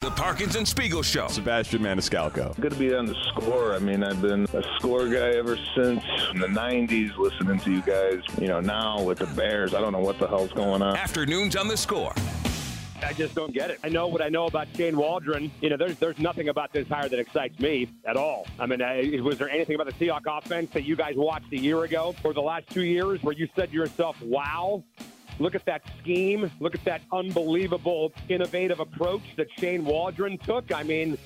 The 0.00 0.10
Parkins 0.10 0.54
and 0.56 0.68
Spiegel 0.68 1.02
Show. 1.02 1.28
Sebastian 1.28 1.80
Maniscalco. 1.80 2.54
Good 2.60 2.72
to 2.72 2.78
be 2.78 2.94
on 2.94 3.06
the 3.06 3.14
score. 3.28 3.74
I 3.74 3.78
mean, 3.78 4.04
I've 4.04 4.20
been 4.20 4.44
a 4.52 4.62
score 4.76 5.08
guy 5.08 5.30
ever 5.30 5.56
since 5.74 6.04
the 6.34 6.46
90s, 6.46 7.16
listening 7.16 7.58
to 7.60 7.70
you 7.72 7.80
guys. 7.80 8.20
You 8.38 8.48
know, 8.48 8.60
now 8.60 9.00
with 9.02 9.20
the 9.20 9.26
Bears, 9.28 9.72
I 9.72 9.80
don't 9.80 9.92
know 9.92 10.00
what 10.00 10.18
the 10.18 10.26
hell's 10.28 10.52
going 10.52 10.82
on. 10.82 10.94
Afternoons 10.94 11.56
on 11.56 11.68
the 11.68 11.76
score. 11.78 12.12
I 13.02 13.14
just 13.14 13.34
don't 13.34 13.54
get 13.54 13.70
it. 13.70 13.78
I 13.82 13.88
know 13.88 14.06
what 14.06 14.20
I 14.20 14.28
know 14.28 14.44
about 14.44 14.68
Shane 14.76 14.96
Waldron. 14.96 15.50
You 15.62 15.70
know, 15.70 15.78
there's 15.78 15.96
there's 15.96 16.18
nothing 16.18 16.50
about 16.50 16.72
this 16.74 16.86
hire 16.86 17.08
that 17.08 17.18
excites 17.18 17.58
me 17.58 17.88
at 18.04 18.16
all. 18.18 18.46
I 18.58 18.66
mean, 18.66 18.82
I, 18.82 19.18
was 19.22 19.38
there 19.38 19.48
anything 19.48 19.74
about 19.74 19.86
the 19.86 19.92
Seahawks 19.94 20.26
offense 20.26 20.70
that 20.72 20.84
you 20.84 20.96
guys 20.96 21.14
watched 21.16 21.50
a 21.52 21.58
year 21.58 21.82
ago 21.84 22.14
or 22.24 22.34
the 22.34 22.42
last 22.42 22.68
two 22.70 22.84
years 22.84 23.22
where 23.22 23.34
you 23.34 23.48
said 23.56 23.70
to 23.70 23.74
yourself, 23.74 24.20
"Wow"? 24.22 24.84
Look 25.38 25.54
at 25.54 25.64
that 25.66 25.82
scheme. 26.00 26.50
Look 26.60 26.74
at 26.74 26.84
that 26.84 27.02
unbelievable, 27.12 28.12
innovative 28.28 28.80
approach 28.80 29.22
that 29.36 29.48
Shane 29.58 29.84
Waldron 29.84 30.38
took. 30.38 30.72
I 30.72 30.82
mean, 30.82 31.18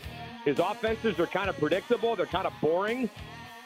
his 0.45 0.59
offenses 0.59 1.19
are 1.19 1.27
kind 1.27 1.51
of 1.51 1.59
predictable. 1.59 2.17
They're 2.17 2.27
kind 2.27 2.47
of 2.47 2.53
boring. 2.61 3.11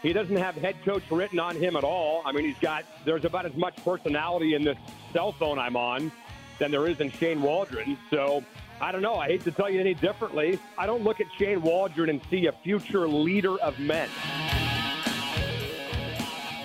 He 0.03 0.13
doesn't 0.13 0.37
have 0.37 0.57
head 0.57 0.75
coach 0.85 1.05
written 1.11 1.39
on 1.39 1.55
him 1.55 1.77
at 1.77 1.85
all. 1.85 2.23
I 2.25 2.33
mean, 2.33 2.45
he's 2.45 2.59
got, 2.59 2.85
there's 3.05 3.25
about 3.25 3.47
as 3.47 3.55
much 3.55 3.77
personality 3.85 4.55
in 4.55 4.65
this 4.65 4.77
cell 5.13 5.31
phone 5.31 5.61
I'm 5.61 5.77
on 5.77 6.11
than 6.59 6.73
there 6.73 6.89
is 6.89 6.99
in 7.01 7.11
Shane 7.13 7.41
Waldron. 7.41 7.97
So 8.11 8.45
I 8.81 8.91
don't 8.91 9.03
know. 9.03 9.15
I 9.15 9.29
hate 9.29 9.45
to 9.45 9.53
tell 9.53 9.71
you 9.71 9.79
any 9.79 9.95
differently. 9.95 10.59
I 10.77 10.87
don't 10.87 11.05
look 11.05 11.21
at 11.21 11.27
Shane 11.39 11.63
Waldron 11.63 12.11
and 12.11 12.21
see 12.31 12.47
a 12.47 12.53
future 12.53 13.07
leader 13.07 13.59
of 13.59 13.79
men. 13.79 14.09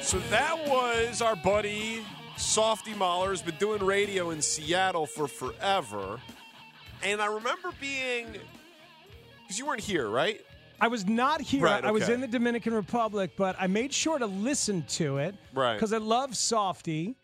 So 0.01 0.17
that 0.29 0.67
was 0.67 1.21
our 1.21 1.35
buddy 1.35 2.03
Softy 2.57 2.95
Mahler 2.95 3.29
has 3.29 3.43
been 3.43 3.53
doing 3.57 3.85
radio 3.85 4.31
in 4.31 4.41
Seattle 4.41 5.05
for 5.05 5.27
forever. 5.27 6.19
And 7.03 7.21
I 7.21 7.27
remember 7.27 7.69
being, 7.79 8.25
because 9.43 9.59
you 9.59 9.67
weren't 9.67 9.79
here, 9.81 10.09
right? 10.09 10.41
I 10.81 10.87
was 10.87 11.05
not 11.05 11.39
here. 11.39 11.61
Right, 11.61 11.85
I 11.85 11.91
was 11.91 12.09
in 12.09 12.19
the 12.19 12.25
Dominican 12.27 12.73
Republic, 12.73 13.33
but 13.37 13.55
I 13.59 13.67
made 13.67 13.93
sure 13.93 14.17
to 14.17 14.25
listen 14.25 14.81
to 14.93 15.19
it 15.19 15.35
Right. 15.53 15.75
because 15.75 15.93
I 15.93 15.99
love 15.99 16.35
Softy, 16.35 17.15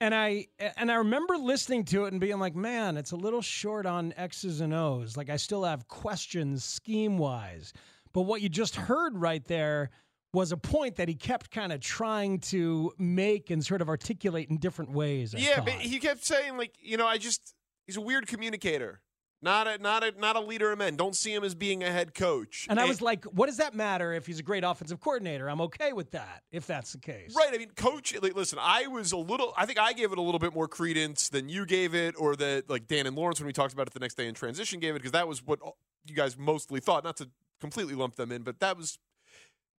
and 0.00 0.14
I 0.14 0.46
and 0.76 0.92
I 0.92 0.94
remember 0.94 1.36
listening 1.36 1.84
to 1.86 2.04
it 2.04 2.12
and 2.12 2.20
being 2.20 2.38
like, 2.38 2.54
"Man, 2.54 2.96
it's 2.96 3.10
a 3.10 3.16
little 3.16 3.42
short 3.42 3.86
on 3.86 4.14
X's 4.16 4.60
and 4.60 4.72
O's. 4.72 5.16
Like 5.16 5.30
I 5.30 5.36
still 5.36 5.64
have 5.64 5.88
questions 5.88 6.62
scheme 6.62 7.18
wise." 7.18 7.72
But 8.12 8.20
what 8.20 8.40
you 8.40 8.48
just 8.48 8.76
heard 8.76 9.18
right 9.18 9.44
there 9.46 9.90
was 10.36 10.52
a 10.52 10.56
point 10.58 10.96
that 10.96 11.08
he 11.08 11.14
kept 11.14 11.50
kind 11.50 11.72
of 11.72 11.80
trying 11.80 12.38
to 12.38 12.92
make 12.98 13.48
and 13.48 13.64
sort 13.64 13.80
of 13.80 13.88
articulate 13.88 14.50
in 14.50 14.58
different 14.58 14.92
ways. 14.92 15.34
I 15.34 15.38
yeah, 15.38 15.60
but 15.60 15.72
he 15.72 15.98
kept 15.98 16.26
saying 16.26 16.58
like, 16.58 16.74
you 16.78 16.98
know, 16.98 17.06
I 17.06 17.16
just 17.16 17.54
he's 17.86 17.96
a 17.96 18.02
weird 18.02 18.26
communicator, 18.26 19.00
not 19.40 19.66
a 19.66 19.78
not 19.78 20.04
a 20.04 20.12
not 20.20 20.36
a 20.36 20.40
leader 20.40 20.70
of 20.70 20.78
men. 20.78 20.94
Don't 20.94 21.16
see 21.16 21.32
him 21.32 21.42
as 21.42 21.54
being 21.54 21.82
a 21.82 21.90
head 21.90 22.14
coach. 22.14 22.66
and 22.68 22.78
I 22.78 22.84
was 22.84 23.00
like, 23.00 23.24
"What 23.24 23.46
does 23.46 23.56
that 23.56 23.74
matter 23.74 24.12
if 24.12 24.26
he's 24.26 24.38
a 24.38 24.42
great 24.42 24.62
offensive 24.62 25.00
coordinator? 25.00 25.48
I'm 25.48 25.62
okay 25.62 25.94
with 25.94 26.10
that 26.10 26.42
if 26.52 26.66
that's 26.66 26.92
the 26.92 26.98
case." 26.98 27.34
Right. 27.34 27.48
I 27.54 27.56
mean, 27.56 27.70
coach. 27.70 28.14
Like, 28.20 28.36
listen, 28.36 28.58
I 28.60 28.88
was 28.88 29.12
a 29.12 29.16
little. 29.16 29.54
I 29.56 29.64
think 29.64 29.78
I 29.78 29.94
gave 29.94 30.12
it 30.12 30.18
a 30.18 30.22
little 30.22 30.38
bit 30.38 30.52
more 30.52 30.68
credence 30.68 31.30
than 31.30 31.48
you 31.48 31.64
gave 31.64 31.94
it, 31.94 32.14
or 32.18 32.36
that 32.36 32.68
like 32.68 32.86
Dan 32.88 33.06
and 33.06 33.16
Lawrence 33.16 33.40
when 33.40 33.46
we 33.46 33.54
talked 33.54 33.72
about 33.72 33.86
it 33.86 33.94
the 33.94 34.00
next 34.00 34.16
day 34.16 34.26
in 34.26 34.34
transition 34.34 34.80
gave 34.80 34.90
it 34.90 34.98
because 34.98 35.12
that 35.12 35.26
was 35.26 35.42
what 35.42 35.60
you 36.04 36.14
guys 36.14 36.36
mostly 36.36 36.80
thought. 36.80 37.04
Not 37.04 37.16
to 37.16 37.30
completely 37.58 37.94
lump 37.94 38.16
them 38.16 38.30
in, 38.30 38.42
but 38.42 38.60
that 38.60 38.76
was 38.76 38.98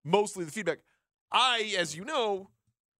mostly 0.07 0.45
the 0.45 0.51
feedback. 0.51 0.79
I, 1.31 1.75
as 1.77 1.95
you 1.95 2.05
know, 2.05 2.49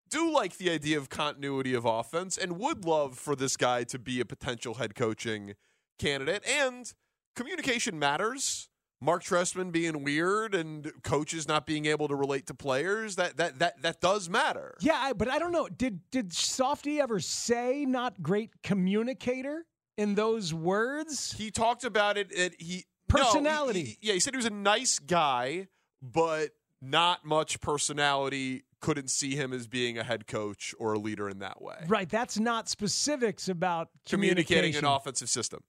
do 0.10 0.32
like 0.32 0.58
the 0.58 0.70
idea 0.70 0.98
of 0.98 1.10
continuity 1.10 1.74
of 1.74 1.86
offense 1.86 2.38
and 2.38 2.60
would 2.60 2.86
love 2.86 3.18
for 3.18 3.36
this 3.36 3.58
guy 3.58 3.84
to 3.86 4.00
be 4.00 4.20
a 4.20 4.26
potential 4.26 4.76
head 4.76 4.96
coaching 4.96 5.54
candidate. 5.98 6.44
And 6.48 6.92
communication 7.36 7.98
matters. 8.00 8.70
Mark 9.00 9.24
Trestman 9.24 9.72
being 9.72 10.04
weird 10.04 10.56
and 10.56 10.92
coaches 11.04 11.48
not 11.48 11.68
being 11.68 11.86
able 11.86 12.08
to 12.08 12.16
relate 12.16 12.48
to 12.48 12.56
players 12.56 13.16
that 13.16 13.38
that 13.38 13.60
that 13.60 13.82
that 13.84 14.02
does 14.02 14.28
matter. 14.28 14.76
Yeah, 14.80 14.96
I, 14.98 15.14
but 15.14 15.28
I 15.30 15.38
don't 15.38 15.52
know. 15.52 15.68
Did 15.68 16.00
did 16.10 16.34
Softy 16.34 17.00
ever 17.00 17.20
say 17.20 17.86
not 17.86 18.24
great 18.24 18.64
communicator 18.64 19.66
in 19.98 20.16
those 20.16 20.52
words? 20.52 21.34
He 21.38 21.52
talked 21.52 21.84
about 21.84 22.18
it. 22.18 22.32
At, 22.34 22.54
he 22.60 22.66
no, 22.68 22.74
he- 22.74 22.86
Personality. 23.08 23.84
he- 23.84 23.98
yeah, 24.02 24.14
he 24.14 24.20
said 24.20 24.34
he 24.34 24.38
was 24.38 24.46
a 24.48 24.50
nice 24.50 24.98
guy, 24.98 25.68
but 26.02 26.50
not 26.82 27.26
much 27.26 27.60
personality. 27.60 28.64
Couldn't 28.80 29.10
see 29.10 29.36
him 29.36 29.54
as 29.54 29.68
being 29.68 29.98
a 29.98 30.04
head 30.04 30.28
coach 30.28 30.76
or 30.80 30.94
a 30.94 31.00
leader 31.00 31.28
in 31.30 31.40
that 31.40 31.62
way. 31.62 31.78
Right, 31.88 32.08
that's 32.08 32.38
not 32.38 32.70
specifics 32.70 33.50
about 33.50 33.90
communicating 34.08 34.76
an 34.76 34.86
offensive 34.86 35.30
system. 35.30 35.64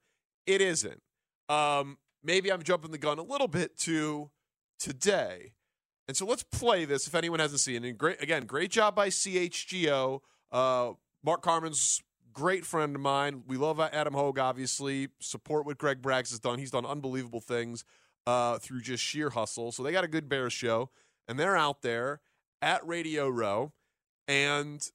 It 0.47 0.61
isn't. 0.61 1.01
Um, 1.49 1.97
maybe 2.23 2.53
I'm 2.53 2.63
jumping 2.63 2.91
the 2.91 2.99
gun 2.99 3.19
a 3.19 3.23
little 3.23 3.49
bit 3.49 3.79
to 3.81 4.31
today. 4.79 5.53
And 6.07 6.17
so 6.17 6.27
let's 6.27 6.43
play 6.43 6.85
this 6.85 7.07
if 7.07 7.15
anyone 7.15 7.39
hasn't 7.39 7.61
seen 7.61 7.85
it. 7.85 7.89
And 7.89 7.99
great 7.99 8.23
again, 8.23 8.45
great 8.45 8.71
job 8.71 8.95
by 8.95 9.09
CHGO. 9.09 10.21
Uh, 10.51 10.93
Mark 11.23 11.43
Carman's 11.43 12.03
great 12.33 12.65
friend 12.65 12.95
of 12.95 13.03
mine. 13.03 13.43
We 13.47 13.57
love 13.57 13.81
Adam 13.81 14.15
Hogue, 14.15 14.39
obviously. 14.39 15.09
Support 15.21 15.67
what 15.67 15.77
Greg 15.77 16.01
Braggs 16.01 16.31
has 16.31 16.39
done. 16.39 16.59
He's 16.59 16.71
done 16.71 16.87
unbelievable 16.87 17.41
things 17.41 17.85
uh, 18.29 18.59
through 18.59 18.83
just 18.83 19.03
sheer 19.03 19.31
hustle. 19.31 19.73
So 19.73 19.83
they 19.83 19.91
got 19.91 20.05
a 20.05 20.09
good 20.09 20.29
Bears 20.29 20.53
show, 20.53 20.91
and 21.27 21.41
they're 21.41 21.57
out 21.57 21.81
there 21.81 22.21
at 22.61 22.87
Radio 22.87 23.27
Row. 23.27 23.73
And, 24.27 24.87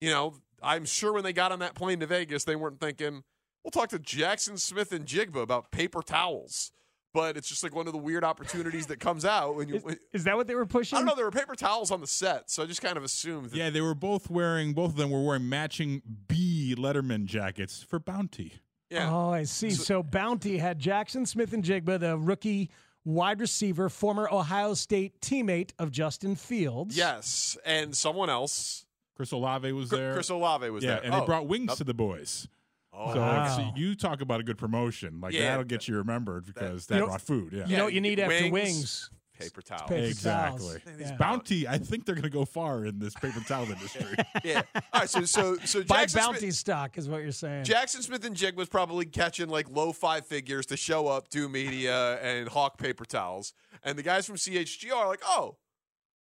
you 0.00 0.10
know, 0.10 0.34
I'm 0.60 0.84
sure 0.84 1.12
when 1.12 1.22
they 1.22 1.32
got 1.32 1.52
on 1.52 1.60
that 1.60 1.76
plane 1.76 2.00
to 2.00 2.06
Vegas, 2.06 2.42
they 2.42 2.56
weren't 2.56 2.80
thinking, 2.80 3.22
we'll 3.62 3.70
talk 3.70 3.90
to 3.90 4.00
Jaxon 4.00 4.58
Smith-Njigba 4.58 5.40
about 5.40 5.70
paper 5.70 6.02
towels. 6.02 6.72
But 7.12 7.36
it's 7.36 7.48
just 7.48 7.62
like 7.62 7.76
one 7.76 7.86
of 7.86 7.92
the 7.92 7.98
weird 8.00 8.24
opportunities 8.24 8.86
that 8.86 8.98
comes 8.98 9.24
out 9.24 9.54
when 9.54 9.68
you. 9.68 9.76
Is, 9.76 9.96
is 10.12 10.24
that 10.24 10.34
what 10.34 10.48
they 10.48 10.56
were 10.56 10.66
pushing? 10.66 10.96
I 10.96 11.00
don't 11.00 11.06
know. 11.06 11.14
There 11.14 11.26
were 11.26 11.30
paper 11.30 11.54
towels 11.54 11.92
on 11.92 12.00
the 12.00 12.08
set, 12.08 12.50
so 12.50 12.64
I 12.64 12.66
just 12.66 12.82
kind 12.82 12.96
of 12.96 13.04
assumed. 13.04 13.50
That, 13.50 13.56
Yeah, 13.56 13.70
they 13.70 13.82
were 13.82 13.94
both 13.94 14.28
wearing. 14.28 14.72
Both 14.72 14.90
of 14.90 14.96
them 14.96 15.10
were 15.10 15.22
wearing 15.22 15.48
matching 15.48 16.02
B 16.26 16.74
Letterman 16.76 17.26
jackets 17.26 17.84
for 17.84 18.00
Bounty. 18.00 18.54
Yeah. 18.90 19.10
Oh, 19.12 19.30
I 19.30 19.44
see. 19.44 19.70
So, 19.70 20.02
Bounty 20.02 20.58
had 20.58 20.80
Jaxon 20.80 21.26
Smith-Njigba, 21.26 21.98
the 22.00 22.16
rookie 22.18 22.70
wide 23.04 23.40
receiver, 23.40 23.88
former 23.88 24.28
Ohio 24.30 24.74
State 24.74 25.20
teammate 25.20 25.70
of 25.78 25.90
Justin 25.90 26.36
Fields. 26.36 26.96
Yes, 26.96 27.56
and 27.64 27.96
someone 27.96 28.30
else. 28.30 28.86
Chris 29.16 29.30
Olave 29.32 29.70
was 29.72 29.88
Chris- 29.90 29.98
there. 30.00 30.14
Chris 30.14 30.28
Olave 30.30 30.70
was 30.70 30.82
yeah, 30.84 30.94
there. 30.96 31.04
and 31.04 31.14
Oh, 31.14 31.20
they 31.20 31.26
brought 31.26 31.46
wings 31.46 31.68
nope. 31.68 31.78
to 31.78 31.84
the 31.84 31.94
boys. 31.94 32.48
Oh, 32.92 33.12
so, 33.14 33.20
Wow. 33.20 33.56
so 33.56 33.72
you 33.76 33.94
talk 33.94 34.20
about 34.20 34.40
a 34.40 34.42
good 34.44 34.58
promotion. 34.58 35.20
Like 35.20 35.32
Yeah, 35.34 35.50
that'll 35.50 35.64
get 35.64 35.88
you 35.88 35.96
remembered 35.96 36.46
because 36.46 36.88
You 36.88 36.94
that 36.94 37.00
know- 37.00 37.06
brought 37.06 37.20
food. 37.22 37.52
Yeah. 37.52 37.66
You 37.66 37.76
know 37.76 37.84
what 37.84 37.92
you 37.92 38.00
need 38.00 38.20
after 38.20 38.50
Wings. 38.50 39.10
Wings? 39.38 39.50
paper 39.50 39.62
towels. 39.62 39.88
paper 39.88 40.06
exactly. 40.06 40.66
towels. 40.66 40.80
Yeah. 40.98 41.16
Bounty, 41.16 41.68
I 41.68 41.78
think 41.78 42.04
they're 42.04 42.14
going 42.14 42.22
to 42.24 42.30
go 42.30 42.44
far 42.44 42.84
in 42.84 42.98
this 42.98 43.14
paper 43.14 43.40
towel 43.40 43.64
industry. 43.64 44.06
yeah. 44.44 44.62
All 44.74 45.00
right. 45.00 45.10
So 45.10 45.24
so 45.24 45.56
so 45.64 45.82
Buy 45.84 46.06
Bounty 46.06 46.38
Smith, 46.40 46.54
stock 46.54 46.98
is 46.98 47.08
what 47.08 47.22
you're 47.22 47.32
saying. 47.32 47.64
Jackson 47.64 48.02
Smith 48.02 48.24
and 48.24 48.36
Jig 48.36 48.56
was 48.56 48.68
probably 48.68 49.06
catching 49.06 49.48
like 49.48 49.68
low 49.70 49.92
five 49.92 50.26
figures 50.26 50.66
to 50.66 50.76
show 50.76 51.08
up, 51.08 51.28
do 51.28 51.48
media, 51.48 52.18
and 52.20 52.48
hawk 52.48 52.78
paper 52.78 53.04
towels. 53.04 53.52
And 53.82 53.98
the 53.98 54.02
guys 54.02 54.26
from 54.26 54.36
CHGO 54.36 54.94
are 54.94 55.08
like, 55.08 55.22
oh, 55.24 55.56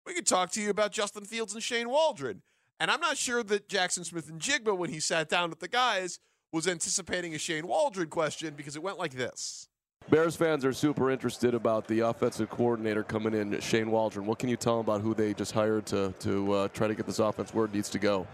we 0.06 0.13
could 0.13 0.27
talk 0.27 0.51
to 0.51 0.62
you 0.62 0.69
about 0.69 0.92
Justin 0.92 1.25
Fields 1.25 1.54
and 1.54 1.63
Shane 1.63 1.89
Waldron. 1.89 2.42
And 2.80 2.92
I'm 2.92 3.00
not 3.00 3.18
sure 3.18 3.44
that 3.44 3.69
Jaxon 3.69 4.04
Smith-Njigba, 4.04 4.75
when 4.75 4.89
he 4.89 5.00
sat 5.00 5.30
down 5.30 5.50
with 5.50 5.59
the 5.59 5.68
guys, 5.69 6.19
was 6.51 6.68
anticipating 6.68 7.33
a 7.33 7.38
Shane 7.38 7.68
Waldron 7.68 8.09
question 8.09 8.56
because 8.56 8.75
it 8.75 8.83
went 8.83 9.00
like 9.00 9.13
this. 9.13 9.69
Bears 10.09 10.35
fans 10.35 10.63
are 10.65 10.73
super 10.73 11.09
interested 11.09 11.53
about 11.55 11.88
the 11.88 12.01
offensive 12.01 12.50
coordinator 12.50 13.03
coming 13.03 13.33
in, 13.33 13.59
Shane 13.61 13.89
Waldron. 13.89 14.25
What 14.25 14.38
can 14.38 14.50
you 14.50 14.57
tell 14.57 14.77
them 14.77 14.81
about 14.85 15.01
who 15.01 15.13
they 15.13 15.33
just 15.33 15.51
hired 15.53 15.85
to 15.88 16.13
to 16.19 16.51
uh, 16.53 16.67
try 16.69 16.88
to 16.88 16.94
get 16.95 17.05
this 17.07 17.19
offense 17.19 17.53
where 17.53 17.65
it 17.65 17.73
needs 17.73 17.89
to 17.89 18.00
go? 18.00 18.27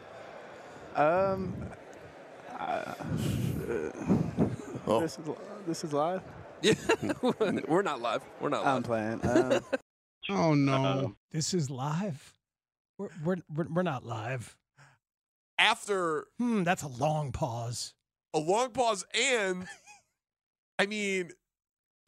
Um, 0.95 1.53
Oh. 4.87 4.99
this 5.01 5.19
is 5.19 5.25
this 5.67 5.83
is 5.83 5.93
live. 5.93 6.21
Yeah, 6.61 6.73
we're 7.67 7.81
not 7.83 8.01
live. 8.01 8.23
We're 8.41 8.49
not 8.49 8.65
live. 8.65 8.75
I'm 8.75 8.83
playing. 8.83 9.21
Um, 9.23 9.61
Oh 10.31 10.53
no. 10.53 11.15
This 11.31 11.53
is 11.53 11.69
live. 11.71 12.33
We're, 12.97 13.07
we're, 13.23 13.37
we're, 13.55 13.67
we're 13.71 13.81
not 13.83 14.05
live. 14.05 14.57
After 15.57 16.27
Hmm, 16.37 16.63
that's 16.63 16.83
a 16.83 16.87
long 16.87 17.31
pause. 17.31 17.93
a 18.33 18.39
long 18.39 18.71
pause, 18.71 19.05
and 19.13 19.65
I 20.77 20.85
mean, 20.85 21.31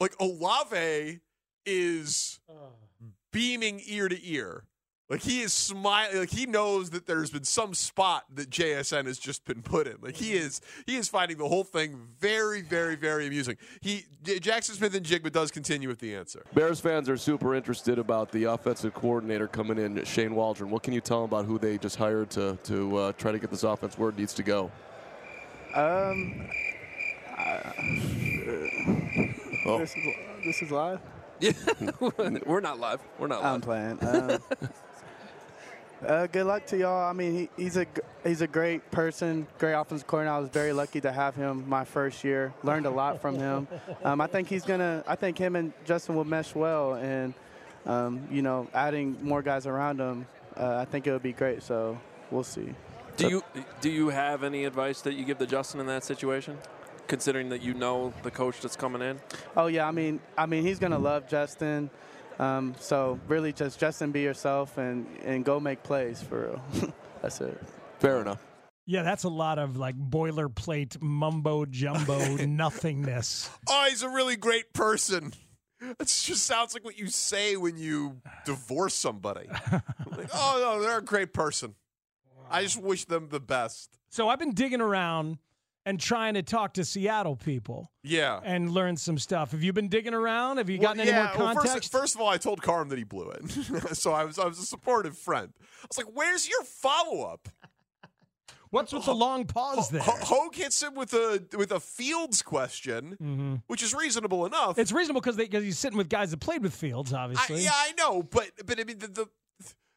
Like 0.01 0.15
Olave 0.19 1.19
is 1.63 2.39
beaming 3.31 3.81
ear 3.86 4.09
to 4.09 4.27
ear. 4.27 4.63
Like 5.12 5.21
he 5.21 5.42
is 5.42 5.53
smiling. 5.53 6.18
Like 6.18 6.31
he 6.31 6.48
knows 6.48 6.89
that 6.89 7.06
there's 7.06 7.30
been 7.30 7.44
some 7.44 7.75
spot 7.75 8.24
that 8.33 8.50
JSN 8.50 9.06
has 9.06 9.19
just 9.19 9.45
been 9.45 9.62
put 9.62 9.86
in. 9.86 9.98
Like 10.01 10.15
he 10.15 10.33
is 10.33 10.59
he 10.88 10.95
is 10.95 11.07
finding 11.07 11.38
the 11.38 11.48
whole 11.48 11.63
thing 11.63 12.00
very, 12.19 12.62
very, 12.62 12.95
very 12.95 13.27
amusing. 13.27 13.57
He 13.81 14.06
Jaxon 14.24 14.71
Smith-Njigba 14.71 15.31
does 15.31 15.51
continue 15.51 15.88
with 15.88 16.00
the 16.00 16.15
answer. 16.15 16.45
Bears 16.56 16.80
fans 16.80 17.07
are 17.07 17.18
super 17.18 17.53
interested 17.53 18.00
about 18.00 18.31
the 18.31 18.45
offensive 18.45 18.95
coordinator 18.95 19.48
coming 19.48 19.77
in, 19.77 20.03
Shane 20.06 20.33
Waldron. 20.33 20.71
What 20.71 20.81
can 20.81 20.94
you 20.94 21.01
tell 21.01 21.21
them 21.21 21.30
about 21.30 21.45
who 21.45 21.59
they 21.59 21.77
just 21.77 21.98
hired 21.98 22.31
to 22.31 22.57
to 22.63 22.98
uh, 22.98 23.12
try 23.19 23.31
to 23.31 23.38
get 23.38 23.51
this 23.51 23.63
offense 23.63 24.00
where 24.00 24.09
it 24.09 24.18
needs 24.18 24.33
to 24.33 24.42
go? 24.42 24.71
Um, 25.75 26.50
uh, 27.38 27.71
Oh. 29.65 29.79
this 29.79 29.95
is 29.95 30.03
this 30.43 30.61
is 30.61 30.71
live. 30.71 30.99
Yeah, 31.41 31.53
we're 32.45 32.61
not 32.61 32.79
live. 32.79 32.99
We're 33.17 33.25
not 33.25 33.41
live. 33.41 33.53
I'm 33.55 33.61
playing. 33.61 33.97
Um, 34.01 34.37
uh, 36.07 36.27
good 36.27 36.45
luck 36.45 36.67
to 36.67 36.77
y'all. 36.77 37.09
I 37.09 37.13
mean, 37.13 37.33
he, 37.33 37.49
he's 37.57 37.77
a 37.77 37.87
he's 38.23 38.41
a 38.41 38.47
great 38.47 38.91
person, 38.91 39.47
great 39.57 39.73
offensive 39.73 40.05
coordinator. 40.05 40.35
I 40.35 40.39
was 40.39 40.49
very 40.49 40.71
lucky 40.71 41.01
to 41.01 41.11
have 41.11 41.35
him 41.35 41.67
my 41.67 41.83
first 41.83 42.23
year. 42.23 42.53
Learned 42.61 42.85
a 42.85 42.91
lot 42.91 43.21
from 43.21 43.39
him. 43.39 43.67
Um, 44.03 44.21
I 44.21 44.27
think 44.27 44.49
he's 44.49 44.63
gonna. 44.63 45.03
I 45.07 45.15
think 45.15 45.39
him 45.39 45.55
and 45.55 45.73
Justin 45.83 46.13
will 46.13 46.25
mesh 46.25 46.53
well, 46.53 46.93
and 46.93 47.33
um, 47.87 48.27
you 48.29 48.43
know, 48.43 48.67
adding 48.71 49.17
more 49.23 49.41
guys 49.41 49.65
around 49.65 49.99
him, 49.99 50.27
uh, 50.55 50.75
I 50.77 50.85
think 50.85 51.07
it 51.07 51.11
would 51.11 51.23
be 51.23 51.33
great. 51.33 51.63
So 51.63 51.97
we'll 52.29 52.43
see. 52.43 52.75
Do 53.17 53.29
you 53.29 53.43
do 53.81 53.89
you 53.89 54.09
have 54.09 54.43
any 54.43 54.65
advice 54.65 55.01
that 55.01 55.13
you 55.13 55.25
give 55.25 55.39
to 55.39 55.47
Justin 55.47 55.79
in 55.79 55.87
that 55.87 56.03
situation, 56.03 56.59
considering 57.11 57.49
that 57.49 57.61
you 57.61 57.73
know 57.73 58.13
the 58.23 58.31
coach 58.31 58.61
that's 58.61 58.77
coming 58.77 59.01
in? 59.01 59.19
Oh 59.57 59.67
yeah, 59.67 59.85
I 59.85 59.91
mean, 59.91 60.21
I 60.37 60.45
mean, 60.45 60.63
he's 60.63 60.79
gonna 60.79 60.97
love 60.97 61.27
Justin. 61.27 61.89
Um, 62.39 62.73
so 62.79 63.19
really, 63.27 63.51
just 63.51 63.77
Justin, 63.77 64.13
be 64.13 64.21
yourself 64.21 64.77
and 64.77 65.05
and 65.25 65.43
go 65.43 65.59
make 65.59 65.83
plays 65.83 66.23
for 66.23 66.61
real. 66.73 66.93
That's 67.21 67.41
it. 67.41 67.61
Fair 67.99 68.21
enough. 68.21 68.41
Yeah, 68.87 69.03
that's 69.03 69.25
a 69.25 69.29
lot 69.29 69.59
of 69.59 69.77
like 69.77 69.95
boilerplate 69.95 70.99
mumbo 71.01 71.65
jumbo 71.65 72.17
nothingness. 72.45 73.47
Oh, 73.69 73.85
he's 73.87 74.01
a 74.01 74.09
really 74.09 74.35
great 74.35 74.73
person. 74.73 75.33
That 75.79 76.07
just 76.07 76.45
sounds 76.45 76.73
like 76.73 76.83
what 76.83 76.97
you 76.97 77.07
say 77.07 77.57
when 77.57 77.77
you 77.77 78.21
divorce 78.43 78.95
somebody. 78.95 79.47
like, 80.17 80.29
oh 80.33 80.59
no, 80.61 80.81
they're 80.81 80.97
a 80.97 81.03
great 81.03 81.31
person. 81.31 81.75
I 82.49 82.63
just 82.63 82.81
wish 82.81 83.05
them 83.05 83.27
the 83.29 83.39
best. 83.39 83.99
So 84.09 84.27
I've 84.27 84.39
been 84.39 84.53
digging 84.53 84.81
around 84.81 85.37
and 85.85 85.99
trying 85.99 86.35
to 86.35 86.43
talk 86.43 86.73
to 86.73 86.85
Seattle 86.85 87.35
people 87.35 87.91
Yeah. 88.03 88.39
and 88.43 88.69
learn 88.71 88.97
some 88.97 89.17
stuff. 89.17 89.51
Have 89.51 89.63
you 89.63 89.73
been 89.73 89.87
digging 89.89 90.13
around? 90.13 90.57
Have 90.57 90.69
you 90.69 90.77
gotten 90.77 90.99
Well, 90.99 91.07
any 91.07 91.15
yeah, 91.15 91.33
more 91.35 91.45
well, 91.45 91.53
context? 91.55 91.73
first, 91.73 91.91
first 91.91 92.15
of 92.15 92.21
all, 92.21 92.27
I 92.29 92.37
told 92.37 92.61
Carm 92.61 92.89
that 92.89 92.97
he 92.97 93.03
blew 93.03 93.29
it, 93.31 93.49
so 93.95 94.11
I 94.13 94.23
was 94.25 94.37
I 94.37 94.45
was 94.45 94.59
a 94.59 94.65
supportive 94.65 95.17
friend. 95.17 95.51
I 95.83 95.87
was 95.89 95.97
like, 95.97 96.07
"Where's 96.13 96.47
your 96.47 96.63
follow 96.63 97.23
up?" 97.23 97.47
What's 98.69 98.93
with 98.93 99.03
the 99.03 99.13
long 99.13 99.43
pause 99.47 99.89
there? 99.89 100.01
Hogue 100.01 100.55
hits 100.55 100.81
him 100.81 100.95
with 100.95 101.11
a 101.13 101.43
with 101.57 101.73
a 101.73 101.81
Fields 101.81 102.41
question, 102.41 103.17
Mm-hmm. 103.21 103.55
which 103.67 103.83
is 103.83 103.93
reasonable 103.93 104.45
enough. 104.45 104.79
It's 104.79 104.93
reasonable 104.93 105.19
because 105.19 105.35
because 105.35 105.63
he's 105.65 105.77
sitting 105.77 105.97
with 105.97 106.07
guys 106.07 106.31
that 106.31 106.39
played 106.39 106.63
with 106.63 106.73
Fields, 106.73 107.11
I, 107.11 107.23
obviously. 107.23 107.63
yeah, 107.65 107.71
I 107.73 107.91
know, 107.97 108.23
but 108.23 108.49
but 108.65 108.79
I 108.79 108.85
mean 108.85 108.99
the, 108.99 109.07
the 109.07 109.25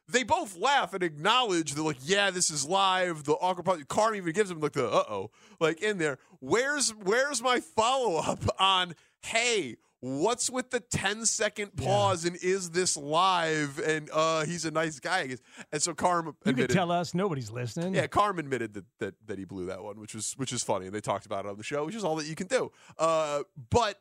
they 0.07 0.23
both 0.23 0.57
laugh 0.57 0.93
and 0.93 1.03
acknowledge 1.03 1.73
that 1.73 1.83
like 1.83 1.97
yeah 2.03 2.29
this 2.31 2.49
is 2.51 2.65
live. 2.65 3.23
The 3.23 3.33
awkward 3.33 3.63
part. 3.65 3.87
Carm 3.87 4.15
even 4.15 4.33
gives 4.33 4.51
him 4.51 4.59
like 4.59 4.73
the 4.73 4.87
uh 4.87 5.03
oh 5.09 5.31
like 5.59 5.81
in 5.81 5.97
there. 5.97 6.17
Where's 6.39 6.91
where's 6.91 7.41
my 7.41 7.59
follow 7.59 8.17
up 8.17 8.43
on 8.59 8.95
hey. 9.21 9.77
What's 10.01 10.51
with 10.51 10.69
the 10.69 10.81
10 10.81 11.25
second 11.25 11.75
pause 11.77 12.25
and 12.25 12.35
is 12.35 12.69
this 12.69 12.95
live? 12.95 13.79
And 13.79 14.07
uh 14.13 14.45
he's 14.45 14.63
a 14.65 14.69
nice 14.69 14.99
guy. 14.99 15.21
I 15.21 15.27
guess. 15.27 15.39
And 15.71 15.81
so 15.81 15.95
Carm 15.95 16.27
you 16.27 16.33
could 16.33 16.49
admitted 16.49 16.73
tell 16.75 16.91
us 16.91 17.15
nobody's 17.15 17.49
listening. 17.49 17.95
yeah, 17.95 18.05
Carm 18.05 18.37
admitted 18.37 18.75
that, 18.75 18.85
that 18.99 19.15
that 19.25 19.39
he 19.39 19.45
blew 19.45 19.65
that 19.65 19.83
one, 19.83 19.99
which 19.99 20.13
was 20.13 20.33
which 20.33 20.53
is 20.53 20.61
funny, 20.61 20.85
and 20.85 20.93
they 20.93 21.01
talked 21.01 21.25
about 21.25 21.45
it 21.45 21.49
on 21.49 21.57
the 21.57 21.63
show, 21.63 21.85
which 21.85 21.95
is 21.95 22.03
all 22.03 22.15
that 22.17 22.27
you 22.27 22.35
can 22.35 22.45
do. 22.45 22.71
Uh, 22.99 23.43
but 23.71 23.99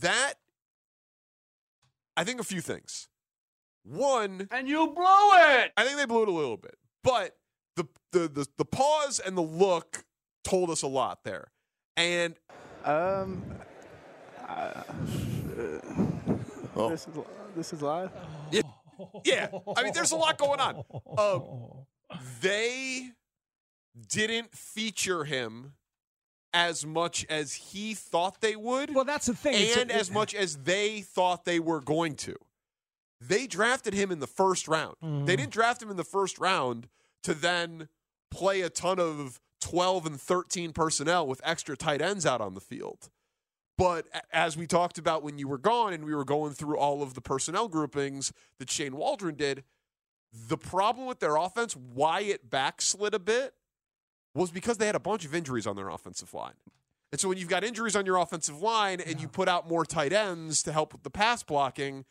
that, 0.00 0.34
I 2.16 2.24
think 2.24 2.40
a 2.40 2.44
few 2.44 2.60
things. 2.60 3.08
One, 3.82 4.48
and 4.50 4.68
you 4.68 4.88
blew 4.88 5.04
it. 5.32 5.72
I 5.76 5.84
think 5.84 5.96
they 5.96 6.04
blew 6.06 6.22
it 6.22 6.28
a 6.28 6.32
little 6.32 6.56
bit, 6.56 6.76
but 7.02 7.36
the 7.76 7.86
the 8.12 8.28
the, 8.28 8.46
the 8.58 8.64
pause 8.64 9.18
and 9.20 9.36
the 9.36 9.42
look 9.42 10.04
told 10.44 10.70
us 10.70 10.82
a 10.82 10.86
lot 10.86 11.24
there, 11.24 11.50
and 11.96 12.34
Um, 12.84 13.42
uh, 14.48 14.82
Oh. 16.76 16.88
this 16.90 17.06
is 17.08 17.14
this 17.56 17.72
is 17.72 17.82
live. 17.82 18.10
yeah, 18.52 18.60
yeah. 19.24 19.48
I 19.76 19.82
mean, 19.82 19.92
there's 19.92 20.12
a 20.12 20.16
lot 20.16 20.38
going 20.38 20.60
on. 20.60 20.84
Um, 21.18 21.86
they 22.40 23.10
didn't 24.08 24.52
feature 24.54 25.24
him 25.24 25.72
as 26.52 26.84
much 26.86 27.26
as 27.28 27.52
he 27.54 27.94
thought 27.94 28.40
they 28.40 28.56
would. 28.56 28.94
Well, 28.94 29.04
that's 29.04 29.26
the 29.26 29.34
thing. 29.34 29.54
It's- 29.54 29.76
and 29.76 29.90
as 29.90 30.10
much 30.10 30.34
as 30.34 30.56
they 30.58 31.00
thought 31.02 31.44
they 31.44 31.60
were 31.60 31.80
going 31.80 32.14
to. 32.16 32.36
They 33.20 33.46
drafted 33.46 33.94
him 33.94 34.10
in 34.10 34.18
the 34.20 34.26
first 34.26 34.66
round. 34.66 34.96
Mm-hmm. 35.02 35.26
They 35.26 35.36
didn't 35.36 35.52
draft 35.52 35.82
him 35.82 35.90
in 35.90 35.96
the 35.96 36.04
first 36.04 36.38
round 36.38 36.88
to 37.22 37.34
then 37.34 37.88
play 38.30 38.62
a 38.62 38.70
ton 38.70 38.98
of 38.98 39.40
12 39.60 40.06
and 40.06 40.20
13 40.20 40.72
personnel 40.72 41.26
with 41.26 41.40
extra 41.44 41.76
tight 41.76 42.00
ends 42.00 42.24
out 42.24 42.40
on 42.40 42.54
the 42.54 42.60
field. 42.60 43.10
But 43.76 44.06
as 44.32 44.56
we 44.56 44.66
talked 44.66 44.98
about 44.98 45.22
when 45.22 45.38
you 45.38 45.48
were 45.48 45.58
gone 45.58 45.92
and 45.92 46.04
we 46.04 46.14
were 46.14 46.24
going 46.24 46.52
through 46.52 46.76
all 46.76 47.02
of 47.02 47.14
the 47.14 47.20
personnel 47.20 47.68
groupings 47.68 48.32
that 48.58 48.70
Shane 48.70 48.96
Waldron 48.96 49.36
did, 49.36 49.64
the 50.32 50.58
problem 50.58 51.06
with 51.06 51.20
their 51.20 51.36
offense, 51.36 51.74
why 51.74 52.20
it 52.20 52.50
backslid 52.50 53.14
a 53.14 53.18
bit, 53.18 53.54
was 54.34 54.50
because 54.50 54.78
they 54.78 54.86
had 54.86 54.94
a 54.94 55.00
bunch 55.00 55.24
of 55.24 55.34
injuries 55.34 55.66
on 55.66 55.76
their 55.76 55.88
offensive 55.88 56.32
line. 56.34 56.54
And 57.10 57.20
so 57.20 57.28
when 57.28 57.38
you've 57.38 57.48
got 57.48 57.64
injuries 57.64 57.96
on 57.96 58.06
your 58.06 58.16
offensive 58.16 58.62
line 58.62 59.00
and 59.00 59.20
you 59.20 59.28
put 59.28 59.48
out 59.48 59.68
more 59.68 59.84
tight 59.84 60.12
ends 60.12 60.62
to 60.62 60.72
help 60.72 60.92
with 60.92 61.02
the 61.02 61.10
pass 61.10 61.42
blocking, 61.42 62.04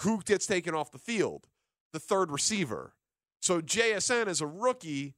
who 0.00 0.20
gets 0.22 0.46
taken 0.46 0.74
off 0.74 0.90
the 0.90 0.98
field? 0.98 1.48
The 1.92 2.00
third 2.00 2.30
receiver. 2.30 2.94
So 3.40 3.60
JSN 3.60 4.26
is 4.26 4.40
a 4.40 4.46
rookie, 4.46 5.14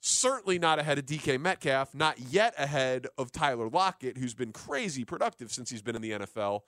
certainly 0.00 0.58
not 0.58 0.78
ahead 0.78 0.98
of 0.98 1.06
DK 1.06 1.40
Metcalf, 1.40 1.94
not 1.94 2.18
yet 2.18 2.54
ahead 2.58 3.06
of 3.18 3.30
Tyler 3.32 3.68
Lockett, 3.68 4.16
who's 4.18 4.34
been 4.34 4.52
crazy 4.52 5.04
productive 5.04 5.52
since 5.52 5.70
he's 5.70 5.82
been 5.82 5.96
in 5.96 6.02
the 6.02 6.12
NFL. 6.12 6.60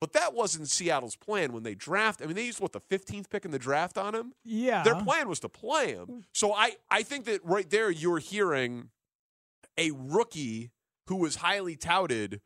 But 0.00 0.12
that 0.12 0.34
wasn't 0.34 0.68
Seattle's 0.68 1.16
plan 1.16 1.52
when 1.52 1.62
they 1.62 1.74
draft. 1.74 2.20
I 2.20 2.26
mean, 2.26 2.36
they 2.36 2.44
used 2.44 2.60
what 2.60 2.72
the 2.72 2.80
15th 2.80 3.30
pick 3.30 3.46
in 3.46 3.52
the 3.52 3.58
draft 3.58 3.96
on 3.96 4.14
him. 4.14 4.34
Yeah. 4.44 4.82
Their 4.82 4.96
plan 4.96 5.28
was 5.28 5.40
to 5.40 5.48
play 5.48 5.94
him. 5.94 6.24
So 6.32 6.52
I, 6.52 6.72
I 6.90 7.02
think 7.02 7.24
that 7.24 7.42
right 7.42 7.68
there 7.70 7.90
you're 7.90 8.18
hearing 8.18 8.90
a 9.78 9.92
rookie 9.92 10.72
who 11.06 11.16
was 11.16 11.36
highly 11.36 11.76
touted 11.76 12.42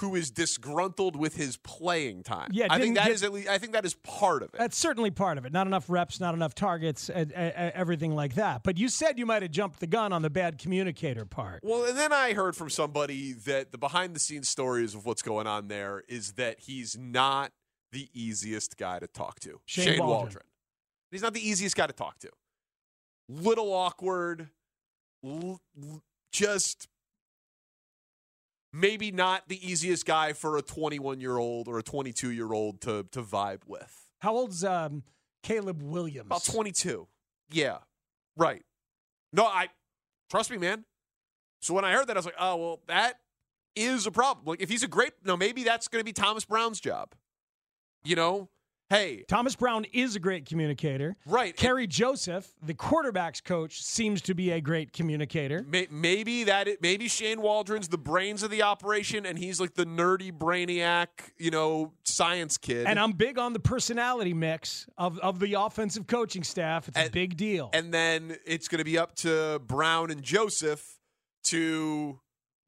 who 0.00 0.14
is 0.14 0.30
disgruntled 0.30 1.16
with 1.16 1.36
his 1.36 1.56
playing 1.56 2.22
time. 2.22 2.48
Yeah, 2.52 2.66
I 2.68 2.78
think 2.78 2.96
that 2.96 3.06
get- 3.06 3.14
is 3.14 3.22
at 3.22 3.32
least 3.32 3.48
I 3.48 3.56
think 3.58 3.72
that 3.72 3.84
is 3.84 3.94
part 3.94 4.42
of 4.42 4.50
it. 4.52 4.58
That's 4.58 4.76
certainly 4.76 5.10
part 5.10 5.38
of 5.38 5.46
it. 5.46 5.52
Not 5.52 5.66
enough 5.66 5.88
reps, 5.88 6.20
not 6.20 6.34
enough 6.34 6.54
targets, 6.54 7.08
and, 7.08 7.32
and 7.32 7.72
everything 7.72 8.14
like 8.14 8.34
that. 8.34 8.62
But 8.62 8.76
you 8.76 8.88
said 8.88 9.18
you 9.18 9.24
might 9.26 9.42
have 9.42 9.50
jumped 9.50 9.80
the 9.80 9.86
gun 9.86 10.12
on 10.12 10.22
the 10.22 10.28
bad 10.30 10.58
communicator 10.58 11.24
part. 11.24 11.60
Well, 11.62 11.84
and 11.84 11.96
then 11.96 12.12
I 12.12 12.34
heard 12.34 12.54
from 12.56 12.68
somebody 12.68 13.32
that 13.32 13.72
the 13.72 13.78
behind 13.78 14.14
the 14.14 14.20
scenes 14.20 14.48
stories 14.48 14.94
of 14.94 15.06
what's 15.06 15.22
going 15.22 15.46
on 15.46 15.68
there 15.68 16.02
is 16.08 16.32
that 16.34 16.60
he's 16.60 16.96
not 16.98 17.52
the 17.92 18.08
easiest 18.12 18.76
guy 18.76 18.98
to 18.98 19.06
talk 19.06 19.40
to. 19.40 19.60
Shane 19.64 19.98
Waldron. 20.04 20.44
He's 21.10 21.22
not 21.22 21.32
the 21.32 21.48
easiest 21.48 21.74
guy 21.76 21.86
to 21.86 21.92
talk 21.94 22.18
to. 22.18 22.28
Little 23.28 23.72
awkward, 23.72 24.50
l- 25.24 25.60
l- 25.82 26.02
just 26.32 26.88
maybe 28.76 29.10
not 29.10 29.48
the 29.48 29.66
easiest 29.66 30.04
guy 30.04 30.32
for 30.32 30.56
a 30.56 30.62
21 30.62 31.20
year 31.20 31.38
old 31.38 31.68
or 31.68 31.78
a 31.78 31.82
22 31.82 32.30
year 32.30 32.52
old 32.52 32.80
to 32.82 33.06
to 33.12 33.22
vibe 33.22 33.60
with. 33.66 34.06
How 34.20 34.34
old's 34.34 34.64
um, 34.64 35.02
Caleb 35.42 35.82
Williams? 35.82 36.26
About 36.26 36.44
22. 36.44 37.06
Yeah. 37.50 37.78
Right. 38.36 38.62
No, 39.32 39.44
I 39.46 39.68
trust 40.30 40.50
me, 40.50 40.58
man. 40.58 40.84
So 41.60 41.74
when 41.74 41.84
I 41.84 41.92
heard 41.92 42.06
that, 42.08 42.16
I 42.16 42.18
was 42.18 42.26
like, 42.26 42.34
oh, 42.38 42.56
well, 42.56 42.80
that 42.86 43.14
is 43.74 44.06
a 44.06 44.10
problem. 44.10 44.46
Like, 44.46 44.60
if 44.60 44.68
he's 44.68 44.82
a 44.82 44.88
great, 44.88 45.12
no, 45.24 45.36
maybe 45.36 45.64
that's 45.64 45.88
going 45.88 46.00
to 46.00 46.04
be 46.04 46.12
Thomas 46.12 46.44
Brown's 46.44 46.80
job. 46.80 47.14
You 48.04 48.16
know, 48.16 48.48
hey, 48.90 49.24
Thomas 49.28 49.56
Brown 49.56 49.84
is 49.92 50.14
a 50.16 50.20
great 50.20 50.46
communicator. 50.46 51.16
right. 51.26 51.56
Kerry 51.56 51.86
Joseph, 51.86 52.48
the 52.62 52.74
quarterback's 52.74 53.40
coach, 53.40 53.82
seems 53.82 54.20
to 54.22 54.34
be 54.34 54.50
a 54.52 54.60
great 54.60 54.92
communicator. 54.92 55.64
May- 55.68 55.88
Maybe 55.90 56.44
that 56.44 56.68
it, 56.68 56.80
maybe 56.82 57.08
Shane 57.08 57.40
Waldron's 57.42 57.88
the 57.88 57.98
brains 57.98 58.42
of 58.42 58.50
the 58.50 58.62
operation, 58.62 59.26
and 59.26 59.38
he's 59.38 59.60
like 59.60 59.74
the 59.74 59.84
nerdy 59.86 60.30
brainiac, 60.32 61.08
you 61.38 61.50
know, 61.50 61.92
science 62.04 62.56
kid. 62.58 62.86
And 62.86 62.98
I'm 62.98 63.12
big 63.12 63.38
on 63.38 63.52
the 63.52 63.60
personality 63.60 64.34
mix 64.34 64.86
of, 64.96 65.18
of 65.18 65.40
the 65.40 65.54
offensive 65.54 66.06
coaching 66.06 66.42
staff. 66.44 66.88
It's 66.88 66.98
a 66.98 67.10
big 67.10 67.36
deal. 67.36 67.70
and 67.72 67.92
then 67.92 68.36
it's 68.46 68.68
going 68.68 68.78
to 68.78 68.84
be 68.84 68.98
up 68.98 69.14
to 69.16 69.60
Brown 69.66 70.10
and 70.10 70.22
Joseph 70.22 70.98
to 71.44 72.20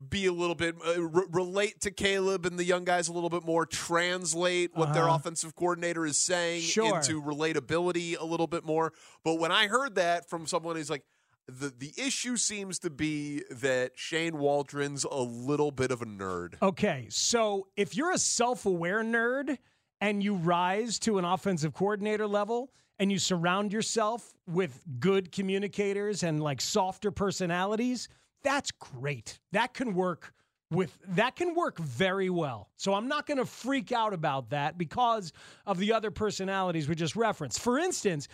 be 0.07 0.26
a 0.26 0.33
little 0.33 0.55
bit 0.55 0.76
uh, 0.87 1.02
re- 1.02 1.26
relate 1.31 1.81
to 1.81 1.90
Caleb 1.90 2.47
and 2.47 2.59
the 2.59 2.64
young 2.64 2.85
guys 2.85 3.09
a 3.09 3.12
little 3.12 3.31
bit 3.31 3.45
more, 3.45 3.67
translate 3.67 4.71
what 4.75 4.93
their 4.93 5.05
Uh-huh. 5.05 5.17
offensive 5.17 5.55
coordinator 5.57 6.07
is 6.07 6.17
saying 6.17 6.62
Sure. 6.62 6.97
into 6.97 7.21
relatability 7.21 8.17
a 8.19 8.25
little 8.25 8.47
bit 8.47 8.64
more. 8.64 8.93
But 9.25 9.35
when 9.35 9.50
I 9.50 9.67
heard 9.67 9.97
that 9.97 10.28
from 10.31 10.47
someone 10.47 10.76
who's 10.76 10.90
like, 10.90 11.05
the 11.49 11.73
the 11.76 11.93
issue 11.97 12.37
seems 12.37 12.78
to 12.81 12.90
be 12.90 13.43
that 13.50 13.93
Shane 13.97 14.37
Waldron's 14.38 15.05
a 15.05 15.17
little 15.23 15.71
bit 15.71 15.90
of 15.90 16.02
a 16.02 16.07
nerd. 16.07 16.55
Okay, 16.62 17.07
so 17.11 17.67
if 17.76 17.97
you're 17.97 18.12
a 18.12 18.19
self 18.19 18.67
aware 18.67 19.02
nerd 19.02 19.57
and 20.00 20.23
you 20.23 20.35
rise 20.35 20.99
to 21.00 21.19
an 21.19 21.25
offensive 21.25 21.73
coordinator 21.73 22.26
level 22.26 22.71
and 23.00 23.11
you 23.11 23.19
surround 23.19 23.73
yourself 23.73 24.35
with 24.47 24.81
good 25.00 25.33
communicators 25.33 26.23
and 26.23 26.43
like 26.43 26.61
softer 26.61 27.11
personalities, 27.11 28.09
that's 28.42 28.71
great. 28.71 29.38
That 29.52 29.75
can 29.75 29.95
work 29.95 30.33
with 30.71 30.99
that 31.09 31.37
can 31.37 31.54
work 31.54 31.78
very 31.78 32.30
well. 32.30 32.68
So 32.76 32.95
I'm 32.95 33.09
not 33.09 33.26
going 33.26 33.38
to 33.38 33.47
freak 33.47 33.92
out 33.92 34.12
about 34.12 34.50
that 34.50 34.76
because 34.76 35.33
of 35.66 35.78
the 35.78 35.92
other 35.92 36.11
personalities 36.11 36.88
we 36.88 36.95
just 36.95 37.16
referenced. 37.16 37.61
For 37.61 37.78
instance, 37.78 38.28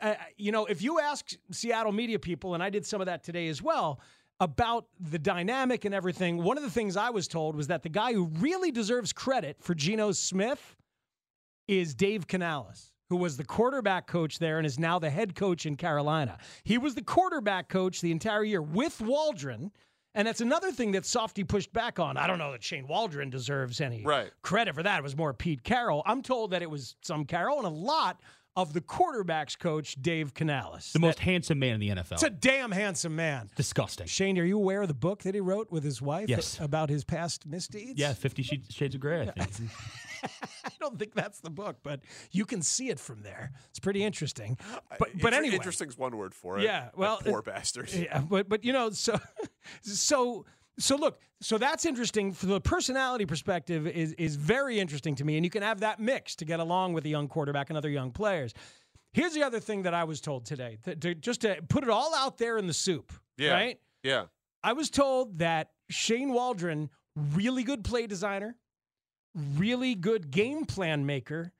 uh, 0.00 0.14
you 0.36 0.52
know, 0.52 0.66
if 0.66 0.82
you 0.82 1.00
ask 1.00 1.32
Seattle 1.50 1.92
media 1.92 2.18
people, 2.18 2.54
and 2.54 2.62
I 2.62 2.70
did 2.70 2.84
some 2.84 3.00
of 3.00 3.06
that 3.06 3.22
today 3.22 3.48
as 3.48 3.62
well, 3.62 4.00
about 4.40 4.86
the 5.00 5.18
dynamic 5.18 5.84
and 5.84 5.94
everything, 5.94 6.42
one 6.42 6.58
of 6.58 6.64
the 6.64 6.70
things 6.70 6.96
I 6.96 7.10
was 7.10 7.26
told 7.26 7.56
was 7.56 7.68
that 7.68 7.82
the 7.82 7.88
guy 7.88 8.12
who 8.12 8.24
really 8.24 8.70
deserves 8.70 9.12
credit 9.12 9.56
for 9.60 9.74
Geno 9.74 10.12
Smith 10.12 10.76
is 11.68 11.94
Dave 11.94 12.26
Canales, 12.26 12.92
who 13.08 13.16
was 13.16 13.36
the 13.36 13.44
quarterback 13.44 14.06
coach 14.06 14.38
there 14.38 14.58
and 14.58 14.66
is 14.66 14.78
now 14.78 14.98
the 14.98 15.10
head 15.10 15.34
coach 15.34 15.66
in 15.66 15.76
Carolina. 15.76 16.38
He 16.64 16.78
was 16.78 16.94
the 16.94 17.02
quarterback 17.02 17.68
coach 17.68 18.00
the 18.00 18.10
entire 18.12 18.44
year 18.44 18.60
with 18.62 19.00
Waldron. 19.00 19.70
And 20.14 20.26
that's 20.26 20.40
another 20.40 20.72
thing 20.72 20.92
that 20.92 21.04
Softy 21.04 21.44
pushed 21.44 21.72
back 21.74 21.98
on. 21.98 22.16
I 22.16 22.26
don't 22.26 22.38
know 22.38 22.52
that 22.52 22.62
Shane 22.64 22.88
Waldron 22.88 23.28
deserves 23.28 23.82
any 23.82 24.02
Right. 24.02 24.30
credit 24.42 24.74
for 24.74 24.82
that. 24.82 24.98
It 24.98 25.02
was 25.02 25.14
more 25.16 25.34
Pete 25.34 25.62
Carroll. 25.62 26.02
I'm 26.06 26.22
told 26.22 26.52
that 26.52 26.62
it 26.62 26.70
was 26.70 26.96
some 27.02 27.26
Carroll 27.26 27.58
and 27.58 27.66
a 27.66 27.70
lot 27.70 28.18
of 28.56 28.72
the 28.72 28.80
quarterbacks 28.80 29.58
coach, 29.58 30.00
Dave 30.00 30.32
Canales. 30.32 30.90
The 30.94 30.98
most 30.98 31.18
handsome 31.18 31.58
man 31.58 31.74
in 31.74 31.80
the 31.80 31.90
NFL. 31.90 32.12
It's 32.14 32.22
a 32.22 32.30
damn 32.30 32.72
handsome 32.72 33.14
man. 33.14 33.50
Disgusting. 33.56 34.06
Shane, 34.06 34.38
are 34.38 34.44
you 34.44 34.56
aware 34.56 34.80
of 34.80 34.88
the 34.88 34.94
book 34.94 35.24
that 35.24 35.34
he 35.34 35.40
wrote 35.42 35.70
with 35.70 35.84
his 35.84 36.00
wife 36.00 36.30
Yes. 36.30 36.58
about 36.58 36.88
his 36.88 37.04
past 37.04 37.44
misdeeds? 37.44 38.00
Yeah, 38.00 38.14
Fifty 38.14 38.42
Shades- 38.42 38.74
Shades 38.74 38.94
of 38.94 39.02
Grey. 39.02 39.30
I 40.80 40.84
don't 40.84 40.98
think 40.98 41.14
that's 41.14 41.40
the 41.40 41.50
book, 41.50 41.76
but 41.82 42.00
you 42.32 42.44
can 42.44 42.62
see 42.62 42.88
it 42.90 42.98
from 43.00 43.22
there. 43.22 43.52
It's 43.70 43.78
pretty 43.80 44.04
interesting. 44.04 44.58
But 44.98 45.08
Inter- 45.08 45.20
but 45.22 45.34
anyway, 45.34 45.54
interesting's 45.56 45.96
one 45.98 46.16
word 46.16 46.34
for 46.34 46.58
it. 46.58 46.64
Yeah, 46.64 46.90
well, 46.96 47.18
poor 47.18 47.42
bastard. 47.42 47.90
Yeah, 47.94 48.20
but 48.20 48.48
but 48.48 48.64
you 48.64 48.72
know, 48.72 48.90
so 48.90 49.18
so 49.82 50.44
so 50.78 50.96
look, 50.96 51.20
so 51.40 51.58
that's 51.58 51.86
interesting 51.86 52.32
for 52.32 52.46
the 52.46 52.60
personality 52.60 53.26
perspective 53.26 53.86
is 53.86 54.12
is 54.14 54.36
very 54.36 54.78
interesting 54.78 55.14
to 55.16 55.24
me, 55.24 55.36
and 55.36 55.44
you 55.44 55.50
can 55.50 55.62
have 55.62 55.80
that 55.80 56.00
mix 56.00 56.36
to 56.36 56.44
get 56.44 56.60
along 56.60 56.92
with 56.92 57.04
a 57.06 57.08
young 57.08 57.28
quarterback 57.28 57.70
and 57.70 57.76
other 57.76 57.90
young 57.90 58.10
players. 58.10 58.52
Here's 59.12 59.32
the 59.32 59.42
other 59.44 59.60
thing 59.60 59.82
that 59.84 59.94
I 59.94 60.04
was 60.04 60.20
told 60.20 60.44
today, 60.44 60.76
that 60.84 61.00
to, 61.00 61.14
just 61.14 61.40
to 61.40 61.62
put 61.70 61.82
it 61.84 61.88
all 61.88 62.14
out 62.14 62.36
there 62.36 62.58
in 62.58 62.66
the 62.66 62.74
soup, 62.74 63.12
Yeah. 63.38 63.52
right? 63.52 63.80
Yeah. 64.02 64.24
I 64.62 64.74
was 64.74 64.90
told 64.90 65.38
that 65.38 65.70
Shane 65.88 66.32
Waldron, 66.34 66.90
really 67.14 67.62
good 67.62 67.82
play 67.82 68.06
designer, 68.06 68.56
really 69.36 69.94
good 69.94 70.30
game 70.30 70.64
plan 70.64 71.06
maker, 71.06 71.52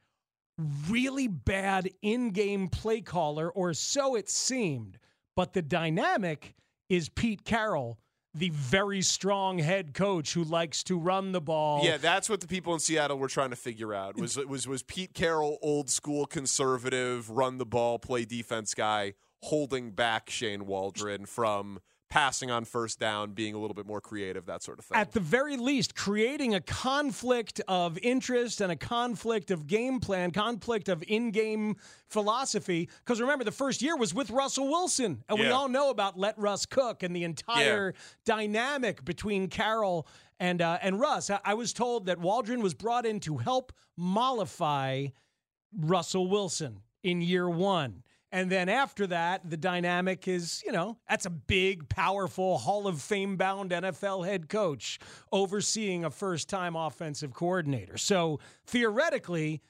really 0.88 1.28
bad 1.28 1.90
in 2.02 2.30
game 2.30 2.68
play 2.68 3.00
caller, 3.00 3.50
or 3.50 3.74
so 3.74 4.14
it 4.14 4.28
seemed. 4.28 4.98
But 5.34 5.52
the 5.52 5.62
dynamic 5.62 6.54
is 6.88 7.08
Pete 7.10 7.44
Carroll, 7.44 7.98
the 8.34 8.50
very 8.50 9.02
strong 9.02 9.58
head 9.58 9.92
coach 9.92 10.32
who 10.32 10.44
likes 10.44 10.82
to 10.84 10.98
run 10.98 11.32
the 11.32 11.40
ball. 11.40 11.84
Yeah, 11.84 11.98
that's 11.98 12.28
what 12.28 12.40
the 12.40 12.46
people 12.46 12.72
in 12.74 12.80
Seattle 12.80 13.18
were 13.18 13.28
trying 13.28 13.50
to 13.50 13.56
figure 13.56 13.92
out. 13.92 14.16
Was 14.18 14.36
was 14.36 14.66
was 14.66 14.82
Pete 14.82 15.14
Carroll, 15.14 15.58
old 15.62 15.90
school 15.90 16.26
conservative, 16.26 17.30
run 17.30 17.58
the 17.58 17.66
ball, 17.66 17.98
play 17.98 18.24
defense 18.24 18.74
guy, 18.74 19.14
holding 19.42 19.90
back 19.90 20.30
Shane 20.30 20.66
Waldron 20.66 21.26
from 21.26 21.80
passing 22.08 22.50
on 22.50 22.64
first 22.64 23.00
down, 23.00 23.32
being 23.32 23.54
a 23.54 23.58
little 23.58 23.74
bit 23.74 23.86
more 23.86 24.00
creative, 24.00 24.46
that 24.46 24.62
sort 24.62 24.78
of 24.78 24.84
thing. 24.84 24.96
At 24.96 25.12
the 25.12 25.20
very 25.20 25.56
least, 25.56 25.94
creating 25.94 26.54
a 26.54 26.60
conflict 26.60 27.60
of 27.68 27.98
interest 27.98 28.60
and 28.60 28.70
a 28.70 28.76
conflict 28.76 29.50
of 29.50 29.66
game 29.66 29.98
plan, 30.00 30.30
conflict 30.30 30.88
of 30.88 31.02
in 31.06 31.30
game 31.30 31.76
philosophy. 32.08 32.88
Because 33.04 33.20
remember, 33.20 33.44
the 33.44 33.52
first 33.52 33.82
year 33.82 33.96
was 33.96 34.14
with 34.14 34.30
Russell 34.30 34.68
Wilson. 34.68 35.24
And 35.28 35.38
we 35.38 35.48
all 35.48 35.68
know 35.68 35.90
about 35.90 36.18
let 36.18 36.38
Russ 36.38 36.64
cook 36.66 37.02
and 37.02 37.14
the 37.14 37.24
entire 37.24 37.94
dynamic 38.24 39.04
between 39.04 39.48
Carroll 39.48 40.06
and, 40.38 40.62
uh, 40.62 40.78
and 40.82 41.00
Russ. 41.00 41.30
I, 41.30 41.40
I 41.44 41.54
was 41.54 41.72
told 41.72 42.06
that 42.06 42.18
Waldron 42.18 42.62
was 42.62 42.74
brought 42.74 43.06
in 43.06 43.20
to 43.20 43.38
help 43.38 43.72
mollify 43.96 45.08
Russell 45.76 46.28
Wilson 46.28 46.82
in 47.02 47.20
year 47.20 47.48
one. 47.48 48.02
And 48.32 48.50
then 48.50 48.68
after 48.68 49.06
that, 49.08 49.48
the 49.48 49.56
dynamic 49.56 50.26
is, 50.26 50.62
you 50.66 50.72
know, 50.72 50.98
that's 51.08 51.26
a 51.26 51.30
big, 51.30 51.88
powerful, 51.88 52.58
Hall 52.58 52.86
of 52.86 53.00
Fame 53.00 53.36
bound 53.36 53.70
NFL 53.70 54.26
head 54.26 54.48
coach 54.48 54.98
overseeing 55.32 56.04
a 56.04 56.10
first 56.10 56.48
time 56.48 56.74
offensive 56.74 57.32
coordinator. 57.32 57.96
So 57.96 58.40
theoretically, 58.66 59.62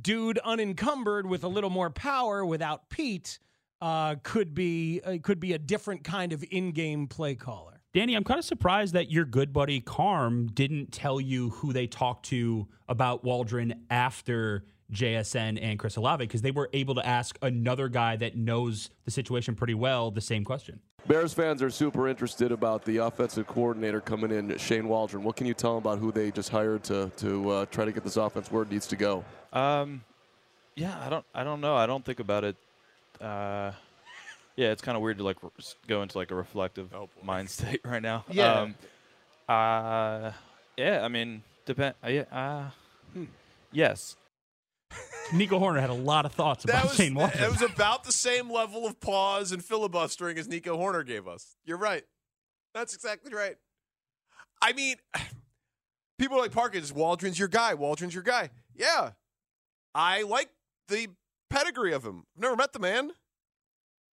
dude 0.00 0.38
unencumbered 0.38 1.26
with 1.26 1.42
a 1.44 1.48
little 1.48 1.70
more 1.70 1.90
power 1.90 2.44
without 2.44 2.90
Pete 2.90 3.38
uh, 3.80 4.14
could 4.22 4.54
be 4.54 5.00
uh, 5.04 5.18
could 5.22 5.40
be 5.40 5.54
a 5.54 5.58
different 5.58 6.04
kind 6.04 6.32
of 6.32 6.44
in-game 6.50 7.08
play 7.08 7.34
caller. 7.34 7.80
Danny, 7.92 8.14
I'm 8.14 8.24
kind 8.24 8.38
of 8.38 8.44
surprised 8.44 8.94
that 8.94 9.10
your 9.10 9.24
good 9.24 9.52
buddy 9.52 9.80
Carm 9.80 10.46
didn't 10.46 10.92
tell 10.92 11.20
you 11.20 11.50
who 11.50 11.72
they 11.72 11.86
talked 11.86 12.26
to 12.26 12.68
about 12.88 13.22
Waldron 13.24 13.84
after 13.90 14.64
JSN 14.92 15.58
and 15.62 15.78
Chris 15.78 15.96
Olave 15.96 16.24
because 16.24 16.42
they 16.42 16.50
were 16.50 16.68
able 16.72 16.94
to 16.96 17.06
ask 17.06 17.38
another 17.42 17.88
guy 17.88 18.16
that 18.16 18.36
knows 18.36 18.90
the 19.04 19.10
situation 19.10 19.54
pretty 19.54 19.74
well 19.74 20.10
the 20.10 20.20
same 20.20 20.44
question. 20.44 20.80
Bears 21.06 21.34
fans 21.34 21.62
are 21.62 21.70
super 21.70 22.06
interested 22.06 22.52
about 22.52 22.84
the 22.84 22.98
offensive 22.98 23.46
coordinator 23.48 24.00
coming 24.00 24.30
in, 24.30 24.56
Shane 24.58 24.86
Waldron. 24.86 25.24
What 25.24 25.34
can 25.34 25.48
you 25.48 25.54
tell 25.54 25.74
them 25.74 25.78
about 25.82 25.98
who 25.98 26.12
they 26.12 26.30
just 26.30 26.48
hired 26.50 26.84
to 26.84 27.10
to 27.16 27.50
uh, 27.50 27.66
try 27.66 27.84
to 27.84 27.90
get 27.92 28.04
this 28.04 28.16
offense 28.16 28.52
where 28.52 28.62
it 28.62 28.70
needs 28.70 28.86
to 28.86 28.96
go? 28.96 29.24
Um, 29.52 30.04
yeah, 30.76 30.96
I 31.04 31.10
don't, 31.10 31.24
I 31.34 31.42
don't 31.42 31.60
know. 31.60 31.74
I 31.74 31.86
don't 31.86 32.04
think 32.04 32.20
about 32.20 32.44
it. 32.44 32.56
Uh, 33.20 33.72
yeah, 34.54 34.70
it's 34.70 34.80
kind 34.82 34.94
of 34.96 35.02
weird 35.02 35.18
to 35.18 35.24
like 35.24 35.38
r- 35.42 35.50
s- 35.58 35.74
go 35.88 36.02
into 36.02 36.18
like 36.18 36.30
a 36.30 36.34
reflective 36.36 36.94
mind 37.22 37.50
state 37.50 37.80
right 37.84 38.00
now. 38.02 38.24
Yeah. 38.30 38.60
Um, 38.60 38.74
uh, 39.48 40.30
yeah. 40.76 41.04
I 41.04 41.08
mean, 41.08 41.42
depend. 41.66 41.94
Uh, 42.04 42.08
yeah. 42.08 42.22
Uh, 42.30 43.20
yes. 43.72 44.14
Nico 45.32 45.58
Hoerner 45.58 45.80
had 45.80 45.90
a 45.90 45.94
lot 45.94 46.26
of 46.26 46.32
thoughts 46.32 46.64
about 46.64 46.84
was, 46.84 46.94
Shane 46.94 47.14
Waldron. 47.14 47.44
It 47.44 47.50
was 47.50 47.62
about 47.62 48.04
the 48.04 48.12
same 48.12 48.50
level 48.50 48.86
of 48.86 49.00
pause 49.00 49.52
and 49.52 49.64
filibustering 49.64 50.38
as 50.38 50.48
Nico 50.48 50.76
Hoerner 50.76 51.06
gave 51.06 51.26
us. 51.26 51.56
You're 51.64 51.78
right. 51.78 52.04
That's 52.74 52.94
exactly 52.94 53.32
right. 53.32 53.56
I 54.60 54.72
mean, 54.72 54.96
people 56.18 56.38
are 56.38 56.42
like 56.42 56.52
Parkins, 56.52 56.92
Waldron's 56.92 57.38
your 57.38 57.48
guy. 57.48 57.74
Waldron's 57.74 58.14
your 58.14 58.22
guy. 58.22 58.50
Yeah. 58.74 59.10
I 59.94 60.22
like 60.22 60.50
the 60.88 61.08
pedigree 61.50 61.92
of 61.92 62.04
him. 62.04 62.24
I've 62.36 62.42
never 62.42 62.56
met 62.56 62.72
the 62.72 62.78
man. 62.78 63.10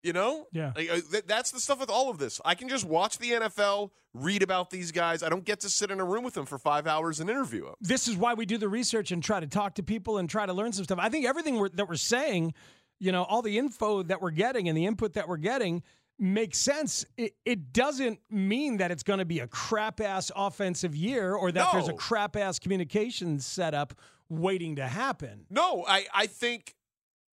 You 0.03 0.13
know? 0.13 0.47
Yeah. 0.51 0.71
Like, 0.75 0.89
uh, 0.89 0.99
th- 1.11 1.25
that's 1.25 1.51
the 1.51 1.59
stuff 1.59 1.79
with 1.79 1.89
all 1.89 2.09
of 2.09 2.17
this. 2.17 2.39
I 2.45 2.55
can 2.55 2.69
just 2.69 2.85
watch 2.85 3.17
the 3.17 3.31
NFL, 3.31 3.91
read 4.13 4.43
about 4.43 4.69
these 4.69 4.91
guys. 4.91 5.23
I 5.23 5.29
don't 5.29 5.43
get 5.43 5.59
to 5.61 5.69
sit 5.69 5.91
in 5.91 5.99
a 5.99 6.05
room 6.05 6.23
with 6.23 6.33
them 6.33 6.45
for 6.45 6.57
five 6.57 6.87
hours 6.87 7.19
and 7.19 7.29
interview 7.29 7.65
them. 7.65 7.75
this 7.81 8.07
is 8.07 8.15
why 8.15 8.33
we 8.33 8.45
do 8.45 8.57
the 8.57 8.69
research 8.69 9.11
and 9.11 9.21
try 9.21 9.39
to 9.39 9.47
talk 9.47 9.75
to 9.75 9.83
people 9.83 10.17
and 10.17 10.29
try 10.29 10.45
to 10.45 10.53
learn 10.53 10.71
some 10.71 10.85
stuff. 10.85 10.99
I 11.01 11.09
think 11.09 11.25
everything 11.25 11.57
we're, 11.57 11.69
that 11.69 11.89
we're 11.89 11.95
saying, 11.95 12.53
you 12.99 13.11
know, 13.11 13.23
all 13.23 13.41
the 13.41 13.57
info 13.57 14.03
that 14.03 14.21
we're 14.21 14.31
getting 14.31 14.69
and 14.69 14.77
the 14.77 14.85
input 14.85 15.13
that 15.13 15.27
we're 15.27 15.37
getting 15.37 15.83
makes 16.17 16.57
sense. 16.57 17.05
It, 17.17 17.33
it 17.45 17.73
doesn't 17.73 18.19
mean 18.29 18.77
that 18.77 18.91
it's 18.91 19.03
going 19.03 19.19
to 19.19 19.25
be 19.25 19.39
a 19.39 19.47
crap 19.47 20.01
ass 20.01 20.31
offensive 20.35 20.95
year 20.95 21.33
or 21.33 21.51
that 21.51 21.71
there's 21.71 21.87
a 21.87 21.93
crap 21.93 22.35
ass 22.35 22.59
communications 22.59 23.45
setup 23.45 23.93
waiting 24.27 24.75
to 24.75 24.85
happen. 24.85 25.45
No, 25.49 25.85
I, 25.87 26.05
I 26.13 26.27
think, 26.27 26.75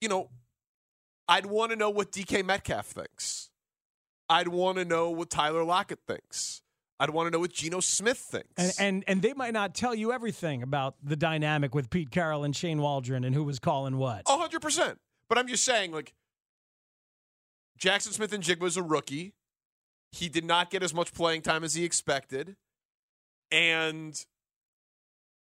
you 0.02 0.08
know, 0.08 0.30
I'd 1.28 1.46
want 1.46 1.72
to 1.72 1.76
know 1.76 1.90
what 1.90 2.12
DK 2.12 2.46
Metcalf 2.46 2.88
thinks. 2.88 3.50
I'd 4.30 4.48
want 4.48 4.78
to 4.78 4.86
know 4.86 5.10
what 5.10 5.30
Tyler 5.30 5.64
Lockett 5.64 6.00
thinks. 6.08 6.62
I'd 7.00 7.10
want 7.10 7.28
to 7.28 7.32
know 7.32 7.40
what 7.40 7.52
Geno 7.52 7.80
Smith 7.82 8.18
thinks. 8.18 8.50
And, 8.58 8.74
and 8.80 9.04
and 9.08 9.22
they 9.22 9.34
might 9.34 9.54
not 9.54 9.76
tell 9.76 9.94
you 9.94 10.14
everything 10.14 10.64
about 10.64 10.96
the 11.04 11.16
dynamic 11.16 11.76
with 11.76 11.90
Pete 11.90 12.10
Carroll 12.10 12.44
and 12.44 12.56
Shane 12.56 12.82
Waldron 12.82 13.24
and 13.24 13.36
who 13.36 13.44
was 13.44 13.60
calling 13.60 13.98
what. 13.98 14.24
Hundred 14.28 14.62
percent. 14.62 15.00
But 15.28 15.38
I'm 15.38 15.48
just 15.48 15.66
saying, 15.66 15.92
like, 15.92 16.14
Jaxon 17.80 18.14
Smith-Njigba's 18.14 18.78
a 18.78 18.84
rookie. 18.84 19.34
He 20.12 20.30
did 20.30 20.46
not 20.46 20.70
get 20.70 20.84
as 20.84 20.94
much 20.94 21.14
playing 21.14 21.42
time 21.42 21.64
as 21.64 21.74
he 21.74 21.84
expected. 21.84 22.56
And 23.52 24.24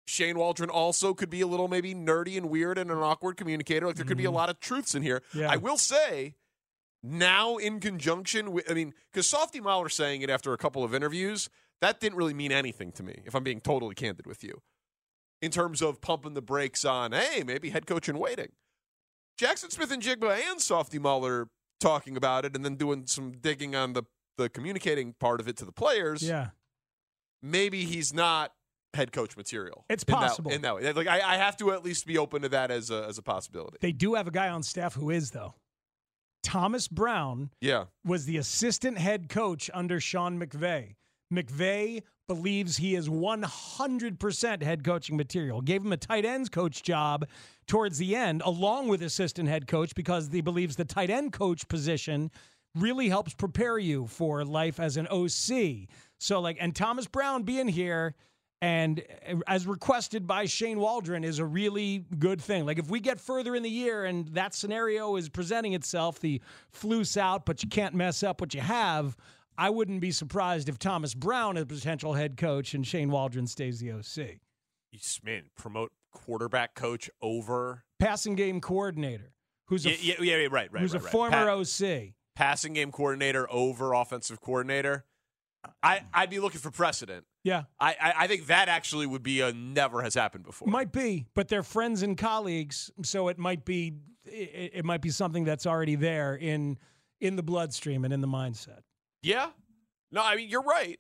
Shane 0.06 0.38
Waldron 0.38 0.70
also 0.70 1.14
could 1.14 1.30
be 1.30 1.42
a 1.42 1.48
little 1.48 1.68
maybe 1.68 1.96
nerdy 1.96 2.36
and 2.38 2.50
weird 2.50 2.78
and 2.78 2.92
an 2.92 2.98
awkward 2.98 3.38
communicator. 3.38 3.88
Like 3.88 3.96
there 3.96 4.06
could 4.06 4.18
be 4.18 4.26
a 4.26 4.28
mm-hmm. 4.28 4.36
lot 4.36 4.50
of 4.50 4.60
truths 4.60 4.96
in 4.96 5.02
here. 5.02 5.24
Yeah. 5.34 5.50
I 5.50 5.58
will 5.58 5.78
say, 5.78 6.36
now 7.02 7.58
in 7.58 7.80
conjunction 7.80 8.52
with, 8.52 8.70
I 8.70 8.74
mean, 8.74 8.94
because 9.12 9.28
Softy 9.28 9.60
Mahler 9.60 9.90
saying 9.90 10.22
it 10.22 10.30
after 10.30 10.54
a 10.54 10.58
couple 10.58 10.84
of 10.84 10.94
interviews, 10.94 11.50
that 11.82 12.00
didn't 12.00 12.18
really 12.18 12.34
mean 12.34 12.52
anything 12.52 12.92
to 12.94 13.04
me, 13.04 13.22
if 13.26 13.36
I'm 13.36 13.44
being 13.44 13.62
totally 13.62 13.96
candid 13.96 14.26
with 14.26 14.44
you, 14.44 14.62
in 15.42 15.52
terms 15.52 15.82
of 15.82 16.00
pumping 16.00 16.34
the 16.34 16.42
brakes 16.42 16.86
on, 16.86 17.12
hey, 17.12 17.44
maybe 17.46 17.70
head 17.70 17.86
coach 17.86 18.08
in 18.08 18.18
waiting. 18.20 18.50
Jaxon 19.40 19.72
Smith-Njigba 19.72 20.40
and 20.50 20.62
Softy 20.62 21.00
Mahler 21.00 21.50
talking 21.80 22.16
about 22.16 22.46
it 22.46 22.56
and 22.56 22.64
then 22.64 22.76
doing 22.76 23.06
some 23.08 23.32
digging 23.32 23.76
on 23.76 23.94
the, 23.94 24.04
the 24.38 24.48
communicating 24.48 25.14
part 25.20 25.40
of 25.40 25.48
it 25.48 25.58
to 25.58 25.66
the 25.66 25.72
players. 25.72 26.24
Yeah. 26.24 26.50
Maybe 27.42 27.84
he's 27.84 28.14
not 28.14 28.54
head 28.94 29.12
coach 29.12 29.36
material. 29.36 29.86
It's 29.90 30.04
in 30.04 30.12
that- 30.12 30.18
possible. 30.20 30.52
In 30.52 30.62
that, 30.62 30.76
way. 30.76 30.92
Like, 30.94 31.08
I, 31.08 31.34
I 31.34 31.38
have 31.38 31.58
to 31.58 31.72
at 31.72 31.84
least 31.84 32.06
be 32.06 32.18
open 32.18 32.42
to 32.44 32.50
that 32.50 32.72
as 32.72 32.90
a, 32.92 33.06
as 33.08 33.18
a 33.18 33.22
possibility. 33.22 33.78
They 33.82 33.92
do 33.92 34.14
have 34.16 34.28
a 34.28 34.32
guy 34.32 34.50
on 34.50 34.64
staff 34.64 34.94
who 34.94 35.10
is, 35.10 35.32
though. 35.32 35.56
Thomas 36.44 36.88
Brown 36.88 37.50
Yeah. 37.62 37.86
was 38.06 38.26
the 38.26 38.38
assistant 38.38 38.98
head 38.98 39.30
coach 39.30 39.70
under 39.74 40.00
Sean 40.00 40.40
McVay. 40.40 40.96
McVay 41.34 42.04
believes 42.28 42.78
he 42.78 42.96
is 42.96 43.10
100% 43.10 44.62
head 44.64 44.84
coaching 44.84 45.18
material. 45.18 45.62
Gave 45.62 45.84
him 45.84 45.94
a 45.94 45.98
tight 45.98 46.26
ends 46.26 46.50
coach 46.50 46.84
job 46.84 47.28
towards 47.68 47.98
the 47.98 48.16
end, 48.16 48.42
along 48.46 48.90
with 48.90 49.02
assistant 49.02 49.50
head 49.50 49.68
coach, 49.68 49.96
because 49.96 50.30
he 50.32 50.42
believes 50.42 50.76
the 50.76 50.86
tight 50.86 51.10
end 51.10 51.34
coach 51.34 51.68
position 51.68 52.30
really 52.76 53.08
helps 53.10 53.34
prepare 53.34 53.78
you 53.78 54.08
for 54.08 54.44
life 54.44 54.80
as 54.80 54.98
an 54.98 55.08
OC. 55.08 55.88
So, 56.20 56.40
like, 56.40 56.58
and 56.60 56.76
Thomas 56.76 57.08
Brown 57.08 57.44
being 57.44 57.68
here 57.68 58.16
and 58.64 59.04
uh, 59.30 59.36
as 59.46 59.68
requested 59.68 60.26
by 60.26 60.46
Shane 60.46 60.80
Waldron 60.80 61.26
is 61.26 61.38
a 61.40 61.46
really 61.46 62.06
good 62.18 62.40
thing. 62.40 62.66
Like 62.66 62.80
if 62.80 62.90
we 62.90 63.02
get 63.02 63.20
further 63.20 63.56
in 63.56 63.62
the 63.62 63.70
year 63.70 64.06
and 64.06 64.26
that 64.30 64.56
scenario 64.56 65.18
is 65.18 65.28
presenting 65.28 65.74
itself, 65.74 66.22
the 66.22 66.42
flu's 66.72 67.18
out, 67.18 67.46
but 67.46 67.62
you 67.62 67.68
can't 67.68 67.94
mess 67.94 68.24
up 68.24 68.40
what 68.40 68.54
you 68.54 68.62
have. 68.62 69.18
I 69.58 69.70
wouldn't 69.70 70.00
be 70.00 70.12
surprised 70.12 70.70
if 70.70 70.80
Thomas 70.80 71.14
Brown 71.14 71.58
is 71.58 71.64
a 71.64 71.66
potential 71.66 72.14
head 72.14 72.38
coach 72.38 72.74
and 72.74 72.88
Shane 72.88 73.12
Waldron 73.12 73.48
stays 73.48 73.82
the 73.82 73.92
OC. 73.92 74.38
You 74.94 75.00
man, 75.26 75.44
promote 75.58 75.92
quarterback 76.14 76.74
coach 76.74 77.10
over. 77.22 77.84
Passing 78.00 78.36
game 78.36 78.62
coordinator, 78.62 79.34
who's 79.68 79.86
a 79.86 79.90
Yeah, 79.90 79.96
yeah, 80.00 80.16
yeah, 80.20 80.38
yeah, 80.38 80.48
right, 80.50 80.72
right. 80.72 80.82
who's 80.82 80.94
right, 80.94 81.02
a 81.02 81.04
right. 81.04 81.12
former 81.12 81.46
Pa- 81.48 81.56
OC. 81.56 82.14
passing 82.34 82.72
game 82.72 82.94
coordinator 82.94 83.46
over 83.52 83.92
offensive 83.92 84.40
coordinator. 84.40 85.04
I, 85.82 86.04
I'd 86.14 86.30
be 86.30 86.40
looking 86.40 86.62
for 86.62 86.72
precedent. 86.72 87.26
Yeah. 87.44 87.64
I, 87.80 87.96
I, 88.00 88.14
I 88.20 88.28
think 88.28 88.48
that 88.48 88.70
actually 88.70 89.06
would 89.06 89.24
be 89.24 89.42
a 89.42 89.52
never 89.52 90.02
has 90.02 90.14
happened 90.16 90.46
before. 90.46 90.68
Might 90.68 90.92
be, 90.92 91.26
but 91.34 91.50
they're 91.50 91.64
friends 91.64 92.02
and 92.02 92.18
colleagues, 92.18 92.90
so 93.04 93.28
it 93.28 93.38
might 93.38 93.66
be 93.66 93.94
it, 94.26 94.72
it 94.76 94.86
might 94.86 95.02
be 95.02 95.10
something 95.10 95.44
that's 95.44 95.66
already 95.66 95.96
there 95.96 96.36
in 96.36 96.78
in 97.20 97.36
the 97.36 97.44
bloodstream 97.44 98.06
and 98.06 98.14
in 98.14 98.22
the 98.22 98.28
mindset. 98.28 98.80
Yeah. 99.22 99.50
No, 100.12 100.24
I 100.24 100.36
mean 100.36 100.50
you're 100.50 100.64
right. 100.64 101.00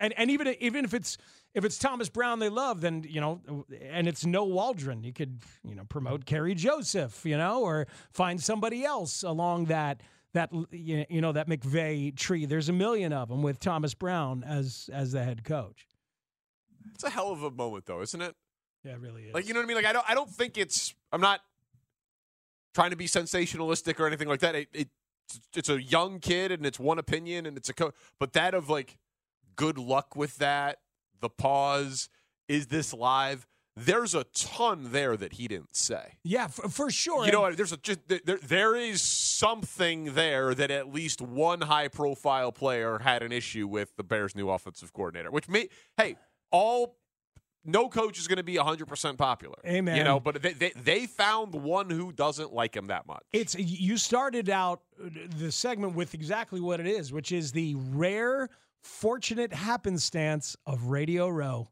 And 0.00 0.12
and 0.16 0.30
even 0.30 0.54
even 0.60 0.84
if 0.84 0.92
it's 0.92 1.18
if 1.54 1.64
it's 1.64 1.78
Thomas 1.78 2.08
Brown 2.08 2.40
they 2.40 2.48
love, 2.48 2.80
then 2.80 3.04
you 3.08 3.20
know, 3.20 3.64
and 3.80 4.08
it's 4.08 4.24
no 4.26 4.44
Waldron, 4.44 5.04
you 5.04 5.12
could 5.12 5.40
you 5.62 5.76
know 5.76 5.84
promote 5.84 6.24
Kerry 6.24 6.54
Joseph, 6.54 7.24
you 7.24 7.38
know, 7.38 7.62
or 7.62 7.86
find 8.12 8.42
somebody 8.42 8.84
else 8.84 9.22
along 9.22 9.66
that 9.66 10.00
that 10.34 10.50
you 10.70 11.20
know 11.20 11.32
that 11.32 11.48
McVay 11.48 12.16
tree. 12.16 12.46
There's 12.46 12.68
a 12.68 12.72
million 12.72 13.12
of 13.12 13.28
them 13.28 13.42
with 13.42 13.60
Thomas 13.60 13.94
Brown 13.94 14.44
as 14.44 14.88
as 14.92 15.12
the 15.12 15.24
head 15.24 15.44
coach. 15.44 15.86
It's 16.94 17.04
a 17.04 17.10
hell 17.10 17.30
of 17.30 17.42
a 17.42 17.50
moment 17.50 17.86
though, 17.86 18.00
isn't 18.00 18.20
it? 18.20 18.34
Yeah, 18.84 18.92
it 18.92 19.00
really 19.00 19.24
is. 19.24 19.34
Like 19.34 19.46
you 19.46 19.54
know 19.54 19.60
what 19.60 19.64
I 19.64 19.68
mean? 19.68 19.76
Like 19.76 19.86
I 19.86 19.92
don't 19.92 20.10
I 20.10 20.14
don't 20.14 20.30
think 20.30 20.56
it's 20.56 20.94
I'm 21.12 21.20
not 21.20 21.40
trying 22.74 22.90
to 22.90 22.96
be 22.96 23.06
sensationalistic 23.06 23.98
or 23.98 24.06
anything 24.06 24.28
like 24.28 24.40
that. 24.40 24.54
It, 24.54 24.68
it 24.72 24.88
it's 25.54 25.68
a 25.68 25.80
young 25.80 26.18
kid 26.18 26.52
and 26.52 26.64
it's 26.66 26.78
one 26.78 26.98
opinion 26.98 27.46
and 27.46 27.56
it's 27.56 27.68
a 27.68 27.74
co- 27.74 27.92
but 28.18 28.32
that 28.32 28.54
of 28.54 28.68
like 28.68 28.98
good 29.56 29.78
luck 29.78 30.16
with 30.16 30.36
that, 30.38 30.78
the 31.20 31.28
pause, 31.28 32.08
is 32.48 32.68
this 32.68 32.94
live? 32.94 33.46
There's 33.84 34.14
a 34.14 34.24
ton 34.24 34.92
there 34.92 35.16
that 35.16 35.34
he 35.34 35.48
didn't 35.48 35.74
say. 35.74 36.18
Yeah, 36.22 36.48
for, 36.48 36.68
for 36.68 36.90
sure. 36.90 37.24
You 37.24 37.32
know? 37.32 37.50
There's 37.52 37.72
a 37.72 37.76
just 37.78 38.00
there, 38.08 38.20
there 38.42 38.76
is 38.76 39.00
something 39.00 40.14
there 40.14 40.54
that 40.54 40.70
at 40.70 40.92
least 40.92 41.20
one 41.22 41.62
high 41.62 41.88
profile 41.88 42.52
player 42.52 42.98
had 42.98 43.22
an 43.22 43.32
issue 43.32 43.66
with 43.66 43.96
the 43.96 44.04
Bears' 44.04 44.36
new 44.36 44.50
offensive 44.50 44.92
coordinator. 44.92 45.30
Which 45.30 45.48
may 45.48 45.68
hey, 45.96 46.16
all 46.50 46.96
no 47.64 47.88
coach 47.88 48.18
is 48.18 48.26
going 48.26 48.38
to 48.38 48.42
be 48.42 48.54
100% 48.54 49.18
popular. 49.18 49.56
Amen. 49.66 49.96
You 49.96 50.04
know, 50.04 50.20
but 50.20 50.42
they, 50.42 50.52
they 50.52 50.72
they 50.76 51.06
found 51.06 51.54
one 51.54 51.90
who 51.90 52.12
doesn't 52.12 52.52
like 52.52 52.74
him 52.74 52.86
that 52.86 53.06
much. 53.06 53.22
It's 53.32 53.54
you 53.58 53.96
started 53.96 54.48
out 54.48 54.82
uh, 55.02 55.08
the 55.38 55.52
segment 55.52 55.94
with 55.94 56.14
exactly 56.14 56.60
what 56.60 56.80
it 56.80 56.86
is, 56.86 57.12
which 57.12 57.32
is 57.32 57.52
the 57.52 57.74
rare, 57.76 58.48
fortunate 58.82 59.52
happenstance 59.52 60.56
of 60.66 60.84
Radio 60.86 61.28
Row. 61.28 61.68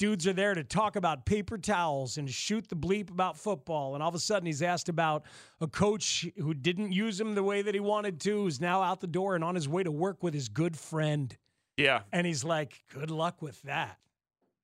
Dudes 0.00 0.26
are 0.26 0.32
there 0.32 0.54
to 0.54 0.64
talk 0.64 0.96
about 0.96 1.26
paper 1.26 1.58
towels 1.58 2.16
and 2.16 2.28
shoot 2.28 2.66
the 2.70 2.74
bleep 2.74 3.10
about 3.10 3.36
football, 3.36 3.92
and 3.92 4.02
all 4.02 4.08
of 4.08 4.14
a 4.14 4.18
sudden 4.18 4.46
he's 4.46 4.62
asked 4.62 4.88
about 4.88 5.26
a 5.60 5.66
coach 5.66 6.26
who 6.38 6.54
didn't 6.54 6.92
use 6.92 7.20
him 7.20 7.34
the 7.34 7.42
way 7.42 7.60
that 7.60 7.74
he 7.74 7.80
wanted 7.80 8.18
to, 8.20 8.44
who's 8.44 8.62
now 8.62 8.82
out 8.82 9.02
the 9.02 9.06
door 9.06 9.34
and 9.34 9.44
on 9.44 9.54
his 9.54 9.68
way 9.68 9.82
to 9.82 9.90
work 9.90 10.22
with 10.22 10.32
his 10.32 10.48
good 10.48 10.74
friend. 10.74 11.36
Yeah, 11.76 12.00
and 12.12 12.26
he's 12.26 12.42
like, 12.42 12.82
"Good 12.88 13.10
luck 13.10 13.42
with 13.42 13.60
that." 13.62 13.98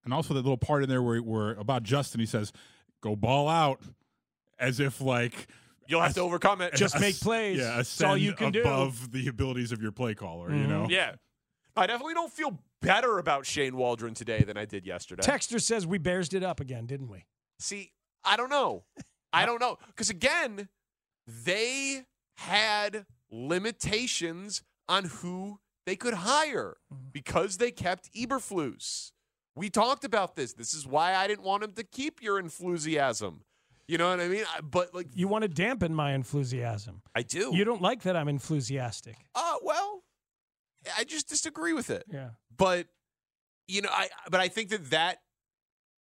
And 0.05 0.15
also 0.15 0.33
that 0.33 0.41
little 0.41 0.57
part 0.57 0.83
in 0.83 0.89
there 0.89 1.03
where, 1.03 1.19
where 1.19 1.51
about 1.51 1.83
Justin, 1.83 2.19
he 2.19 2.27
says, 2.27 2.51
"Go 3.03 3.15
ball 3.15 3.47
out," 3.47 3.83
as 4.59 4.81
if 4.81 5.03
like 5.03 5.49
you'll 5.87 6.01
have 6.01 6.15
to 6.15 6.23
overcome 6.23 6.63
it. 6.63 6.75
Just 6.75 6.99
make 6.99 7.21
plays. 7.21 7.59
Yeah, 7.59 7.77
That's 7.77 8.01
all 8.01 8.17
you 8.17 8.33
ascend 8.33 8.39
can 8.39 8.53
do. 8.53 8.61
above 8.63 9.13
the 9.13 9.29
abilities 9.29 9.71
of 9.71 9.83
your 9.83 9.93
play 9.93 10.15
caller. 10.15 10.51
You 10.51 10.63
mm-hmm. 10.63 10.71
know. 10.71 10.87
Yeah. 10.89 11.17
I 11.77 11.87
definitely 11.87 12.15
don't 12.15 12.33
feel 12.33 12.59
better 12.83 13.19
about 13.19 13.47
Shane 13.47 13.77
Waldron 13.77 14.15
today 14.15 14.43
than 14.43 14.57
I 14.57 14.65
did 14.65 14.87
yesterday. 14.87 15.23
Texter 15.23 15.61
says 15.61 15.87
we 15.87 15.99
bears 15.99 16.33
it 16.35 16.43
up 16.43 16.61
again, 16.61 16.87
didn't 16.87 17.09
we? 17.09 17.25
See, 17.59 17.93
I 18.25 18.37
don't 18.37 18.51
know. 18.51 18.85
I 19.33 19.47
don't 19.47 19.61
know. 19.61 19.79
Because 19.89 20.11
again, 20.11 20.69
they 21.27 22.05
had 22.37 23.07
limitations 23.31 24.63
on 24.89 25.05
who 25.05 25.59
they 25.87 25.97
could 25.97 26.15
hire 26.15 26.77
because 27.13 27.57
they 27.59 27.71
kept 27.71 28.13
Eberflus. 28.15 29.13
We 29.55 29.71
talked 29.71 30.05
about 30.05 30.37
this. 30.37 30.53
This 30.53 30.75
is 30.75 30.87
why 30.87 31.15
I 31.15 31.27
didn't 31.27 31.45
want 31.45 31.65
him 31.65 31.73
to 31.73 31.85
keep 31.85 32.23
your 32.23 32.39
enthusiasm. 32.39 33.43
You 33.89 33.99
know 33.99 34.11
what 34.11 34.21
I 34.21 34.29
mean? 34.29 34.45
I- 34.55 34.61
But 34.61 34.95
like, 34.95 35.09
You 35.15 35.29
want 35.29 35.43
to 35.43 35.49
dampen 35.49 35.95
my 35.95 36.13
enthusiasm. 36.13 37.03
I 37.15 37.23
do. 37.23 37.53
You 37.55 37.65
don't 37.65 37.81
like 37.81 38.03
that 38.03 38.17
I'm 38.17 38.29
enthusiastic. 38.29 39.17
Uh, 39.35 39.55
well, 39.63 40.03
I 40.97 41.05
just 41.05 41.29
disagree 41.29 41.73
with 41.73 41.91
it. 41.91 42.05
Yeah. 42.13 42.31
But 42.57 42.87
you 43.69 43.83
know, 43.83 43.91
I 43.91 44.09
but 44.31 44.41
I 44.41 44.49
think 44.49 44.71
that 44.71 44.91
that 44.91 45.19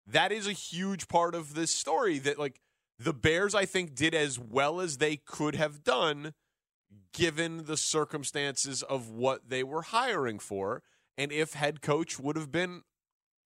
that 0.07 0.31
is 0.31 0.47
a 0.47 0.53
huge 0.53 1.07
part 1.07 1.35
of 1.35 1.53
this 1.53 1.71
story 1.71 2.19
that 2.19 2.37
like 2.39 2.59
the 2.99 3.13
Bears 3.13 3.55
I 3.55 3.65
think 3.65 3.95
did 3.95 4.13
as 4.13 4.37
well 4.39 4.79
as 4.79 4.97
they 4.97 5.17
could 5.17 5.55
have 5.55 5.83
done 5.83 6.33
given 7.13 7.65
the 7.65 7.77
circumstances 7.77 8.83
of 8.83 9.09
what 9.09 9.49
they 9.49 9.63
were 9.63 9.81
hiring 9.81 10.39
for 10.39 10.83
and 11.17 11.31
if 11.31 11.53
head 11.53 11.81
coach 11.81 12.19
would 12.19 12.35
have 12.35 12.51
been 12.51 12.81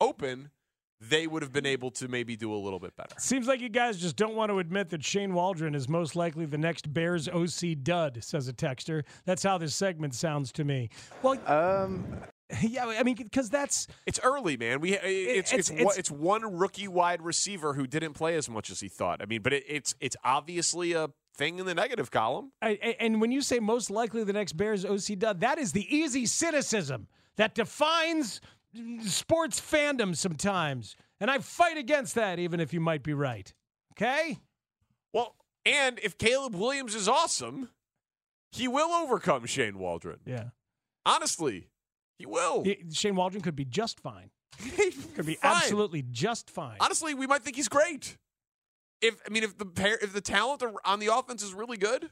open 0.01 0.51
they 1.01 1.27
would 1.27 1.41
have 1.43 1.51
been 1.53 1.65
able 1.65 1.91
to 1.91 2.07
maybe 2.07 2.35
do 2.35 2.53
a 2.53 2.57
little 2.57 2.79
bit 2.79 2.95
better. 2.95 3.15
Seems 3.19 3.47
like 3.47 3.61
you 3.61 3.69
guys 3.69 3.97
just 3.97 4.15
don't 4.15 4.35
want 4.35 4.49
to 4.51 4.59
admit 4.59 4.89
that 4.89 5.03
Shane 5.03 5.33
Waldron 5.33 5.75
is 5.75 5.87
most 5.87 6.15
likely 6.15 6.45
the 6.45 6.57
next 6.57 6.91
Bears 6.93 7.27
OC 7.29 7.75
dud, 7.83 8.23
says 8.23 8.47
a 8.47 8.53
texter. 8.53 9.03
That's 9.25 9.43
how 9.43 9.57
this 9.57 9.75
segment 9.75 10.15
sounds 10.15 10.51
to 10.53 10.63
me. 10.63 10.89
Well, 11.21 11.37
um, 11.47 12.05
yeah, 12.61 12.85
I 12.87 13.03
mean, 13.03 13.15
because 13.15 13.49
that's 13.49 13.87
It's 14.05 14.19
early, 14.23 14.57
man. 14.57 14.79
We 14.79 14.93
it's 14.97 15.51
it's- 15.53 15.69
it's, 15.69 15.69
one- 15.69 15.79
it's- 15.79 15.97
it's 15.97 16.11
one 16.11 16.57
rookie 16.57 16.87
wide 16.87 17.21
receiver 17.21 17.73
who 17.73 17.85
didn't 17.85 18.13
play 18.13 18.35
as 18.35 18.49
much 18.49 18.69
as 18.71 18.79
he 18.79 18.87
thought. 18.87 19.21
I 19.21 19.25
mean, 19.25 19.41
but 19.41 19.53
it, 19.53 19.65
it's 19.67 19.93
it's 19.99 20.15
obviously 20.23 20.93
a 20.93 21.09
thing 21.35 21.59
in 21.59 21.67
the 21.67 21.75
negative 21.75 22.09
column. 22.09 22.51
I, 22.61 22.79
I- 22.83 22.95
and 22.99 23.21
when 23.21 23.31
you 23.31 23.41
say 23.41 23.59
most 23.59 23.91
likely 23.91 24.23
the 24.23 24.33
next 24.33 24.53
Bears 24.53 24.83
OC 24.83 25.19
dud, 25.19 25.41
that 25.41 25.59
is 25.59 25.73
the 25.73 25.85
easy 25.95 26.25
cynicism 26.25 27.07
that 27.35 27.53
defines 27.53 28.41
sports 29.01 29.59
fandom 29.59 30.15
sometimes. 30.15 30.95
And 31.19 31.29
I 31.31 31.39
fight 31.39 31.77
against 31.77 32.15
that, 32.15 32.39
even 32.39 32.59
if 32.59 32.73
you 32.73 32.79
might 32.79 33.03
be 33.03 33.13
right. 33.13 33.51
Okay? 33.93 34.37
Well, 35.13 35.35
and 35.65 35.99
if 35.99 36.17
Caleb 36.17 36.55
Williams 36.55 36.93
is 36.95 37.07
awesome, 37.07 37.69
he 38.51 38.67
will 38.67 38.89
overcome 38.91 39.45
Shane 39.45 39.79
Waldron. 39.79 40.19
Yeah. 40.25 40.49
Honestly, 41.05 41.69
he 42.19 42.25
will. 42.25 42.63
He- 42.63 42.83
Shane 42.91 43.15
Waldron 43.15 43.41
could 43.41 43.55
be 43.55 43.65
just 43.65 43.99
fine. 43.99 44.29
He 44.59 44.91
could 45.15 45.25
be 45.25 45.35
Fine. 45.35 45.51
absolutely 45.55 46.03
just 46.09 46.49
fine. 46.49 46.77
Honestly, 46.79 47.13
we 47.13 47.27
might 47.27 47.43
think 47.43 47.55
he's 47.55 47.67
great. 47.69 48.17
If 49.01 49.21
I 49.27 49.29
mean, 49.31 49.43
if 49.43 49.57
the 49.57 49.65
pair, 49.65 49.97
if 50.01 50.13
the 50.13 50.21
talent 50.21 50.63
on 50.83 50.99
the 50.99 51.13
offense 51.13 51.43
is 51.43 51.53
really 51.53 51.77
good, 51.77 52.09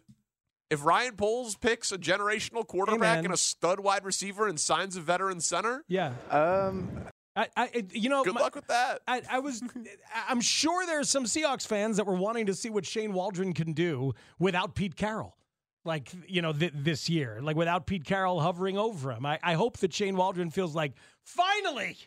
if 0.69 0.83
Ryan 0.83 1.15
Poles 1.15 1.55
picks 1.55 1.91
a 1.91 1.97
generational 1.97 2.65
quarterback 2.65 3.17
man. 3.17 3.25
and 3.25 3.33
a 3.33 3.37
stud 3.37 3.79
wide 3.79 4.03
receiver 4.05 4.47
and 4.47 4.59
signs 4.59 4.95
a 4.97 5.01
veteran 5.01 5.39
center, 5.41 5.83
Yeah. 5.87 6.13
Um, 6.29 6.89
I, 7.37 7.47
I, 7.57 7.85
you 7.91 8.09
know, 8.09 8.23
good 8.23 8.33
my- 8.35 8.41
luck 8.41 8.55
with 8.55 8.67
that. 8.67 9.01
I, 9.07 9.21
I 9.29 9.39
was, 9.39 9.61
I'm 10.29 10.39
sure 10.41 10.85
there's 10.85 11.09
some 11.09 11.25
Seahawks 11.25 11.67
fans 11.67 11.97
that 11.97 12.05
were 12.07 12.15
wanting 12.15 12.45
to 12.45 12.53
see 12.53 12.69
what 12.69 12.85
Shane 12.85 13.11
Waldron 13.13 13.53
can 13.53 13.73
do 13.73 14.13
without 14.39 14.73
Pete 14.73 14.95
Carroll. 14.95 15.35
like 15.83 16.11
you 16.27 16.41
know 16.41 16.53
th- 16.53 16.71
this 16.73 17.09
year, 17.09 17.39
like 17.43 17.55
without 17.57 17.85
Pete 17.87 18.05
Carroll 18.05 18.39
hovering 18.39 18.77
over 18.77 19.11
him. 19.11 19.25
I, 19.25 19.37
I 19.43 19.53
hope 19.55 19.77
that 19.79 19.93
Shane 19.93 20.15
Waldron 20.15 20.49
feels 20.49 20.73
like 20.73 20.93
finally 21.25 21.97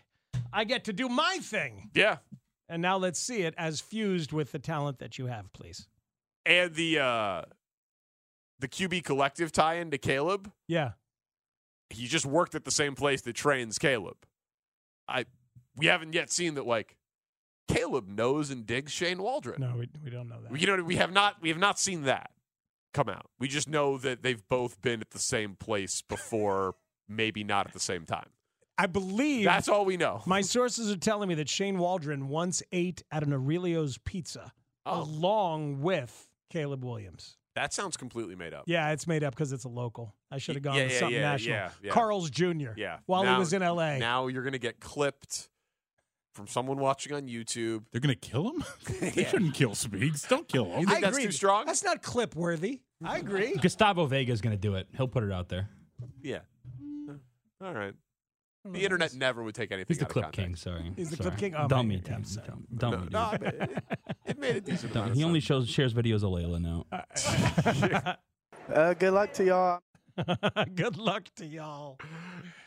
I 0.52 0.64
get 0.64 0.84
to 0.84 0.92
do 0.94 1.08
my 1.10 1.38
thing. 1.42 1.90
Yeah. 1.94 2.16
And 2.70 2.80
now 2.82 2.96
let's 2.96 3.20
see 3.20 3.42
it 3.42 3.54
as 3.56 3.80
fused 3.80 4.32
with 4.32 4.50
the 4.52 4.58
talent 4.58 4.98
that 4.98 5.18
you 5.18 5.26
have, 5.26 5.52
please. 5.52 5.86
And 6.46 6.74
the 6.74 6.98
uh 7.00 7.42
the 8.60 8.68
QB 8.68 9.04
collective 9.04 9.52
tie-in 9.52 9.90
to 9.90 9.98
Caleb. 9.98 10.50
Yeah. 10.66 10.92
He 11.90 12.06
just 12.06 12.26
worked 12.26 12.54
at 12.54 12.64
the 12.64 12.70
same 12.70 12.94
place 12.94 13.22
that 13.22 13.34
trains 13.34 13.78
Caleb. 13.78 14.16
I 15.08 15.24
we 15.76 15.86
haven't 15.86 16.12
yet 16.12 16.30
seen 16.30 16.54
that 16.54 16.66
like 16.66 16.96
Caleb 17.68 18.08
knows 18.08 18.50
and 18.50 18.66
digs 18.66 18.92
Shane 18.92 19.22
Waldron. 19.22 19.60
No, 19.60 19.74
we, 19.78 19.88
we 20.04 20.10
don't 20.10 20.28
know 20.28 20.36
that. 20.42 20.60
You 20.60 20.66
know, 20.66 20.82
we 20.82 20.96
have 20.96 21.12
not 21.12 21.40
we 21.40 21.48
have 21.48 21.58
not 21.58 21.78
seen 21.78 22.02
that 22.02 22.30
come 22.92 23.08
out. 23.08 23.26
We 23.38 23.48
just 23.48 23.68
know 23.68 23.96
that 23.98 24.22
they've 24.22 24.42
both 24.48 24.80
been 24.82 25.00
at 25.00 25.10
the 25.10 25.18
same 25.18 25.54
place 25.54 26.02
before, 26.02 26.74
maybe 27.08 27.42
not 27.44 27.66
at 27.66 27.72
the 27.72 27.80
same 27.80 28.04
time. 28.04 28.28
I 28.76 28.86
believe 28.86 29.44
That's 29.46 29.68
all 29.68 29.84
we 29.84 29.96
know. 29.96 30.22
My 30.26 30.40
sources 30.42 30.90
are 30.90 30.96
telling 30.96 31.28
me 31.28 31.34
that 31.36 31.48
Shane 31.48 31.78
Waldron 31.78 32.28
once 32.28 32.62
ate 32.70 33.02
at 33.10 33.22
an 33.22 33.32
Aurelio's 33.32 33.98
Pizza 33.98 34.52
Oh. 34.86 35.02
along 35.02 35.80
with 35.82 36.28
Caleb 36.50 36.84
Williams. 36.84 37.36
That 37.58 37.72
sounds 37.72 37.96
completely 37.96 38.36
made 38.36 38.54
up. 38.54 38.64
Yeah, 38.66 38.90
it's 38.92 39.06
made 39.06 39.24
up 39.24 39.34
because 39.34 39.52
it's 39.52 39.64
a 39.64 39.68
local. 39.68 40.14
I 40.30 40.38
should 40.38 40.54
have 40.54 40.62
gone 40.62 40.76
Yeah, 40.76 40.84
with 40.84 40.92
yeah, 40.92 40.98
something 40.98 41.16
yeah, 41.16 41.30
national. 41.30 41.54
yeah, 41.56 41.70
yeah. 41.82 41.90
Carl's 41.90 42.30
Jr. 42.30 42.70
Yeah. 42.76 42.98
While 43.06 43.24
Now- 43.24 43.34
he 43.34 43.38
was 43.40 43.52
in 43.52 43.62
L.A. 43.62 43.98
Now 43.98 44.28
you're 44.28 44.44
gonna 44.44 44.58
get 44.58 44.78
clipped 44.80 45.48
from 46.34 46.46
someone 46.46 46.78
watching 46.78 47.12
on 47.12 47.26
YouTube. 47.26 47.84
They're 47.90 48.00
gonna 48.00 48.14
kill 48.14 48.50
him. 48.52 48.64
they 49.00 49.24
shouldn't 49.24 49.54
kill 49.54 49.74
Speaks. 49.74 50.22
Don't 50.28 50.46
kill 50.46 50.66
him. 50.66 50.80
You 50.80 50.86
think 50.86 50.98
I 50.98 51.00
that's 51.00 51.16
agree. 51.16 51.26
too 51.26 51.32
strong? 51.32 51.66
That's 51.66 51.82
not 51.82 52.02
clip 52.02 52.36
worthy. 52.36 52.82
I 53.04 53.18
agree. 53.18 53.54
Gustavo 53.60 54.06
Vega 54.06 54.32
is 54.32 54.40
going 54.40 54.56
to 54.56 54.60
do 54.60 54.74
it. 54.74 54.88
He'll 54.96 55.06
put 55.08 55.22
it 55.22 55.30
out 55.32 55.48
there. 55.48 55.68
Yeah. 56.22 56.40
All 57.60 57.72
right. 57.72 57.94
The 58.72 58.84
internet 58.84 59.14
never 59.14 59.42
would 59.42 59.54
take 59.54 59.70
anything 59.72 59.86
He's 59.88 59.98
the 59.98 60.04
out 60.04 60.10
of 60.10 60.12
clip 60.12 60.24
context. 60.26 60.46
king. 60.46 60.56
Sorry, 60.56 60.92
He's 60.96 61.10
the 61.10 61.16
Sorry. 61.16 61.28
clip 61.30 61.38
king? 61.40 61.54
Oh, 61.54 61.68
Dumb 61.68 61.88
my- 61.88 61.94
me, 61.94 62.02
yeah, 62.04 62.14
I'm 62.14 62.22
Tim. 62.22 62.24
sorry. 62.24 62.46
Dumb, 62.48 62.66
dumb 62.76 62.90
No, 62.90 62.98
me, 63.00 63.08
no. 63.10 63.18
I 63.20 63.38
mean, 63.38 63.50
it, 63.70 63.84
it 64.26 64.38
made 64.38 64.56
a 64.56 64.60
decent 64.60 64.92
Dumb. 64.92 65.02
amount 65.02 65.10
of 65.12 65.16
He 65.18 65.24
only 65.24 65.40
sense. 65.40 65.46
shows 65.46 65.68
shares 65.68 65.94
videos 65.94 66.16
of 66.22 66.30
Layla 66.30 66.60
now. 66.60 66.86
Uh, 68.72 68.94
good 68.98 69.12
luck 69.14 69.32
to 69.34 69.44
y'all. 69.44 69.80
Good 70.74 70.96
luck 70.98 71.24
to 71.36 71.46
y'all. 71.46 71.96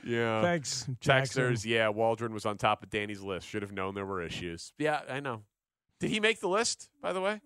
Yeah. 0.05 0.41
Thanks, 0.41 0.85
Jaxon. 1.01 1.51
Texters, 1.51 1.65
yeah, 1.65 1.89
Waldron 1.89 2.33
was 2.33 2.45
on 2.45 2.57
top 2.57 2.81
of 2.81 2.89
Danny's 2.89 3.19
list. 3.21 3.45
Should 3.45 3.61
have 3.61 3.73
known 3.73 3.93
there 3.93 4.05
were 4.05 4.21
issues. 4.21 4.71
Yeah, 4.77 5.01
I 5.09 5.19
know. 5.19 5.41
Did 5.99 6.11
he 6.11 6.21
make 6.21 6.39
the 6.39 6.47
list, 6.47 6.89
by 7.01 7.11
the 7.11 7.19
way? 7.19 7.41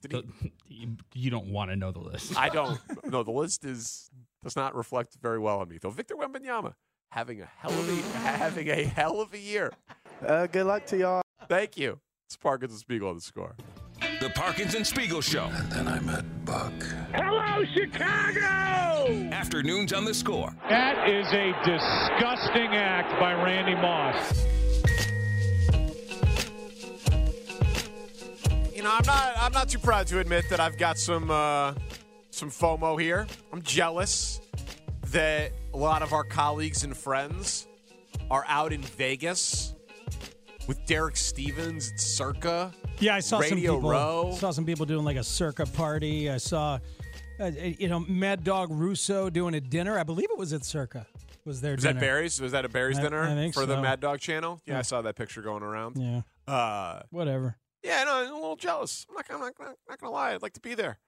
Did 0.00 0.12
he? 0.12 0.52
You- 0.68 0.96
You 1.14 1.30
don't 1.30 1.48
want 1.52 1.70
to 1.70 1.76
know 1.76 1.92
the 1.92 2.00
list. 2.00 2.34
I 2.38 2.48
don't. 2.48 2.80
No, 3.04 3.22
the 3.22 3.30
list 3.30 3.66
is 3.66 4.10
does 4.42 4.56
not 4.56 4.74
reflect 4.74 5.18
very 5.20 5.38
well 5.38 5.60
on 5.60 5.68
me. 5.68 5.76
Though 5.80 5.90
Victor 5.90 6.16
Wembanyama 6.16 6.72
having 7.12 7.42
a 7.42 7.48
hell 7.58 7.70
of 7.70 7.88
a 7.88 8.02
having 8.18 8.68
a 8.70 8.84
hell 8.84 9.20
of 9.20 9.32
a 9.34 9.38
year. 9.38 9.70
Uh, 10.26 10.46
good 10.46 10.66
luck 10.66 10.86
to 10.86 10.96
y'all. 10.96 11.22
Thank 11.48 11.76
you. 11.76 12.00
It's 12.26 12.36
Parkins 12.36 12.72
and 12.72 12.80
Spiegel 12.80 13.10
on 13.10 13.16
the 13.16 13.20
score. 13.20 13.54
The 14.20 14.30
Parkins 14.30 14.74
and 14.74 14.86
Spiegel 14.86 15.20
Show. 15.20 15.50
And 15.52 15.70
then 15.70 15.88
I 15.88 16.00
met 16.00 16.44
Buck. 16.44 16.72
Hello, 17.12 17.64
Chicago! 17.74 19.28
Afternoons 19.30 19.92
on 19.92 20.04
the 20.04 20.14
score. 20.14 20.56
That 20.68 21.08
is 21.08 21.26
a 21.32 21.52
disgusting 21.64 22.74
act 22.74 23.20
by 23.20 23.34
Randy 23.34 23.74
Moss. 23.74 24.46
You 28.74 28.82
know, 28.82 28.90
I'm 28.90 29.06
not 29.06 29.34
I'm 29.36 29.52
not 29.52 29.68
too 29.68 29.78
proud 29.78 30.06
to 30.06 30.18
admit 30.18 30.48
that 30.48 30.60
I've 30.60 30.78
got 30.78 30.96
some 30.96 31.30
uh, 31.30 31.74
some 32.30 32.48
FOMO 32.48 32.98
here. 32.98 33.26
I'm 33.52 33.60
jealous 33.60 34.41
that 35.12 35.52
a 35.72 35.76
lot 35.76 36.02
of 36.02 36.12
our 36.12 36.24
colleagues 36.24 36.84
and 36.84 36.96
friends 36.96 37.66
are 38.30 38.44
out 38.48 38.72
in 38.72 38.82
Vegas 38.82 39.74
with 40.66 40.84
Derek 40.86 41.16
Stevens 41.16 41.90
at 41.92 42.00
Circa. 42.00 42.72
Yeah, 42.98 43.14
I 43.16 43.20
saw 43.20 43.40
some 43.40 43.58
people. 43.58 43.80
Row. 43.80 44.34
Saw 44.38 44.50
some 44.50 44.64
people 44.64 44.86
doing 44.86 45.04
like 45.04 45.16
a 45.16 45.24
circa 45.24 45.66
party. 45.66 46.30
I 46.30 46.36
saw, 46.36 46.78
uh, 47.40 47.46
you 47.56 47.88
know, 47.88 48.00
Mad 48.00 48.44
Dog 48.44 48.68
Russo 48.70 49.28
doing 49.28 49.54
a 49.54 49.60
dinner. 49.60 49.98
I 49.98 50.02
believe 50.04 50.28
it 50.30 50.38
was 50.38 50.52
at 50.52 50.64
Circa. 50.64 51.06
Was 51.44 51.60
their 51.60 51.74
Was 51.74 51.82
dinner? 51.82 51.94
that 51.94 52.00
Barry's? 52.00 52.40
Was 52.40 52.52
that 52.52 52.64
a 52.64 52.68
Barry's 52.68 52.98
I- 52.98 53.02
dinner 53.02 53.22
I 53.22 53.50
for 53.50 53.66
the. 53.66 53.80
Mad 53.80 53.98
Dog 54.00 54.20
channel? 54.20 54.60
Yeah, 54.66 54.78
I 54.78 54.82
saw 54.82 55.02
that 55.02 55.16
picture 55.16 55.42
going 55.42 55.62
around. 55.64 55.96
Yeah. 55.96 56.22
Uh, 56.52 57.02
Whatever. 57.10 57.56
yeah, 57.82 58.04
no, 58.04 58.14
I'm 58.14 58.30
a 58.30 58.34
little 58.34 58.56
jealous. 58.56 59.06
I'm 59.08 59.14
not, 59.16 59.24
I'm 59.30 59.40
not, 59.40 59.52
I'm 59.60 59.74
not 59.88 59.98
gonna 60.00 60.12
lie. 60.12 60.34
I'd 60.34 60.42
like 60.42 60.52
to 60.54 60.60
be 60.60 60.74
there. 60.74 60.98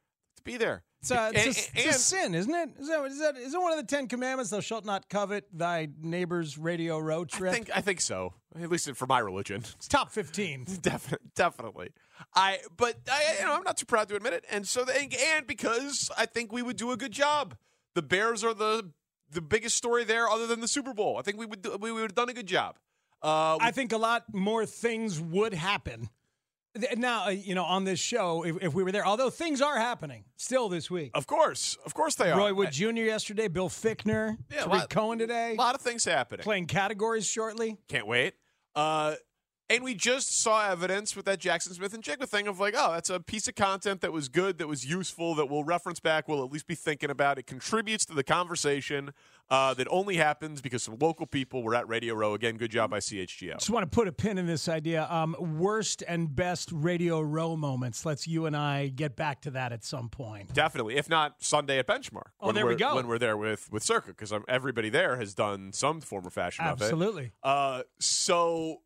Be 0.45 0.57
there. 0.57 0.83
It's, 1.01 1.11
a, 1.11 1.31
it's, 1.35 1.37
a, 1.37 1.71
And- 1.77 1.87
it's 1.87 1.97
a 1.97 1.99
sin, 2.01 2.35
isn't 2.35 2.55
it? 2.55 2.71
Is 2.79 2.89
that, 2.89 3.05
is 3.05 3.19
that 3.21 3.37
is 3.37 3.55
it 3.55 3.61
one 3.61 3.73
of 3.73 3.79
the 3.79 3.85
Ten 3.97 4.09
Commandments? 4.09 4.51
Thou 4.51 4.61
shalt 4.61 4.85
not 4.85 5.09
covet 5.09 5.47
thy 5.53 5.89
neighbor's 6.01 6.57
Radio 6.57 6.99
Row 6.99 7.23
I 7.23 7.25
trip. 7.25 7.53
think 7.53 7.71
I 7.75 7.81
think 7.81 8.01
so. 8.01 8.35
At 8.59 8.71
least 8.71 8.91
for 8.95 9.07
my 9.07 9.19
religion. 9.19 9.65
it's 9.77 9.89
top 9.89 10.11
fifteen. 10.11 10.65
Definitely, 10.83 11.29
definitely. 11.35 11.91
I, 12.35 12.59
but 12.77 12.97
I, 13.11 13.37
you 13.41 13.45
know, 13.45 13.55
I'm 13.55 13.65
not 13.65 13.77
too 13.77 13.87
proud 13.87 14.09
to 14.09 14.17
admit 14.17 14.35
it, 14.35 14.45
and 14.51 14.67
so, 14.69 14.83
and, 14.89 15.13
and 15.15 15.47
because 15.47 16.11
I 16.17 16.27
think 16.27 16.53
we 16.53 16.63
would 16.63 16.77
do 16.77 16.93
a 16.93 16.97
good 16.97 17.13
job. 17.13 17.57
The 17.95 18.03
Bears 18.03 18.45
are 18.45 18.55
the 18.55 18.91
the 19.31 19.41
biggest 19.41 19.77
story 19.77 20.05
there, 20.05 20.29
other 20.29 20.47
than 20.47 20.61
the 20.61 20.69
Super 20.69 20.95
Bowl. 20.95 21.17
I 21.19 21.23
think 21.23 21.39
we 21.39 21.47
would 21.47 21.63
do, 21.63 21.77
we 21.81 21.91
would 21.91 22.03
have 22.03 22.15
done 22.15 22.29
a 22.29 22.33
good 22.35 22.47
job. 22.47 22.77
Uh, 23.23 23.57
I 23.61 23.71
think 23.73 23.93
a 23.93 23.97
lot 23.97 24.25
more 24.33 24.65
things 24.67 25.21
would 25.21 25.55
happen. 25.55 26.09
Now, 26.97 27.27
uh, 27.27 27.31
you 27.31 27.55
know, 27.55 27.65
on 27.65 27.85
this 27.85 28.01
show, 28.01 28.45
if, 28.45 28.57
if 28.63 28.75
we 28.75 28.83
were 28.83 28.91
there, 28.91 29.07
although 29.07 29.31
things 29.31 29.63
are 29.63 29.79
happening 29.79 30.25
still 30.37 30.69
this 30.69 30.91
week. 30.91 31.13
of 31.15 31.27
course, 31.27 31.79
of 31.87 31.95
course 31.95 32.17
they 32.17 32.31
are. 32.33 32.39
Roy 32.39 32.53
Wood 32.53 32.73
Jr. 32.73 32.91
yesterday, 32.91 33.47
Bill 33.49 33.69
Fickner, 33.69 34.37
Yeah, 34.51 34.63
Tarik 34.65 34.69
lot- 34.73 34.91
Cohen 34.91 35.19
today, 35.19 35.53
a 35.55 35.61
lot 35.61 35.75
of 35.77 35.81
things 35.81 36.05
happening. 36.05 36.43
playing 36.43 36.67
categories 36.67 37.27
shortly. 37.27 37.79
Can't 37.89 38.07
wait. 38.09 38.35
Uh, 38.75 39.15
and 39.71 39.83
we 39.83 39.95
just 39.95 40.41
saw 40.43 40.69
evidence 40.71 41.17
with 41.17 41.25
that 41.25 41.41
Jaxon 41.41 41.73
Smith-Njigba 41.75 42.29
thing 42.29 42.47
of 42.47 42.61
like, 42.61 42.75
oh, 42.77 42.93
that's 42.93 43.11
a 43.11 43.19
piece 43.19 43.49
of 43.49 43.55
content 43.55 44.01
that 44.03 44.13
was 44.13 44.29
good, 44.29 44.59
that 44.59 44.69
was 44.69 44.85
useful, 44.85 45.35
that 45.37 45.47
we'll 45.47 45.65
reference 45.65 46.01
back, 46.01 46.29
we'll 46.29 46.45
at 46.45 46.53
least 46.53 46.67
be 46.67 46.75
thinking 46.75 47.11
about. 47.11 47.39
It 47.39 47.47
contributes 47.47 48.05
to 48.07 48.15
the 48.15 48.23
conversation 48.25 49.13
uh, 49.51 49.75
that 49.75 49.87
only 49.91 50.17
happens 50.17 50.61
because 50.61 50.83
some 50.83 50.97
local 51.01 51.27
people 51.27 51.63
were 51.63 51.75
at 51.75 51.89
Radio 51.89 52.15
Row. 52.15 52.35
Again, 52.35 52.57
good 52.57 52.71
job 52.71 52.91
by 52.91 52.99
CHGO. 52.99 53.55
Just 53.59 53.71
want 53.71 53.91
to 53.91 53.95
put 53.95 54.09
a 54.09 54.13
pin 54.13 54.39
in 54.39 54.47
this 54.47 54.69
idea. 54.69 55.07
Um, 55.11 55.37
worst 55.39 56.03
and 56.07 56.35
best 56.35 56.71
Radio 56.73 57.21
Row 57.21 57.57
moments. 57.57 58.05
Let's 58.07 58.27
you 58.27 58.47
and 58.47 58.57
I 58.57 58.89
get 58.89 59.17
back 59.17 59.43
to 59.43 59.51
that 59.53 59.73
at 59.73 59.85
some 59.85 60.09
point. 60.09 60.53
Definitely, 60.55 60.97
if 60.97 61.09
not 61.09 61.37
Sunday 61.43 61.79
at 61.79 61.87
Benchmark. 61.87 62.29
Oh, 62.41 62.47
when 62.47 62.55
there 62.55 62.65
we 62.65 62.71
we're- 62.71 62.79
go. 62.79 62.95
When 62.97 63.07
we're 63.07 63.19
there 63.19 63.37
with 63.37 63.71
with 63.73 63.83
Circa, 63.83 64.09
because 64.09 64.33
everybody 64.49 64.89
there 64.91 65.17
has 65.17 65.35
done 65.35 65.73
some 65.73 66.01
form 66.01 66.27
or 66.27 66.31
fashion 66.31 66.65
of 66.65 66.81
it. 66.81 66.85
Absolutely. 66.85 67.33
Uh, 67.43 67.83
so 67.99 68.81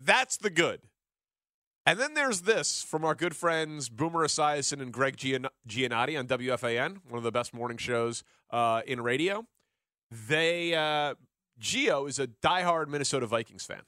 that's 0.00 0.36
the 0.36 0.50
good. 0.50 0.80
And 1.86 1.98
then 1.98 2.14
there's 2.14 2.42
this 2.42 2.82
from 2.82 3.04
our 3.04 3.14
good 3.14 3.34
friends 3.34 3.88
Boomer 3.88 4.26
Esiason 4.26 4.80
and 4.80 4.92
Gregg 4.92 5.16
Gian- 5.16 5.48
Giannotti 5.68 6.18
on 6.18 6.26
WFAN, 6.26 6.98
one 7.08 7.18
of 7.18 7.22
the 7.22 7.32
best 7.32 7.54
morning 7.54 7.78
shows 7.78 8.22
uh, 8.50 8.82
in 8.86 9.00
radio. 9.00 9.46
They 10.10 10.74
uh, 10.74 11.14
Gio 11.60 12.08
is 12.08 12.18
a 12.18 12.26
diehard 12.26 12.88
Minnesota 12.88 13.26
Vikings 13.26 13.64
fan. 13.64 13.82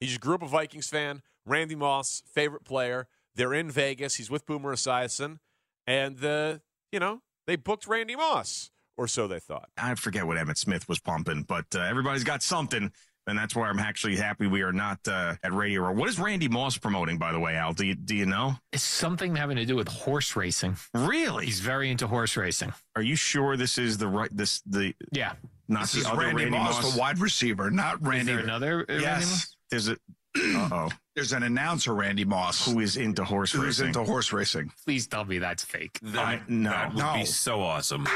He 0.00 0.06
just 0.06 0.20
grew 0.20 0.34
up 0.34 0.42
a 0.42 0.48
Vikings 0.48 0.88
fan. 0.88 1.22
Randy 1.44 1.74
Moss, 1.74 2.22
favorite 2.32 2.64
player. 2.64 3.08
They're 3.34 3.54
in 3.54 3.70
Vegas. 3.70 4.16
He's 4.16 4.30
with 4.30 4.46
Boomer 4.46 4.74
Esiason, 4.74 5.38
and 5.86 6.22
uh, 6.24 6.58
you 6.92 7.00
know 7.00 7.22
they 7.46 7.56
booked 7.56 7.86
Randy 7.86 8.16
Moss, 8.16 8.70
or 8.96 9.08
so 9.08 9.26
they 9.26 9.40
thought. 9.40 9.68
I 9.76 9.94
forget 9.94 10.26
what 10.26 10.36
Emmitt 10.36 10.58
Smith 10.58 10.88
was 10.88 10.98
pumping, 10.98 11.42
but 11.42 11.66
uh, 11.74 11.80
everybody's 11.80 12.24
got 12.24 12.42
something, 12.42 12.92
and 13.28 13.38
that's 13.38 13.54
why 13.54 13.68
I'm 13.68 13.78
actually 13.78 14.16
happy 14.16 14.46
we 14.46 14.62
are 14.62 14.72
not 14.72 14.98
uh, 15.06 15.34
at 15.42 15.52
Radio 15.52 15.82
Row. 15.82 15.92
What 15.92 16.08
is 16.08 16.18
Randy 16.18 16.48
Moss 16.48 16.76
promoting, 16.78 17.18
by 17.18 17.32
the 17.32 17.38
way, 17.38 17.54
Al? 17.56 17.72
Do 17.72 17.84
you, 17.86 17.94
do 17.94 18.14
you 18.16 18.26
know? 18.26 18.54
It's 18.72 18.82
something 18.82 19.36
having 19.36 19.56
to 19.56 19.64
do 19.66 19.76
with 19.76 19.88
horse 19.88 20.34
racing. 20.34 20.76
Really? 20.94 21.46
He's 21.46 21.60
very 21.60 21.90
into 21.90 22.06
horse 22.06 22.36
racing. 22.36 22.72
Are 22.96 23.02
you 23.02 23.14
sure 23.16 23.56
this 23.56 23.78
is 23.78 23.98
the 23.98 24.08
right 24.08 24.30
this 24.36 24.60
the 24.66 24.94
Yeah. 25.12 25.34
not 25.68 25.82
This 25.82 25.92
the 25.92 25.98
is 26.00 26.06
other 26.06 26.18
Randy, 26.22 26.44
Randy, 26.44 26.58
Moss, 26.58 26.94
the 26.94 26.98
wide 26.98 27.18
receiver, 27.18 27.70
not 27.70 28.04
Randy. 28.04 28.32
there 28.32 28.38
another, 28.40 28.80
uh, 28.82 28.84
Randy 28.88 29.02
yes. 29.04 29.30
Moss? 29.30 29.56
There's 29.70 29.88
a 29.88 29.96
oh 30.36 30.88
There's 31.14 31.32
an 31.32 31.42
announcer, 31.42 31.94
Randy 31.94 32.24
Moss, 32.24 32.64
who 32.64 32.78
is 32.78 32.96
into 32.96 33.24
horse 33.24 33.50
who's 33.50 33.64
racing. 33.64 33.86
into 33.88 34.04
horse 34.04 34.32
racing. 34.32 34.70
Please 34.84 35.08
tell 35.08 35.24
me 35.24 35.38
that's 35.38 35.64
fake. 35.64 35.98
I- 36.14 36.40
no, 36.46 36.70
that 36.70 36.94
would 36.94 37.20
be 37.20 37.24
so 37.26 37.60
awesome. 37.60 38.06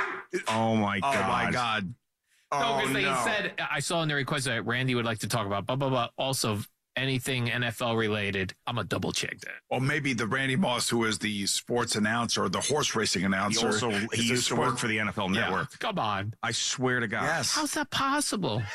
Oh 0.46 0.76
my 0.76 1.00
god! 1.00 1.16
Oh 1.16 1.28
my 1.28 1.50
God! 1.50 1.92
No, 2.52 2.58
Oh 2.62 2.78
because 2.80 2.92
they 2.94 3.02
no! 3.02 3.22
said 3.24 3.52
I 3.70 3.80
saw 3.80 4.02
in 4.02 4.08
the 4.08 4.14
request 4.14 4.44
that 4.46 4.64
Randy 4.66 4.94
would 4.94 5.04
like 5.04 5.18
to 5.20 5.28
talk 5.28 5.46
about 5.46 5.66
blah 5.66 5.76
blah 5.76 5.88
blah. 5.88 6.08
Also, 6.18 6.58
anything 6.96 7.46
NFL 7.46 7.96
related. 7.96 8.54
I'm 8.66 8.74
gonna 8.76 8.86
double 8.86 9.12
check 9.12 9.40
that. 9.40 9.54
Or 9.70 9.80
maybe 9.80 10.12
the 10.12 10.26
Randy 10.26 10.56
Moss, 10.56 10.88
who 10.88 11.04
is 11.04 11.18
the 11.18 11.46
sports 11.46 11.96
announcer, 11.96 12.48
the 12.50 12.60
horse 12.60 12.94
racing 12.94 13.22
He 13.22 13.26
announcer. 13.26 13.66
also 13.68 13.90
he 13.90 14.06
the 14.08 14.24
used 14.24 14.48
to 14.48 14.56
work 14.56 14.76
for 14.78 14.88
the 14.88 14.98
NFL 14.98 15.34
Yeah. 15.34 15.40
Network. 15.42 15.78
Come 15.78 15.98
on, 15.98 16.34
I 16.42 16.50
swear 16.52 17.00
to 17.00 17.08
God. 17.08 17.22
Yes. 17.24 17.54
how's 17.54 17.72
that 17.74 17.90
possible? 17.90 18.62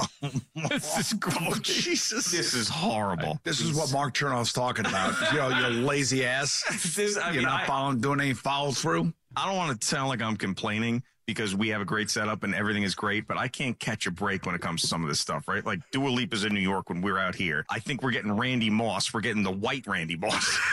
Oh, 0.00 0.30
this 0.68 0.96
is 0.98 1.14
Oh, 1.40 1.54
Jesus. 1.60 2.30
This 2.30 2.54
is 2.54 2.68
horrible. 2.68 3.40
This 3.42 3.60
is 3.60 3.72
what 3.76 3.92
Mark 3.92 4.14
Chernoff's 4.14 4.52
talking 4.52 4.86
about. 4.86 5.12
you 5.32 5.38
know, 5.38 5.48
you 5.48 5.66
lazy 5.84 6.24
ass. 6.24 6.62
This- 6.94 7.16
I 7.16 7.26
You're 7.30 7.38
mean, 7.38 7.42
not 7.42 7.62
I- 7.62 7.66
following, 7.66 8.00
doing 8.00 8.20
any 8.20 8.32
follow 8.32 8.70
through. 8.70 9.12
I 9.36 9.46
don't 9.46 9.56
want 9.56 9.80
to 9.80 9.84
sound 9.86 10.08
like 10.08 10.22
I'm 10.22 10.36
complaining 10.36 11.02
because 11.28 11.54
we 11.54 11.68
have 11.68 11.82
a 11.82 11.84
great 11.84 12.08
setup 12.08 12.42
and 12.42 12.54
everything 12.54 12.84
is 12.84 12.94
great, 12.94 13.28
but 13.28 13.36
I 13.36 13.48
can't 13.48 13.78
catch 13.78 14.06
a 14.06 14.10
break 14.10 14.46
when 14.46 14.54
it 14.54 14.62
comes 14.62 14.80
to 14.80 14.86
some 14.86 15.02
of 15.02 15.10
this 15.10 15.20
stuff, 15.20 15.46
right? 15.46 15.64
Like 15.64 15.80
Dua 15.92 16.08
Lipa's 16.08 16.44
in 16.44 16.54
New 16.54 16.60
York 16.60 16.88
when 16.88 17.02
we're 17.02 17.18
out 17.18 17.34
here. 17.34 17.66
I 17.68 17.80
think 17.80 18.02
we're 18.02 18.12
getting 18.12 18.32
Randy 18.32 18.70
Moss. 18.70 19.12
We're 19.12 19.20
getting 19.20 19.42
the 19.42 19.52
white 19.52 19.86
Randy 19.86 20.16
Moss. 20.16 20.58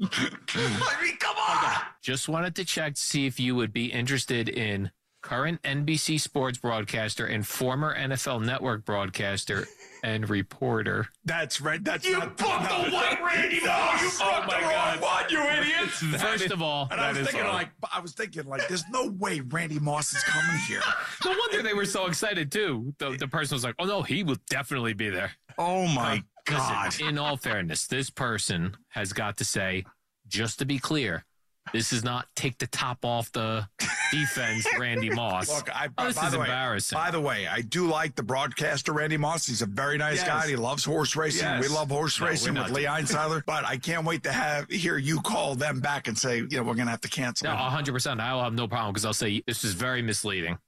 I 0.02 1.02
mean, 1.02 1.16
come 1.18 1.36
on. 1.36 1.82
Just 2.00 2.28
wanted 2.28 2.54
to 2.54 2.64
check 2.64 2.94
to 2.94 3.00
see 3.00 3.26
if 3.26 3.40
you 3.40 3.56
would 3.56 3.72
be 3.72 3.86
interested 3.86 4.48
in 4.48 4.92
current 5.20 5.60
NBC 5.62 6.20
sports 6.20 6.58
broadcaster 6.58 7.26
and 7.26 7.44
former 7.44 7.92
NFL 7.92 8.44
network 8.44 8.84
broadcaster 8.84 9.66
and 10.04 10.28
reporter. 10.28 11.08
That's 11.24 11.60
right. 11.62 11.82
That's 11.82 12.06
You 12.06 12.18
not, 12.18 12.36
booked 12.36 12.68
the 12.68 12.90
white 12.94 13.18
Randy 13.24 13.60
Moss. 13.64 14.02
You 14.02 14.10
Oh 14.22 14.36
booked 14.40 14.52
my 14.52 14.60
the 14.60 14.66
wrong 14.66 15.00
God. 15.00 15.00
one, 15.00 15.24
you 15.30 15.42
idiots. 15.42 15.98
First 16.22 16.50
of 16.50 16.60
all, 16.60 16.88
And 16.90 17.00
I 17.00 17.08
was 17.12 17.18
thinking 17.20 17.40
all. 17.40 17.52
like, 17.54 17.70
I 17.92 18.00
was 18.00 18.12
thinking 18.12 18.44
like, 18.44 18.68
there's 18.68 18.84
no 18.90 19.08
way 19.18 19.40
Randy 19.40 19.78
Moss 19.78 20.12
is 20.14 20.22
coming 20.22 20.60
here. 20.68 20.82
no 21.24 21.30
wonder 21.30 21.62
they 21.62 21.72
were 21.74 21.86
so 21.86 22.06
excited 22.06 22.52
too. 22.52 22.92
The, 22.98 23.16
the 23.16 23.28
person 23.28 23.54
was 23.56 23.64
like, 23.64 23.74
"Oh 23.78 23.86
no, 23.86 24.02
he 24.02 24.22
will 24.22 24.36
definitely 24.50 24.92
be 24.92 25.08
there." 25.08 25.32
Oh 25.58 25.86
my 25.86 26.22
Listen, 26.46 26.58
God. 26.58 27.00
in 27.00 27.16
all 27.18 27.36
fairness, 27.38 27.86
this 27.86 28.10
person 28.10 28.76
has 28.90 29.12
got 29.14 29.38
to 29.38 29.44
say, 29.44 29.84
just 30.28 30.58
to 30.58 30.66
be 30.66 30.78
clear, 30.78 31.24
this 31.72 31.92
is 31.92 32.04
not 32.04 32.26
take 32.36 32.58
the 32.58 32.66
top 32.68 33.04
off 33.04 33.32
the 33.32 33.66
defense, 34.12 34.66
Randy 34.78 35.10
Moss. 35.10 35.48
Look, 35.48 35.74
I, 35.74 35.88
Oh, 35.98 36.06
this 36.06 36.16
by 36.16 36.26
is 36.26 36.32
the 36.32 36.38
way, 36.38 36.44
embarrassing. 36.46 36.96
By 36.96 37.10
the 37.10 37.20
way, 37.20 37.46
I 37.46 37.62
do 37.62 37.86
like 37.88 38.14
the 38.14 38.22
broadcaster 38.22 38.92
Randy 38.92 39.16
Moss. 39.16 39.46
He's 39.46 39.62
a 39.62 39.66
very 39.66 39.98
nice 39.98 40.18
Yes. 40.18 40.26
guy. 40.28 40.48
He 40.48 40.56
loves 40.56 40.84
horse 40.84 41.16
racing. 41.16 41.42
Yes. 41.46 41.62
We 41.62 41.74
love 41.74 41.90
horse 41.90 42.20
No, 42.20 42.26
racing 42.26 42.54
with 42.54 42.70
Lee 42.70 42.82
doing- 42.82 42.86
Einseiler. 42.94 43.42
But 43.46 43.64
I 43.64 43.76
can't 43.76 44.04
wait 44.04 44.22
to 44.24 44.32
have 44.32 44.68
hear 44.68 44.98
you 44.98 45.20
call 45.20 45.54
them 45.54 45.80
back 45.80 46.06
and 46.08 46.16
say, 46.16 46.38
you 46.38 46.48
know, 46.52 46.62
we're 46.62 46.74
going 46.74 46.86
to 46.86 46.90
have 46.92 47.00
to 47.02 47.08
cancel. 47.08 47.46
No, 47.48 47.56
him. 47.56 47.84
100%. 47.84 48.20
I'll 48.20 48.42
have 48.44 48.52
no 48.54 48.68
problem 48.68 48.92
because 48.92 49.04
I'll 49.04 49.12
say 49.14 49.42
this 49.46 49.64
is 49.64 49.74
very 49.74 50.02
misleading. 50.02 50.58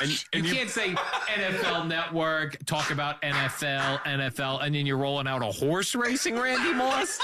And, 0.00 0.24
and 0.32 0.46
you, 0.46 0.54
can't 0.54 0.70
say 0.70 0.94
NFL 1.34 1.86
Network, 1.86 2.64
talk 2.64 2.90
about 2.90 3.20
NFL, 3.22 4.00
NFL, 4.00 4.64
and 4.64 4.74
then 4.74 4.86
you're 4.86 4.96
rolling 4.96 5.26
out 5.26 5.42
a 5.42 5.46
horse 5.46 5.94
racing 5.94 6.38
Randy 6.38 6.72
Moss? 6.72 7.18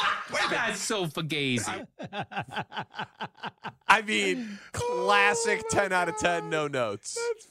That's 0.50 0.80
so 0.80 1.06
fugazi. 1.06 1.86
I 3.88 4.02
mean, 4.02 4.58
classic 4.72 5.68
10 5.70 5.92
out 5.92 6.08
of 6.08 6.18
10 6.18 6.50
no 6.50 6.68
notes. 6.68 7.18
That's 7.28 7.48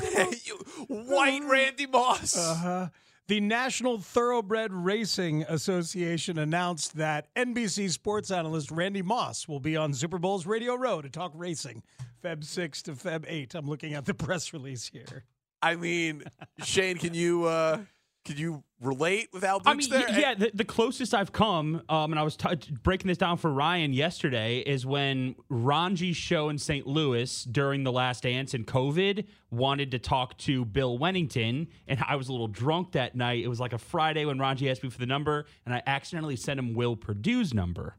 phenomenal. 0.06 1.06
White 1.16 1.42
Randy 1.44 1.86
Moss. 1.86 2.36
Uh-huh. 2.36 2.88
The 3.28 3.40
National 3.40 3.98
Thoroughbred 3.98 4.72
Racing 4.72 5.42
Association 5.42 6.38
announced 6.38 6.96
that 6.96 7.26
NBC 7.34 7.90
sports 7.90 8.30
analyst 8.30 8.70
Randy 8.70 9.02
Moss 9.02 9.46
will 9.46 9.60
be 9.60 9.76
on 9.76 9.92
Super 9.92 10.18
Bowl's 10.18 10.46
Radio 10.46 10.74
Row 10.74 11.02
to 11.02 11.10
talk 11.10 11.32
racing, 11.34 11.82
Feb 12.24 12.42
6 12.42 12.82
to 12.84 12.92
Feb 12.92 13.26
8. 13.28 13.54
I'm 13.54 13.66
looking 13.66 13.92
at 13.92 14.06
the 14.06 14.14
press 14.14 14.54
release 14.54 14.88
here. 14.88 15.24
I 15.60 15.76
mean, 15.76 16.22
Shane, 16.64 16.96
can 16.96 17.12
you 17.12 17.44
uh 17.44 17.80
can 18.28 18.36
you 18.36 18.62
relate 18.82 19.28
with 19.32 19.42
Al 19.42 19.58
Dukes 19.58 19.66
I 19.66 19.74
mean, 19.74 19.88
there? 19.90 20.20
yeah, 20.20 20.34
the, 20.34 20.50
the 20.52 20.64
closest 20.64 21.14
I've 21.14 21.32
come, 21.32 21.82
um, 21.88 22.12
and 22.12 22.20
I 22.20 22.22
was 22.22 22.36
t- 22.36 22.48
breaking 22.82 23.08
this 23.08 23.16
down 23.16 23.38
for 23.38 23.50
Ryan 23.50 23.94
yesterday, 23.94 24.58
is 24.58 24.84
when 24.84 25.34
Ranji's 25.50 26.16
show 26.16 26.50
in 26.50 26.58
St. 26.58 26.86
Louis 26.86 27.44
during 27.44 27.84
the 27.84 27.92
last 27.92 28.24
dance 28.24 28.52
and 28.52 28.66
COVID 28.66 29.24
wanted 29.50 29.90
to 29.92 29.98
talk 29.98 30.36
to 30.38 30.66
Bill 30.66 30.98
Wennington, 30.98 31.68
and 31.86 32.04
I 32.06 32.16
was 32.16 32.28
a 32.28 32.32
little 32.32 32.48
drunk 32.48 32.92
that 32.92 33.16
night. 33.16 33.42
It 33.42 33.48
was 33.48 33.60
like 33.60 33.72
a 33.72 33.78
Friday 33.78 34.26
when 34.26 34.38
Ranji 34.38 34.68
asked 34.70 34.82
me 34.82 34.90
for 34.90 34.98
the 34.98 35.06
number, 35.06 35.46
and 35.64 35.74
I 35.74 35.82
accidentally 35.86 36.36
sent 36.36 36.58
him 36.58 36.74
Will 36.74 36.96
Perdue's 36.96 37.54
number. 37.54 37.96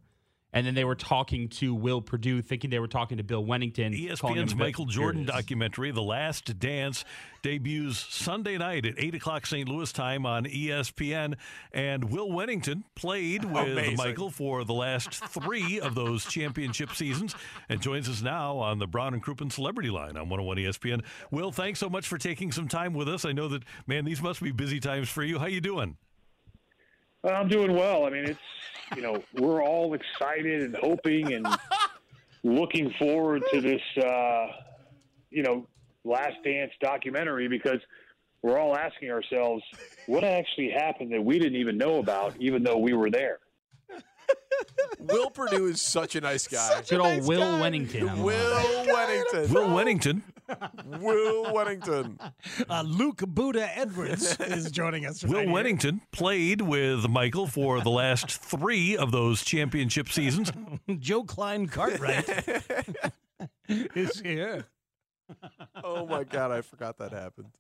And 0.52 0.66
then 0.66 0.74
they 0.74 0.84
were 0.84 0.96
talking 0.96 1.48
to 1.50 1.76
Will 1.76 2.02
Perdue, 2.02 2.42
thinking 2.42 2.72
they 2.72 2.80
were 2.80 2.88
talking 2.88 3.18
to 3.18 3.24
Bill 3.24 3.44
Wennington. 3.46 3.94
calling 4.20 4.38
him 4.38 4.46
ESPN's 4.48 4.54
a 4.54 4.56
bit- 4.56 4.64
Michael 4.66 4.86
Here 4.86 4.94
Jordan 4.94 5.22
it 5.22 5.26
is. 5.26 5.30
documentary, 5.32 5.92
The 5.92 6.02
Last 6.02 6.58
Dance, 6.58 7.06
debuts 7.44 7.98
Sunday 8.14 8.58
night 8.58 8.86
at 8.88 8.96
8 8.98 9.14
o'clock 9.14 9.46
St. 9.46 9.70
Louis 9.70 9.92
time 9.94 10.26
on 10.26 10.46
ESPN. 10.46 11.36
And 11.72 12.06
Will 12.12 12.30
Wennington 12.30 12.84
played 12.96 13.46
with 13.52 13.68
Amazing. 13.74 13.98
Michael 13.98 14.32
for 14.32 14.64
the 14.64 14.74
last 14.74 15.14
three 15.14 15.80
of 15.80 15.94
those 15.94 16.26
championship 16.26 16.94
seasons 16.96 17.36
and 17.70 17.80
joins 17.80 18.10
us 18.10 18.24
now 18.24 18.58
on 18.58 18.80
the 18.80 18.88
Brown 18.88 19.14
and 19.14 19.24
Crouppen 19.24 19.52
Celebrity 19.52 19.92
Line 19.92 20.18
on 20.18 20.30
101 20.30 20.58
ESPN. 20.58 21.04
Will, 21.30 21.52
thanks 21.52 21.80
so 21.80 21.90
much 21.90 22.08
for 22.08 22.18
taking 22.18 22.52
some 22.52 22.68
time 22.68 22.94
with 22.96 23.08
us. 23.08 23.24
I 23.24 23.34
know 23.34 23.48
that, 23.50 23.64
man, 23.86 24.04
these 24.04 24.22
must 24.22 24.42
be 24.42 24.52
busy 24.52 24.80
times 24.80 25.10
for 25.10 25.24
you. 25.24 25.38
How 25.38 25.46
you 25.46 25.62
doing? 25.62 25.98
I'm 27.24 27.48
doing 27.48 27.74
well. 27.74 28.06
I 28.06 28.10
mean, 28.10 28.26
it's 28.26 28.40
you 28.96 29.02
know 29.02 29.24
we're 29.34 29.64
all 29.64 29.94
excited 29.94 30.64
and 30.64 30.76
hoping 30.76 31.34
and 31.34 31.48
looking 32.44 32.94
forward 32.98 33.44
to 33.52 33.62
this 33.62 33.82
uh, 34.04 34.48
you 35.30 35.44
know 35.44 35.68
Last 36.04 36.38
Dance 36.44 36.72
documentary 36.82 37.48
because 37.48 37.80
we're 38.42 38.58
all 38.58 38.76
asking 38.76 39.12
ourselves 39.12 39.64
what 40.08 40.24
actually 40.24 40.70
happened 40.70 41.12
that 41.12 41.24
we 41.24 41.38
didn't 41.40 41.60
even 41.60 41.78
know 41.78 41.98
about, 42.00 42.36
even 42.40 42.64
though 42.64 42.78
we 42.78 42.94
were 42.94 43.12
there. 43.12 43.40
Will 45.00 45.30
Perdue 45.30 45.66
is 45.66 45.82
such 45.82 46.16
a 46.16 46.22
nice 46.22 46.48
guy. 46.48 46.82
Good 46.88 47.00
old 47.02 47.28
Will 47.28 47.42
Wennington. 47.42 48.24
Will 48.24 48.86
Wennington. 48.86 49.50
Will 49.50 49.68
Wennington. 49.68 50.24
Will 50.86 51.46
Wennington. 51.46 52.20
Uh, 52.70 52.82
Luke 52.82 53.24
Buddha 53.28 53.70
Edwards 53.78 54.40
is 54.40 54.72
joining 54.72 55.06
us. 55.06 55.24
Will 55.24 55.36
right 55.36 55.48
here. 55.48 55.54
Wennington 55.56 56.02
played 56.12 56.62
with 56.62 57.08
Michael 57.10 57.48
for 57.48 57.82
the 57.82 57.90
last 57.90 58.30
three 58.30 58.98
of 58.98 59.12
those 59.12 59.44
championship 59.44 60.10
seasons. 60.10 60.52
Joe 61.00 61.24
Klein 61.24 61.68
Cartwright 61.68 62.28
is 63.68 64.20
here. 64.20 64.66
Oh 65.84 66.06
my 66.06 66.24
god, 66.24 66.52
I 66.52 66.62
forgot 66.62 66.98
that 66.98 67.12
happened. 67.12 67.52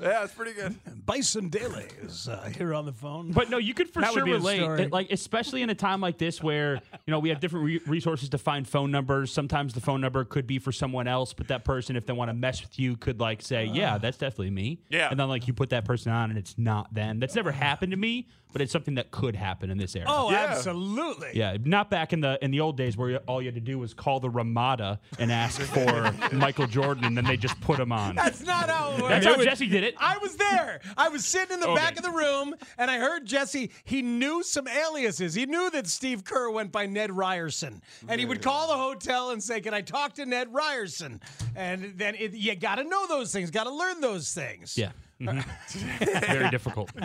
Yeah, 0.00 0.24
it's 0.24 0.32
pretty 0.32 0.52
good. 0.52 0.76
Bison 1.04 1.48
Daly 1.48 1.86
is 2.02 2.28
uh, 2.28 2.50
here 2.56 2.72
on 2.74 2.86
the 2.86 2.92
phone. 2.92 3.32
But 3.32 3.50
no, 3.50 3.58
you 3.58 3.74
could 3.74 3.90
for 3.90 4.00
That 4.00 4.12
would 4.12 4.18
sure 4.20 4.24
be 4.24 4.30
a 4.32 4.34
relate. 4.36 4.58
story. 4.60 4.82
It- 4.84 4.92
like 4.92 5.10
especially 5.10 5.62
in 5.62 5.70
a 5.70 5.74
time 5.74 6.00
like 6.00 6.16
this 6.16 6.42
where 6.42 6.74
you 7.06 7.10
know 7.10 7.18
we 7.18 7.28
have 7.30 7.40
different 7.40 7.66
re- 7.66 7.80
resources 7.86 8.28
to 8.30 8.38
find 8.38 8.66
phone 8.68 8.90
numbers. 8.90 9.32
Sometimes 9.32 9.74
the 9.74 9.80
phone 9.80 10.00
number 10.00 10.24
could 10.24 10.46
be 10.46 10.58
for 10.58 10.72
someone 10.72 11.08
else, 11.08 11.32
but 11.32 11.48
that 11.48 11.64
person, 11.64 11.96
if 11.96 12.06
they 12.06 12.12
want 12.12 12.28
to 12.28 12.34
mess 12.34 12.62
with 12.62 12.78
you, 12.78 12.96
could 12.96 13.20
like 13.20 13.42
say, 13.42 13.64
"Yeah, 13.66 13.98
that's 13.98 14.16
definitely 14.16 14.50
me." 14.50 14.80
Yeah. 14.90 15.08
and 15.10 15.18
then 15.18 15.28
like 15.28 15.46
you 15.48 15.52
put 15.54 15.70
that 15.70 15.84
person 15.84 16.12
on, 16.12 16.30
and 16.30 16.38
it's 16.38 16.56
not 16.56 16.94
them. 16.94 17.18
That's 17.18 17.34
never 17.34 17.50
happened 17.52 17.90
to 17.90 17.98
me, 17.98 18.28
but 18.52 18.62
it's 18.62 18.72
something 18.72 18.94
that 18.96 19.10
could 19.10 19.36
happen 19.36 19.70
in 19.70 19.78
this 19.78 19.94
era. 19.96 20.06
Oh, 20.08 20.30
Yeah. 20.30 20.46
absolutely. 20.50 21.30
Yeah, 21.34 21.56
not 21.64 21.90
back 21.90 22.12
in 22.12 22.20
the 22.20 22.38
in 22.44 22.50
the 22.50 22.60
old 22.60 22.76
days 22.76 22.96
where 22.96 23.18
all 23.26 23.40
you 23.42 23.46
had 23.48 23.54
to 23.54 23.60
do 23.60 23.78
was 23.78 23.94
call 23.94 24.20
the 24.20 24.30
Ramada 24.30 25.00
and 25.18 25.30
ask 25.32 25.60
for 25.74 26.12
Michael 26.32 26.66
Jordan, 26.66 27.04
and 27.04 27.16
then 27.16 27.24
they 27.24 27.36
just 27.36 27.60
put 27.60 27.78
him 27.78 27.92
on. 27.92 28.14
That's 28.14 28.42
not 28.42 28.68
how 28.70 28.92
it 28.92 29.02
works. 29.02 29.08
That's 29.24 29.26
how 29.36 29.42
Jesse 29.42 29.66
did 29.66 29.84
it. 29.84 29.94
I 29.98 30.18
was 30.18 30.36
there. 30.36 30.80
I 30.96 31.08
was 31.08 31.24
sitting 31.24 31.54
in 31.54 31.60
the 31.60 31.68
Okay. 31.68 31.80
back 31.80 31.96
of 31.96 32.02
the 32.04 32.10
room, 32.10 32.54
and 32.78 32.90
I 32.90 32.98
heard 32.98 33.26
Jesse. 33.26 33.70
He 33.84 34.02
knew 34.02 34.42
some 34.42 34.66
aliases. 34.68 35.34
He 35.34 35.46
knew 35.46 35.70
that 35.70 35.86
Steve 35.86 36.24
Kerr 36.24 36.50
went 36.50 36.72
by 36.72 36.86
Ned 36.86 37.10
Ryerson, 37.12 37.82
and 38.08 38.20
he 38.20 38.26
would 38.26 38.42
call 38.42 38.68
the 38.68 38.76
hotel 38.76 39.30
and 39.30 39.42
say, 39.42 39.60
"Can 39.60 39.74
I 39.74 39.80
talk 39.80 40.14
to 40.14 40.26
Ned 40.26 40.52
Ryerson?" 40.52 41.20
And 41.56 41.92
then 41.96 42.14
it, 42.14 42.32
you 42.32 42.54
got 42.56 42.76
to 42.76 42.84
know 42.84 43.06
those 43.06 43.32
things. 43.32 43.50
Got 43.50 43.64
to 43.64 43.74
learn 43.74 44.00
those 44.00 44.32
things. 44.32 44.76
Yeah. 44.76 44.90
Mhm. 45.20 46.26
Very 46.26 46.50
difficult. 46.50 46.90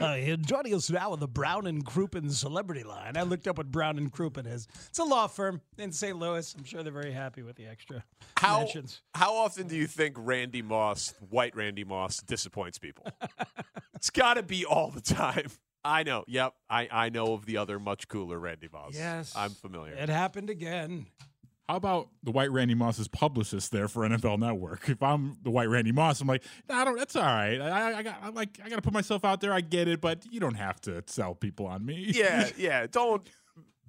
Uh, 0.00 0.14
here, 0.16 0.36
joining 0.36 0.74
us 0.74 0.90
now 0.90 1.12
on 1.12 1.20
the 1.20 1.28
Brown 1.28 1.66
and 1.66 1.84
Crouppen 1.84 2.30
celebrity 2.30 2.82
line. 2.82 3.16
I 3.16 3.22
looked 3.22 3.46
up 3.46 3.56
what 3.58 3.70
Brown 3.70 3.98
and 3.98 4.12
Crouppen 4.12 4.46
is. 4.46 4.66
It's 4.88 4.98
a 4.98 5.04
law 5.04 5.26
firm 5.28 5.60
in 5.78 5.92
St. 5.92 6.16
Louis. 6.18 6.54
I'm 6.58 6.64
sure 6.64 6.82
they're 6.82 6.92
very 6.92 7.12
happy 7.12 7.42
with 7.42 7.54
the 7.56 7.66
extra 7.66 8.04
How 8.36 8.60
mentions. 8.60 9.00
how 9.14 9.34
often 9.36 9.68
do 9.68 9.76
you 9.76 9.86
think 9.86 10.16
Randy 10.18 10.60
Moss, 10.60 11.14
white 11.30 11.54
Randy 11.54 11.84
Moss, 11.84 12.20
disappoints 12.20 12.78
people? 12.78 13.06
it's 13.94 14.10
got 14.10 14.34
to 14.34 14.42
be 14.42 14.64
all 14.64 14.90
the 14.90 15.00
time. 15.00 15.46
I 15.84 16.02
know. 16.02 16.24
Yep. 16.26 16.54
I, 16.68 16.88
I 16.90 17.08
know 17.10 17.34
of 17.34 17.46
the 17.46 17.58
other 17.58 17.78
much 17.78 18.08
cooler 18.08 18.38
Randy 18.38 18.68
Moss. 18.72 18.94
Yes. 18.94 19.32
I'm 19.36 19.50
familiar. 19.50 19.92
It 19.94 20.08
happened 20.08 20.50
again. 20.50 21.06
How 21.68 21.76
about 21.76 22.10
the 22.22 22.30
white 22.30 22.50
Randy 22.50 22.74
Moss's 22.74 23.08
publicist 23.08 23.72
there 23.72 23.88
for 23.88 24.06
NFL 24.06 24.38
Network? 24.38 24.86
If 24.88 25.02
I'm 25.02 25.38
the 25.42 25.50
white 25.50 25.70
Randy 25.70 25.92
Moss, 25.92 26.20
I'm 26.20 26.28
like, 26.28 26.42
nah, 26.68 26.82
I 26.82 26.84
don't. 26.84 26.98
That's 26.98 27.16
all 27.16 27.22
right. 27.22 27.58
I, 27.58 27.98
I 27.98 28.02
got. 28.02 28.16
I 28.22 28.28
like. 28.28 28.58
I 28.62 28.68
got 28.68 28.76
to 28.76 28.82
put 28.82 28.92
myself 28.92 29.24
out 29.24 29.40
there. 29.40 29.52
I 29.52 29.62
get 29.62 29.88
it, 29.88 30.00
but 30.02 30.26
you 30.30 30.40
don't 30.40 30.56
have 30.56 30.78
to 30.82 31.02
sell 31.06 31.34
people 31.34 31.66
on 31.66 31.84
me. 31.86 32.12
yeah, 32.14 32.50
yeah. 32.58 32.86
Don't 32.86 33.26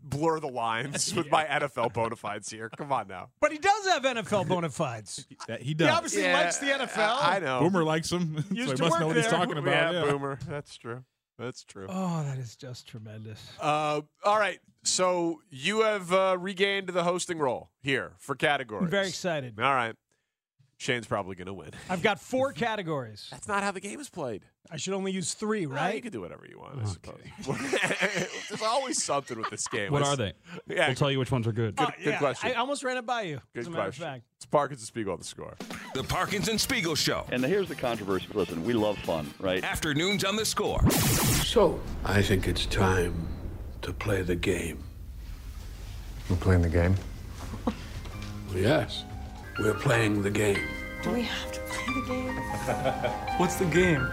blur 0.01 0.39
the 0.39 0.47
lines 0.47 1.13
with 1.17 1.29
my 1.29 1.43
NFL 1.45 1.91
bona 1.91 2.15
fides 2.15 2.49
here. 2.49 2.69
Come 2.77 2.93
on 2.93 3.07
now. 3.09 3.29
But 3.41 3.51
he 3.51 3.57
does 3.57 3.87
have 3.87 4.03
NFL 4.03 4.47
bona 4.47 4.69
fides. 4.69 5.25
That 5.47 5.61
he 5.61 5.73
does. 5.73 5.87
He 5.89 5.93
obviously 5.93 6.21
Yeah, 6.23 6.33
likes 6.41 6.57
the 6.59 6.67
NFL. 6.67 7.17
I 7.21 7.39
know. 7.39 7.59
Boomer 7.59 7.83
likes 7.83 8.11
him, 8.11 8.41
so 8.41 8.55
he 8.55 8.65
must 8.65 8.99
know 8.99 9.07
what 9.07 9.15
he's 9.17 9.27
talking 9.27 9.57
about. 9.57 9.93
Yeah, 9.93 10.05
yeah. 10.05 10.11
Boomer. 10.11 10.39
That's 10.47 10.77
true. 10.77 11.03
That's 11.37 11.63
true. 11.63 11.87
Oh, 11.89 12.23
that 12.23 12.37
is 12.37 12.55
just 12.55 12.87
tremendous. 12.87 13.41
Uh, 13.59 14.01
all 14.23 14.39
right. 14.39 14.59
So 14.83 15.41
you 15.49 15.81
have 15.81 16.13
uh, 16.13 16.37
regained 16.39 16.89
the 16.89 17.03
hosting 17.03 17.39
role 17.39 17.71
here 17.81 18.13
for 18.19 18.35
categories. 18.35 18.85
I'm 18.85 18.89
very 18.91 19.07
excited. 19.07 19.59
All 19.59 19.73
right. 19.73 19.95
Shane's 20.77 21.07
probably 21.07 21.35
going 21.35 21.47
to 21.47 21.53
win. 21.53 21.71
I've 21.89 22.01
got 22.03 22.19
four 22.19 22.51
categories. 22.51 23.27
That's 23.31 23.47
not 23.47 23.63
how 23.63 23.71
the 23.71 23.79
game 23.79 23.99
is 23.99 24.09
played. 24.09 24.43
I 24.69 24.77
should 24.77 24.93
only 24.93 25.11
use 25.11 25.33
three, 25.33 25.67
Well, 25.67 25.77
right? 25.77 25.95
you 25.95 26.01
can 26.01 26.11
do 26.11 26.19
whatever 26.21 26.45
you 26.49 26.59
want, 26.59 26.79
I 26.81 26.85
suppose. 26.85 27.19
There's 28.49 28.61
always 28.63 29.01
something 29.03 29.37
with 29.37 29.49
this 29.51 29.67
game. 29.67 29.91
What 29.91 30.01
Let's- 30.01 30.13
are 30.13 30.17
they? 30.17 30.33
Yeah, 30.67 30.87
we'll 30.87 30.95
tell 30.95 31.11
you 31.11 31.19
which 31.19 31.31
ones 31.31 31.47
are 31.47 31.51
good. 31.53 31.75
Good, 31.75 31.87
Uh, 31.87 31.91
good 31.97 32.05
yeah, 32.05 32.17
question. 32.17 32.49
I 32.51 32.55
almost 32.55 32.83
ran 32.83 32.97
it 32.97 33.05
by 33.05 33.21
you. 33.21 33.39
good 33.53 33.61
as 33.61 33.67
a 33.67 33.69
matter 33.69 33.83
question. 33.83 34.03
of 34.03 34.09
fact. 34.09 34.23
It's 34.37 34.45
Parkins 34.45 34.81
and 34.81 34.87
Spiegel 34.87 35.13
on 35.13 35.19
the 35.19 35.25
score. 35.25 35.55
The 35.93 36.03
Parkins 36.03 36.49
and 36.49 36.59
Spiegel 36.59 36.95
Show. 36.95 37.25
And 37.31 37.45
here's 37.45 37.67
the 37.69 37.75
controversy. 37.75 38.25
Listen, 38.33 38.65
we 38.65 38.73
love 38.73 38.97
fun, 38.99 39.31
right? 39.39 39.63
Afternoons 39.63 40.23
on 40.25 40.35
the 40.35 40.45
score. 40.45 40.81
So, 40.91 41.79
I 42.03 42.21
think 42.21 42.47
it's 42.47 42.65
time 42.65 43.27
to 43.83 43.93
play 43.93 44.23
the 44.23 44.35
game. 44.35 44.83
We're 46.29 46.35
playing 46.37 46.63
the 46.63 46.69
game. 46.69 46.95
Yes, 48.53 49.03
we're 49.59 49.73
playing 49.73 50.21
the 50.21 50.29
game. 50.29 50.59
Do 51.01 51.11
we 51.11 51.21
have 51.23 51.51
to 51.51 51.59
play 51.61 52.01
the 52.01 52.07
game? 52.07 52.35
What's 53.37 53.55
the 53.55 53.65
game? 53.65 54.07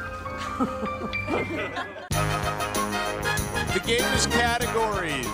The 3.73 3.81
game 3.87 4.05
is 4.15 4.27
categories. 4.27 5.27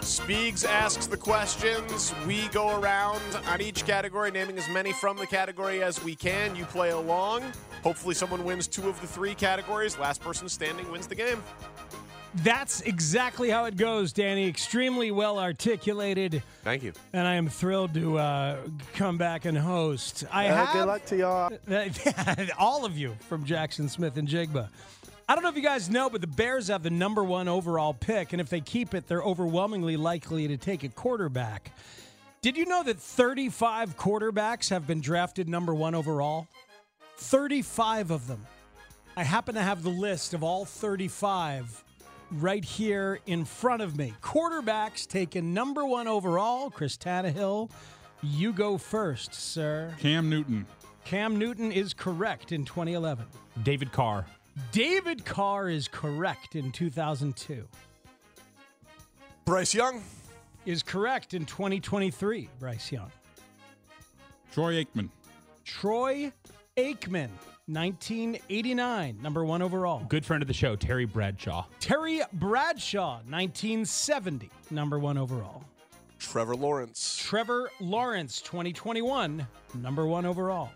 Speegs 0.00 0.64
asks 0.64 1.06
the 1.06 1.16
questions. 1.16 2.12
We 2.26 2.48
go 2.48 2.80
around 2.80 3.22
on 3.48 3.60
each 3.60 3.86
category, 3.86 4.30
naming 4.30 4.58
as 4.58 4.68
many 4.68 4.92
from 4.92 5.16
the 5.16 5.26
category 5.26 5.82
as 5.82 6.02
we 6.02 6.16
can. 6.16 6.56
You 6.56 6.64
play 6.64 6.90
along. 6.90 7.44
Hopefully, 7.82 8.14
someone 8.14 8.44
wins 8.44 8.66
two 8.66 8.88
of 8.88 9.00
the 9.00 9.06
three 9.06 9.34
categories. 9.34 9.96
Last 9.98 10.20
person 10.20 10.48
standing 10.48 10.90
wins 10.90 11.06
the 11.06 11.14
game. 11.14 11.42
That's 12.34 12.82
exactly 12.82 13.48
how 13.48 13.64
it 13.64 13.76
goes, 13.76 14.12
Danny. 14.12 14.46
Extremely 14.46 15.10
well 15.10 15.38
articulated. 15.38 16.42
Thank 16.64 16.82
you. 16.82 16.92
And 17.14 17.26
I 17.26 17.34
am 17.34 17.48
thrilled 17.48 17.94
to 17.94 18.18
uh, 18.18 18.58
come 18.94 19.16
back 19.16 19.46
and 19.46 19.56
host. 19.56 20.24
I 20.30 20.48
Uh, 20.48 20.54
have 20.54 20.72
good 20.74 20.86
luck 20.86 21.04
to 21.06 21.16
y'all. 21.16 22.48
all 22.58 22.84
of 22.84 22.96
you 22.98 23.16
from 23.28 23.44
Jaxon 23.46 23.88
Smith-Njigba. 23.88 24.68
I 25.28 25.34
don't 25.34 25.42
know 25.42 25.48
if 25.50 25.56
you 25.56 25.62
guys 25.62 25.88
know, 25.90 26.08
but 26.10 26.20
the 26.20 26.26
Bears 26.26 26.68
have 26.68 26.82
the 26.82 26.90
number 26.90 27.24
one 27.24 27.48
overall 27.48 27.94
pick, 27.94 28.32
and 28.32 28.40
if 28.40 28.48
they 28.48 28.60
keep 28.60 28.94
it, 28.94 29.08
they're 29.08 29.22
overwhelmingly 29.22 29.96
likely 29.96 30.46
to 30.48 30.56
take 30.56 30.84
a 30.84 30.88
quarterback. 30.88 31.72
Did 32.42 32.56
you 32.56 32.64
know 32.66 32.82
that 32.84 32.98
35 33.00 33.96
quarterbacks 33.96 34.70
have 34.70 34.86
been 34.86 35.00
drafted 35.00 35.48
number 35.48 35.74
one 35.74 35.94
overall? 35.96 36.46
35 37.16 38.10
of 38.12 38.26
them. 38.28 38.46
I 39.16 39.24
happen 39.24 39.54
to 39.56 39.62
have 39.62 39.82
the 39.82 39.88
list 39.90 40.34
of 40.34 40.44
all 40.44 40.64
35 40.64 41.82
right 42.30 42.64
here 42.64 43.20
in 43.26 43.44
front 43.44 43.82
of 43.82 43.96
me. 43.96 44.14
Quarterbacks 44.22 45.06
taken 45.06 45.54
number 45.54 45.84
one 45.84 46.08
overall. 46.08 46.70
Chris 46.70 46.96
Tannehill, 46.96 47.70
you 48.22 48.52
go 48.52 48.78
first, 48.78 49.34
sir. 49.34 49.94
Cam 49.98 50.28
Newton. 50.28 50.66
Cam 51.04 51.38
Newton 51.38 51.70
is 51.70 51.94
correct 51.94 52.52
in 52.52 52.64
2011. 52.64 53.26
David 53.62 53.92
Carr. 53.92 54.26
David 54.72 55.24
Carr 55.24 55.68
is 55.68 55.86
correct 55.88 56.56
in 56.56 56.72
2002. 56.72 57.66
Bryce 59.44 59.74
Young 59.74 60.02
is 60.64 60.82
correct 60.82 61.34
in 61.34 61.44
2023. 61.44 62.48
Bryce 62.58 62.90
Young. 62.90 63.12
Troy 64.50 64.84
Aikman. 64.84 65.10
Troy 65.64 66.32
Aikman, 66.76 67.28
1989, 67.68 69.18
number 69.20 69.44
one 69.44 69.60
overall. 69.60 70.04
Good 70.08 70.24
friend 70.24 70.40
of 70.40 70.46
the 70.46 70.54
show, 70.54 70.76
Terry 70.76 71.04
Bradshaw. 71.04 71.66
Terry 71.80 72.20
Bradshaw, 72.34 73.16
1970, 73.28 74.50
number 74.70 75.00
one 75.00 75.18
overall. 75.18 75.64
Trevor 76.20 76.54
Lawrence. 76.54 77.20
Trevor 77.20 77.70
Lawrence, 77.80 78.40
2021, 78.42 79.44
number 79.74 80.06
one 80.06 80.24
overall. 80.24 80.70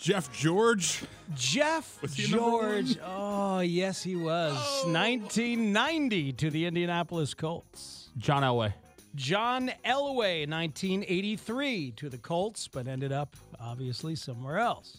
Jeff 0.00 0.36
George. 0.36 1.04
Jeff 1.36 2.02
Was 2.02 2.14
he 2.14 2.24
number 2.32 2.82
George. 2.82 2.98
Oh, 3.04 3.60
yes, 3.60 4.02
he 4.02 4.16
was. 4.16 4.54
1990 4.86 6.32
to 6.32 6.50
the 6.50 6.66
Indianapolis 6.66 7.32
Colts. 7.34 8.10
John 8.18 8.42
Elway. 8.42 8.74
John 9.14 9.70
Elway, 9.84 10.48
1983 10.48 11.92
to 11.92 12.08
the 12.08 12.18
Colts, 12.18 12.66
but 12.66 12.88
ended 12.88 13.12
up 13.12 13.36
obviously 13.62 14.14
somewhere 14.16 14.58
else. 14.58 14.98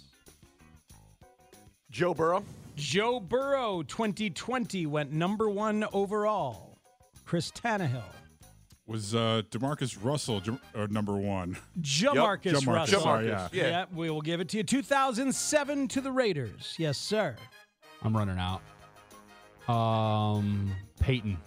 Joe 1.92 2.14
Burrow. 2.14 2.44
Joe 2.76 3.20
Burrow, 3.20 3.84
2020, 3.84 4.88
went 4.88 5.12
number 5.12 5.50
one 5.50 5.86
overall. 5.94 6.80
Chris 7.26 7.52
Tannehill. 7.52 8.02
Was 8.88 9.16
uh, 9.16 9.44
Demarcus 9.50 9.98
Russell 10.02 10.42
Jam- 10.42 10.60
uh, 10.76 10.88
number 10.90 11.16
one? 11.16 11.56
Jamarcus 11.80 12.54
Jamarcus, 12.54 12.68
Russell. 12.68 13.02
sorry, 13.02 13.28
yeah. 13.28 13.48
yeah, 13.54 13.86
we 13.94 14.10
will 14.10 14.22
give 14.22 14.42
it 14.42 14.50
to 14.50 14.58
you. 14.58 14.64
2007 14.64 15.88
to 15.90 16.02
the 16.02 16.12
Raiders. 16.12 16.76
Yes, 16.78 16.98
sir. 16.98 17.36
I'm 18.02 18.18
running 18.18 18.38
out. 18.40 18.62
Um, 19.74 20.72
Peyton. 21.00 21.38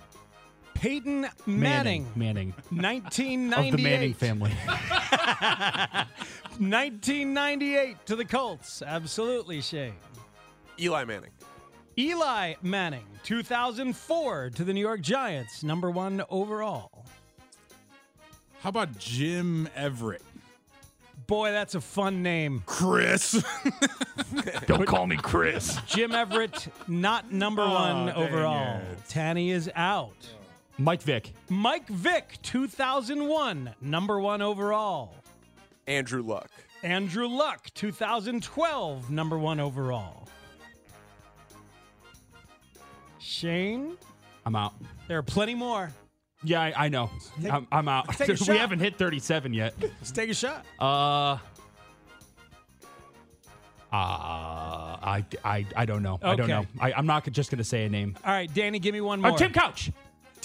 Peyton 0.75 1.27
Manning. 1.45 2.11
Manning. 2.15 2.55
1998. 2.71 3.69
Of 3.73 3.77
the 3.77 3.83
Manning 3.83 4.15
family. 4.15 4.53
1998 6.59 8.07
to 8.07 8.17
the 8.17 8.25
Colts. 8.25 8.83
Absolutely, 8.83 9.61
Shane. 9.61 9.95
Eli 10.79 11.05
Manning. 11.05 11.31
Eli 11.99 12.55
Manning, 12.63 13.07
2004 13.23 14.51
to 14.51 14.65
the 14.65 14.73
New 14.75 14.81
York 14.81 15.01
Giants, 15.01 15.63
number 15.63 15.91
one 15.91 16.23
overall. 16.29 17.07
How 18.61 18.69
about 18.69 18.99
Jim 18.99 19.69
Everett? 19.75 20.23
Boy, 21.27 21.53
that's 21.53 21.75
a 21.75 21.81
fun 21.81 22.23
name. 22.23 22.63
Chris. 22.67 23.43
Don't 24.67 24.87
call 24.87 25.07
me 25.07 25.17
Chris. 25.17 25.79
Jim 25.87 26.13
Everett, 26.13 26.69
not 26.87 27.33
number 27.33 27.63
Oh, 27.63 27.73
one 27.73 28.11
overall. 28.11 28.77
it. 28.81 28.99
Tanny 29.09 29.51
is 29.51 29.71
out. 29.75 30.15
Mike 30.79 31.03
Vick. 31.03 31.33
Mike 31.49 31.89
Vick, 31.89 32.39
2001, 32.43 33.75
number 33.81 34.21
one 34.21 34.43
overall. 34.43 35.15
Andrew 35.87 36.23
Luck. 36.23 36.51
Andrew 36.83 37.27
Luck, 37.29 37.69
2012, 37.75 39.11
number 39.11 39.39
one 39.39 39.59
overall. 39.61 40.29
Shane, 43.19 43.97
I'm 44.45 44.55
out. 44.55 44.75
there 45.09 45.19
are 45.19 45.23
plenty 45.23 45.55
more. 45.55 45.91
Yeah, 46.45 46.61
I, 46.61 46.85
I 46.85 46.89
know. 46.89 47.11
Take- 47.43 47.53
I'm, 47.53 47.67
I'm 47.73 47.89
out. 47.89 48.09
take 48.11 48.29
a 48.29 48.33
we 48.33 48.37
shot. 48.37 48.57
haven't 48.57 48.79
hit 48.81 48.97
37 48.99 49.55
yet. 49.55 49.75
Let's 49.81 50.13
take 50.13 50.31
a 50.31 50.35
shot. 50.35 50.65
Uh. 50.79 51.39
Uh, 53.93 54.99
I, 55.03 55.25
I, 55.45 55.65
I 55.75 55.87
don't 55.87 56.03
know. 56.03 56.19
I 56.23 56.35
don't 56.37 56.49
know. 56.49 56.67
I, 56.79 56.93
I'm 56.93 57.07
not 57.07 57.25
just 57.33 57.51
going 57.51 57.59
to 57.59 57.65
say 57.65 57.85
a 57.87 57.89
name. 57.89 58.17
All 58.25 58.33
right, 58.33 58.53
Danny, 58.53 58.79
give 58.79 58.93
me 58.93 59.01
one 59.01 59.25
Uh, 59.25 59.29
more. 59.31 59.39
Tim 59.39 59.53
Couch. 59.53 59.91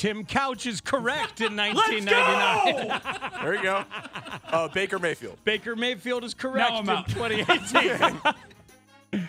Tim 0.02 0.26
Couch 0.26 0.66
is 0.66 0.82
correct 0.82 1.42
in 1.42 1.56
Let's 1.56 1.78
1999. 1.78 3.44
There 3.44 3.54
you 3.54 3.62
go. 3.62 3.86
Uh, 4.46 4.68
Baker 4.70 4.98
Mayfield. 4.98 5.38
Baker 5.44 5.76
Mayfield 5.76 6.24
is 6.24 6.34
correct 6.34 6.72
in 6.72 6.86
2018. 6.88 8.20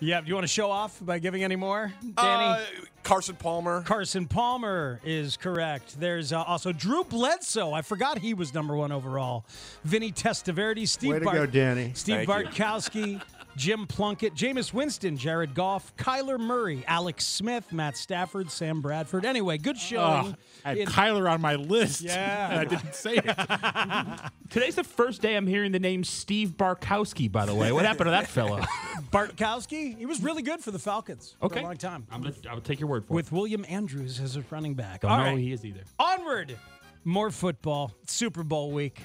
yeah, 0.00 0.20
do 0.20 0.26
you 0.26 0.34
want 0.34 0.44
to 0.44 0.52
show 0.52 0.70
off 0.70 0.98
by 1.00 1.18
giving 1.20 1.42
any 1.42 1.56
more, 1.56 1.90
Danny? 2.02 2.44
Uh, 2.44 2.60
Carson 3.02 3.34
Palmer. 3.34 3.80
Carson 3.80 4.26
Palmer 4.26 5.00
is 5.04 5.38
correct. 5.38 5.98
There's 5.98 6.34
uh, 6.34 6.42
also 6.42 6.70
Drew 6.70 7.02
Bledsoe. 7.02 7.72
I 7.72 7.80
forgot 7.80 8.18
he 8.18 8.34
was 8.34 8.52
number 8.52 8.76
one 8.76 8.92
overall. 8.92 9.46
Vinny 9.84 10.12
Testaverde, 10.12 10.86
Steve 10.86 11.12
Way 11.12 11.18
to 11.20 11.24
Bart- 11.24 11.36
go, 11.36 11.46
Danny. 11.46 11.92
Steve 11.94 12.26
Thank 12.26 12.28
you. 12.28 12.34
Bartkowski, 12.34 13.22
Jim 13.56 13.86
Plunkett, 13.86 14.34
Jameis 14.34 14.72
Winston, 14.72 15.16
Jared 15.16 15.54
Goff, 15.54 15.94
Kyler 15.96 16.38
Murray, 16.38 16.82
Alex 16.86 17.26
Smith, 17.26 17.72
Matt 17.72 17.96
Stafford, 17.96 18.50
Sam 18.50 18.80
Bradford. 18.80 19.24
Anyway, 19.26 19.58
good 19.58 19.76
showing. 19.76 20.28
Ugh, 20.28 20.36
I 20.64 20.68
had 20.70 20.78
in- 20.78 20.88
Kyler 20.88 21.30
on 21.30 21.40
my 21.40 21.56
list. 21.56 22.02
Yeah. 22.02 22.50
And 22.50 22.60
I 22.60 22.64
didn't 22.64 22.94
say 22.94 23.16
it. 23.16 24.30
Today's 24.50 24.76
the 24.76 24.84
first 24.84 25.20
day 25.20 25.36
I'm 25.36 25.46
hearing 25.46 25.72
the 25.72 25.78
name 25.80 26.04
Steve 26.04 26.50
Barkowski, 26.56 27.30
by 27.30 27.44
the 27.46 27.54
way. 27.54 27.70
What 27.72 27.84
happened 27.84 28.06
to 28.06 28.10
that 28.12 28.28
fella? 28.28 28.60
Bartkowski, 29.12 29.96
he 29.98 30.06
was 30.06 30.22
really 30.22 30.42
good 30.42 30.60
for 30.60 30.70
the 30.70 30.78
Falcons 30.78 31.36
for 31.40 31.52
a 31.52 31.62
long 31.62 31.76
time. 31.76 32.06
I'm 32.10 32.22
gonna, 32.22 32.34
I'll 32.48 32.60
take 32.60 32.80
your 32.80 32.88
word 32.88 33.04
for 33.04 33.12
it. 33.12 33.16
With 33.16 33.32
William 33.32 33.64
Andrews 33.68 34.20
as 34.20 34.36
a 34.36 34.44
running 34.50 34.74
back. 34.74 34.96
it. 34.96 35.00
Don't 35.02 35.10
All 35.12 35.18
know 35.18 35.24
right. 35.24 35.32
who 35.32 35.38
he 35.38 35.52
is 35.52 35.64
either. 35.64 35.82
Onward. 35.98 36.56
More 37.04 37.30
football. 37.30 37.92
Super 38.06 38.42
Bowl 38.42 38.70
week. 38.72 39.00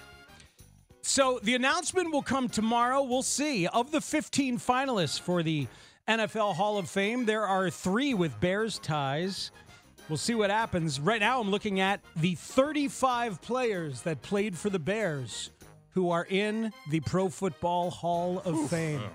So 1.08 1.40
the 1.44 1.54
announcement 1.54 2.12
will 2.12 2.24
come 2.24 2.50
tomorrow. 2.50 3.04
We'll 3.04 3.22
see. 3.22 3.68
Of 3.68 3.92
the 3.92 4.02
15 4.02 4.58
finalists 4.58 5.20
for 5.20 5.44
the 5.44 5.68
NFL 6.08 6.56
Hall 6.56 6.80
of 6.80 6.90
Fame, 6.90 7.26
there 7.26 7.46
are 7.46 7.70
three 7.70 8.16
with 8.16 8.38
Bears 8.40 8.80
ties. 8.80 9.52
We'll 10.10 10.18
see 10.18 10.34
what 10.34 10.50
happens. 10.50 11.00
Right 11.00 11.22
now, 11.22 11.40
I'm 11.40 11.52
looking 11.52 11.80
at 11.80 12.02
the 12.16 12.34
35 12.34 13.40
players 13.44 14.02
that 14.02 14.24
played 14.24 14.58
for 14.58 14.72
the 14.72 14.80
Bears 14.80 15.52
who 15.92 16.10
are 16.10 16.26
in 16.28 16.74
the 16.90 17.02
Pro 17.02 17.30
Football 17.30 17.92
Hall 17.92 18.42
of 18.44 18.68
Fame. 18.68 19.02
Oh. 19.04 19.10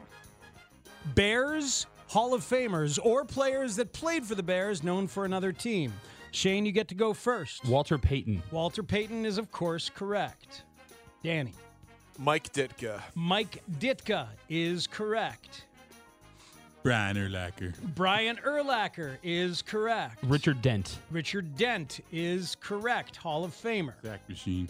Bears 1.16 1.86
Hall 2.06 2.34
of 2.34 2.42
Famers 2.42 3.00
or 3.02 3.24
players 3.24 3.74
that 3.76 3.92
played 3.92 4.24
for 4.24 4.36
the 4.36 4.44
Bears 4.44 4.84
known 4.84 5.08
for 5.08 5.24
another 5.24 5.50
team. 5.50 5.92
Shane, 6.30 6.64
you 6.64 6.70
get 6.70 6.86
to 6.88 6.94
go 6.94 7.12
first. 7.12 7.64
Walter 7.66 7.98
Payton. 7.98 8.44
Walter 8.52 8.84
Payton 8.84 9.26
is, 9.26 9.38
of 9.38 9.50
course, 9.50 9.90
correct. 9.92 10.62
Danny. 11.24 11.52
Mike 12.20 12.52
Ditka. 12.52 13.00
Mike 13.14 13.62
Ditka 13.78 14.26
is 14.50 14.86
correct. 14.86 15.64
Brian 16.82 17.16
Urlacher. 17.16 17.74
Brian 17.94 18.36
Urlacher 18.46 19.16
is 19.22 19.62
correct. 19.62 20.18
Richard 20.24 20.60
Dent. 20.60 20.98
Richard 21.10 21.56
Dent 21.56 22.00
is 22.12 22.56
correct. 22.60 23.16
Hall 23.16 23.42
of 23.42 23.52
Famer. 23.52 23.94
Sack 24.02 24.28
machine. 24.28 24.68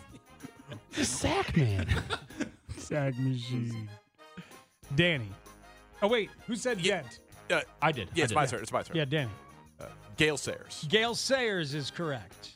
Sack 0.92 1.56
man. 1.56 1.86
Sack 2.76 3.18
machine. 3.18 3.88
Danny. 4.94 5.28
Oh 6.02 6.08
wait, 6.08 6.28
who 6.46 6.54
said 6.54 6.82
Dent? 6.82 7.20
Uh, 7.50 7.62
I 7.80 7.92
did. 7.92 8.08
Yeah, 8.14 8.22
I 8.22 8.24
it's 8.24 8.28
did. 8.32 8.34
my 8.34 8.46
turn. 8.46 8.60
It's 8.60 8.72
my 8.72 8.82
turn. 8.82 8.94
Yeah, 8.96 9.06
Danny. 9.06 9.30
Uh, 9.80 9.86
Gale 10.18 10.36
Sayers. 10.36 10.86
Gale 10.88 11.14
Sayers 11.14 11.72
is 11.72 11.90
correct. 11.90 12.50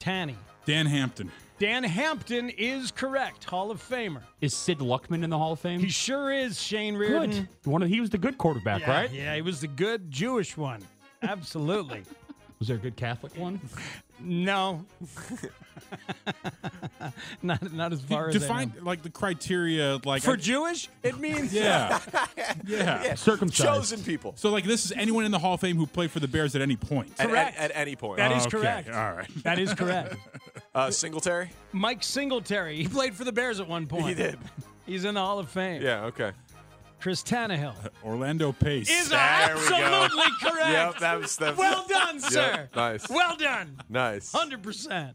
Tanny. 0.00 0.36
Dan 0.66 0.86
Hampton. 0.86 1.30
Dan 1.58 1.84
Hampton 1.84 2.50
is 2.50 2.90
correct. 2.90 3.44
Hall 3.44 3.70
of 3.70 3.80
Famer. 3.86 4.22
Is 4.40 4.54
Sid 4.54 4.78
Luckman 4.78 5.22
in 5.22 5.30
the 5.30 5.38
Hall 5.38 5.52
of 5.52 5.60
Fame? 5.60 5.80
He 5.80 5.88
sure 5.88 6.32
is, 6.32 6.60
Shane 6.60 6.96
Reardon. 6.96 7.48
Good. 7.62 7.70
One 7.70 7.82
of, 7.82 7.88
he 7.88 8.00
was 8.00 8.10
the 8.10 8.18
good 8.18 8.38
quarterback, 8.38 8.80
Yeah, 8.82 8.90
right? 8.90 9.12
Yeah, 9.12 9.34
he 9.36 9.42
was 9.42 9.60
the 9.60 9.68
good 9.68 10.10
Jewish 10.10 10.56
one. 10.56 10.82
Absolutely. 11.22 12.02
Was 12.60 12.68
there 12.68 12.76
a 12.76 12.80
good 12.80 12.96
Catholic 12.96 13.36
one? 13.36 13.60
no. 14.20 14.86
not 17.42 17.72
not 17.72 17.92
as 17.92 18.00
far 18.00 18.28
as 18.28 18.36
I 18.36 18.38
Define 18.38 18.72
know. 18.76 18.84
like 18.84 19.02
the 19.02 19.10
criteria, 19.10 19.98
like 20.04 20.22
For 20.22 20.34
I- 20.34 20.36
Jewish, 20.36 20.88
it 21.02 21.18
means 21.18 21.52
Yeah. 21.52 21.98
yeah, 22.36 22.54
Yeah, 22.66 23.14
Circumcised. 23.16 23.68
Chosen 23.68 24.02
people. 24.04 24.34
So 24.36 24.50
like 24.50 24.64
this 24.64 24.84
is 24.86 24.92
anyone 24.92 25.24
in 25.24 25.32
the 25.32 25.38
Hall 25.38 25.54
of 25.54 25.60
Fame 25.60 25.76
who 25.76 25.86
played 25.86 26.10
for 26.12 26.20
the 26.20 26.28
Bears 26.28 26.54
at 26.54 26.62
any 26.62 26.76
point. 26.76 27.12
At, 27.18 27.28
Correct. 27.28 27.58
at, 27.58 27.70
at 27.72 27.76
any 27.76 27.96
point. 27.96 28.18
That 28.18 28.30
is 28.32 28.44
oh, 28.44 28.46
Okay, 28.46 28.58
correct. 28.58 28.88
All 28.90 29.12
right. 29.14 29.28
That 29.42 29.58
is 29.58 29.74
correct. 29.74 30.14
Uh, 30.74 30.90
Singletary. 30.90 31.50
Mike 31.72 32.02
Singletary. 32.02 32.76
He 32.76 32.88
played 32.88 33.14
for 33.14 33.24
the 33.24 33.32
Bears 33.32 33.60
at 33.60 33.68
one 33.68 33.86
point. 33.86 34.08
He 34.08 34.14
did. 34.14 34.38
He's 34.86 35.04
in 35.04 35.14
the 35.14 35.20
Hall 35.20 35.38
of 35.38 35.48
Fame. 35.48 35.80
Yeah. 35.82 36.04
Okay. 36.06 36.32
Chris 37.00 37.22
Tannehill 37.22 37.74
Orlando 38.02 38.50
Pace. 38.52 38.88
is 38.90 39.10
There 39.10 39.18
absolutely 39.18 40.24
correct. 40.42 40.70
Yep. 40.70 40.98
That 40.98 41.20
was. 41.20 41.36
That 41.36 41.50
was 41.50 41.58
well 41.58 41.86
done, 41.88 42.14
Yep, 42.14 42.24
sir. 42.32 42.68
Nice. 42.74 43.08
Well 43.08 43.36
done. 43.36 43.78
Nice. 43.88 44.32
Hundred 44.32 44.62
percent. 44.62 45.14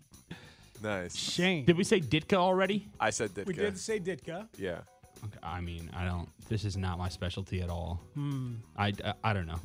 Nice. 0.82 1.16
Shane. 1.16 1.66
Did 1.66 1.78
we 1.78 1.84
say 1.84 2.00
Ditka 2.00 2.36
already? 2.36 2.88
I 3.00 3.10
said 3.10 3.32
Ditka. 3.32 3.48
we 3.48 3.54
did 3.54 3.78
say 3.78 4.00
Ditka. 4.00 4.48
Yeah. 4.58 4.80
Okay, 5.26 5.40
I 5.44 5.60
mean, 5.60 5.90
I 5.94 6.06
don't. 6.06 6.30
This 6.48 6.64
is 6.64 6.78
not 6.78 6.98
my 6.98 7.10
specialty 7.10 7.62
at 7.62 7.70
all. 7.70 8.00
Hmm. 8.14 8.54
I, 8.78 8.94
I, 9.04 9.14
I 9.24 9.34
don't 9.34 9.48
know. 9.48 9.60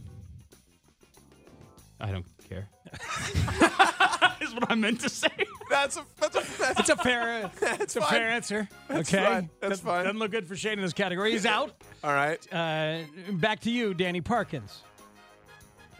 I 2.01 2.11
don't 2.11 2.27
care. 2.49 2.69
is 4.41 4.55
what 4.55 4.71
I 4.71 4.75
meant 4.75 5.01
to 5.03 5.09
say. 5.09 5.29
That's 5.75 5.97
a. 5.97 6.05
That's 6.21 6.37
a. 6.37 6.59
That's 6.59 6.81
It's 6.81 6.89
a 6.89 6.97
fair. 6.97 7.51
it's 7.63 7.97
a 7.97 8.01
fine. 8.01 8.11
fair 8.11 8.31
answer. 8.31 8.69
That's 8.89 9.13
okay. 9.13 9.25
fine. 9.25 9.51
That's 9.61 9.71
Doesn't- 9.73 9.87
fine. 9.87 10.05
Doesn't 10.05 10.19
look 10.19 10.31
good 10.31 10.47
for 10.47 10.57
Shane 10.57 10.75
in 10.79 10.83
this 10.83 10.93
category. 10.93 11.33
He's 11.33 11.47
out. 11.47 11.73
All 12.03 12.13
right. 12.13 12.39
Uh, 12.53 13.01
back 13.33 13.61
to 13.61 13.71
you, 13.71 13.93
Danny 13.95 14.21
Parkins. 14.21 14.83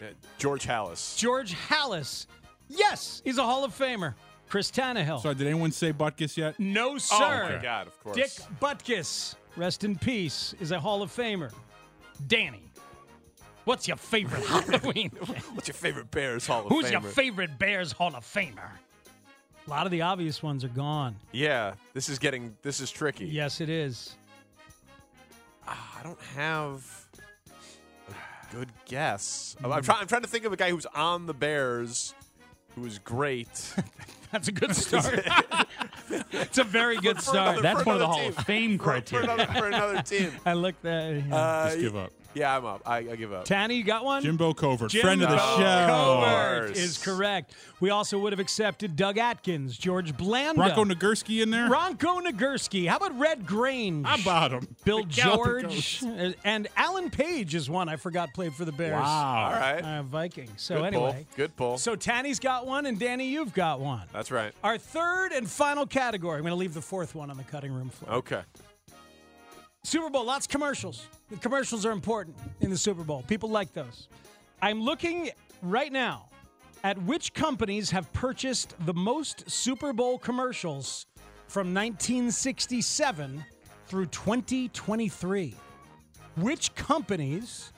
Uh, 0.01 0.05
George 0.37 0.65
Halas. 0.65 1.17
George 1.17 1.53
Halas. 1.55 2.25
Yes, 2.67 3.21
he's 3.23 3.37
a 3.37 3.43
Hall 3.43 3.63
of 3.63 3.77
Famer. 3.77 4.15
Chris 4.49 4.69
Tannehill. 4.71 5.21
Sorry, 5.21 5.35
did 5.35 5.47
anyone 5.47 5.71
say 5.71 5.91
Butkus 5.93 6.37
yet? 6.37 6.59
No, 6.59 6.97
sir. 6.97 7.15
Oh 7.49 7.55
my 7.55 7.61
God! 7.61 7.87
Of 7.87 7.99
course. 8.03 8.15
Dick 8.15 8.29
Butkus, 8.59 9.35
rest 9.57 9.83
in 9.83 9.95
peace, 9.97 10.53
is 10.59 10.71
a 10.71 10.79
Hall 10.79 11.01
of 11.01 11.11
Famer. 11.15 11.51
Danny, 12.27 12.71
what's 13.65 13.87
your 13.87 13.97
favorite 13.97 14.43
Halloween? 14.45 15.09
What's 15.53 15.67
your 15.67 15.75
favorite 15.75 16.11
Bears 16.11 16.45
Hall 16.47 16.61
of 16.65 16.67
Who's 16.71 16.85
Famer? 16.85 16.91
your 16.91 17.01
favorite 17.01 17.57
Bears 17.57 17.91
Hall 17.91 18.15
of 18.15 18.23
Famer? 18.23 18.69
A 19.65 19.69
lot 19.69 19.85
of 19.85 19.91
the 19.91 20.01
obvious 20.03 20.43
ones 20.43 20.63
are 20.63 20.67
gone. 20.69 21.15
Yeah. 21.31 21.73
This 21.93 22.07
is 22.09 22.19
getting. 22.19 22.55
This 22.61 22.79
is 22.79 22.91
tricky. 22.91 23.25
Yes, 23.25 23.61
it 23.61 23.69
is. 23.69 24.15
Ah, 25.67 25.99
I 25.99 26.03
don't 26.03 26.21
have 26.35 27.07
a 28.09 28.55
good 28.55 28.69
guess. 28.85 29.55
I'm, 29.63 29.71
I'm 29.71 29.81
trying. 29.83 30.01
I'm 30.01 30.07
trying 30.07 30.21
to 30.21 30.27
think 30.27 30.45
of 30.45 30.53
a 30.53 30.57
guy 30.57 30.69
who's 30.69 30.85
on 30.87 31.25
the 31.25 31.33
Bears, 31.33 32.13
who 32.75 32.81
was 32.81 32.99
great. 32.99 33.47
That's 34.31 34.47
a 34.49 34.51
good 34.51 34.75
start. 34.75 35.25
it's 36.31 36.57
a 36.59 36.63
very 36.63 36.97
good 36.97 37.19
start. 37.21 37.57
another- 37.57 37.61
That's 37.61 37.85
one 37.85 37.95
of 37.95 37.99
the 38.01 38.05
another 38.05 38.21
Hall 38.21 38.27
of 38.29 38.45
Fame 38.45 38.77
For- 38.77 38.83
for 38.83 38.89
criteria. 38.91 39.33
another, 39.33 39.53
for 39.59 39.67
another 39.67 40.01
team. 40.03 40.31
I 40.45 40.53
looked 40.53 40.85
at 40.85 41.23
Uh, 41.31 41.67
Just 41.69 41.79
give 41.79 41.95
up. 41.95 42.11
Yeah, 42.35 42.55
I'm 42.55 42.65
up. 42.65 42.81
I, 42.85 42.97
I 42.97 43.15
give 43.15 43.31
up. 43.33 43.45
Tanny, 43.45 43.75
you 43.75 43.83
got 43.83 44.03
one? 44.03 44.21
Jimbo 44.21 44.53
Covert, 44.53 44.91
Jim 44.91 45.01
friend 45.01 45.23
of 45.23 45.29
the 45.29 45.37
show. 45.37 45.87
Covert 45.87 46.77
is 46.77 46.97
correct. 46.97 47.53
We 47.79 47.89
also 47.89 48.19
would 48.19 48.33
have 48.33 48.39
accepted 48.39 48.95
Doug 48.95 49.17
Atkins, 49.17 49.77
George 49.77 50.15
Blanda, 50.15 50.55
Bronco 50.55 50.85
Nagurski 50.85 51.41
in 51.41 51.49
there. 51.49 51.67
Bronco 51.67 52.19
Nagurski. 52.19 52.87
How 52.87 52.97
about 52.97 53.17
Red 53.17 53.45
Grange? 53.45 54.05
How 54.05 54.17
about 54.21 54.51
him? 54.51 54.67
Bill 54.83 55.03
The 55.03 55.09
George 55.09 55.63
Ghost. 56.01 56.03
and 56.43 56.67
Alan 56.75 57.09
Page 57.09 57.55
is 57.55 57.69
one 57.69 57.89
I 57.89 57.95
forgot 57.95 58.33
played 58.33 58.53
for 58.53 58.65
the 58.65 58.71
Bears. 58.71 58.93
Wow. 59.01 59.45
All 59.45 59.59
right. 59.59 59.81
Uh, 59.83 60.03
Vikings. 60.03 60.61
So 60.61 60.77
Good 60.77 60.85
anyway, 60.85 61.25
pull. 61.29 61.37
Good 61.37 61.55
pull. 61.55 61.77
so 61.77 61.95
Tanny's 61.95 62.39
got 62.39 62.67
one 62.67 62.85
and 62.85 62.99
Danny, 62.99 63.29
you've 63.29 63.53
got 63.53 63.79
one. 63.79 64.03
That's 64.13 64.31
right. 64.31 64.53
Our 64.63 64.77
third 64.77 65.31
and 65.31 65.49
final 65.49 65.85
category. 65.85 66.37
I'm 66.37 66.43
going 66.43 66.51
to 66.51 66.55
leave 66.55 66.73
the 66.73 66.81
fourth 66.81 67.15
one 67.15 67.29
on 67.29 67.37
the 67.37 67.43
cutting 67.43 67.71
room 67.73 67.89
floor. 67.89 68.17
Okay. 68.17 68.41
Super 69.85 70.09
Bowl, 70.09 70.25
lots 70.25 70.47
of 70.47 70.49
commercials. 70.49 71.07
The 71.29 71.37
commercials 71.37 71.85
are 71.85 71.91
important 71.91 72.35
in 72.59 72.71
the 72.71 72.77
Super 72.77 73.03
Bowl. 73.03 73.23
People 73.27 73.49
like 73.49 73.71
those. 73.71 74.07
I'm 74.59 74.81
looking 74.81 75.29
right 75.61 75.91
now 75.91 76.29
at 76.83 76.97
which 77.03 77.35
companies 77.35 77.91
have 77.91 78.11
purchased 78.11 78.73
the 78.87 78.95
most 78.95 79.47
Super 79.47 79.93
Bowl 79.93 80.17
commercials 80.17 81.05
from 81.47 81.67
1967 81.71 83.45
through 83.85 84.07
2023. 84.07 85.55
Which 86.37 86.73
companies 86.73 87.71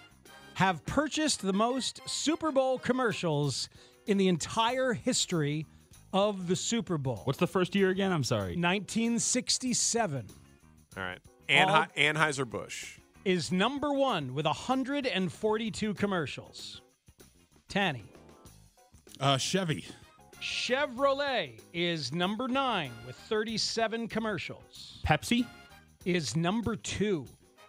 have 0.53 0.85
purchased 0.85 1.41
the 1.41 1.51
most 1.51 1.99
Super 2.07 2.53
Bowl 2.53 2.79
commercials 2.79 3.67
in 4.05 4.17
the 4.17 4.29
entire 4.29 4.93
history 4.93 5.65
of 6.13 6.47
the 6.47 6.55
Super 6.55 6.97
Bowl? 6.97 7.19
What's 7.25 7.39
the 7.39 7.47
first 7.47 7.75
year 7.75 7.89
again? 7.89 8.13
I'm 8.13 8.23
sorry. 8.23 8.55
1967 8.55 10.25
All 10.95 11.03
right. 11.03 11.19
All- 11.49 11.55
Anhe- 11.67 11.95
Anheuser-Busch. 11.95 12.97
is 13.25 13.51
number 13.51 13.91
one 13.93 14.33
with 14.33 14.45
142 14.45 15.93
commercials. 15.93 16.81
Tanny. 17.69 18.05
Uh, 19.19 19.37
Chevy. 19.37 19.85
Chevrolet 20.41 21.59
is 21.73 22.13
number 22.13 22.47
nine 22.47 22.91
with 23.05 23.15
37 23.15 24.07
commercials. 24.07 25.01
Pepsi. 25.05 25.45
Is 26.05 26.35
number 26.35 26.75
two 26.75 27.25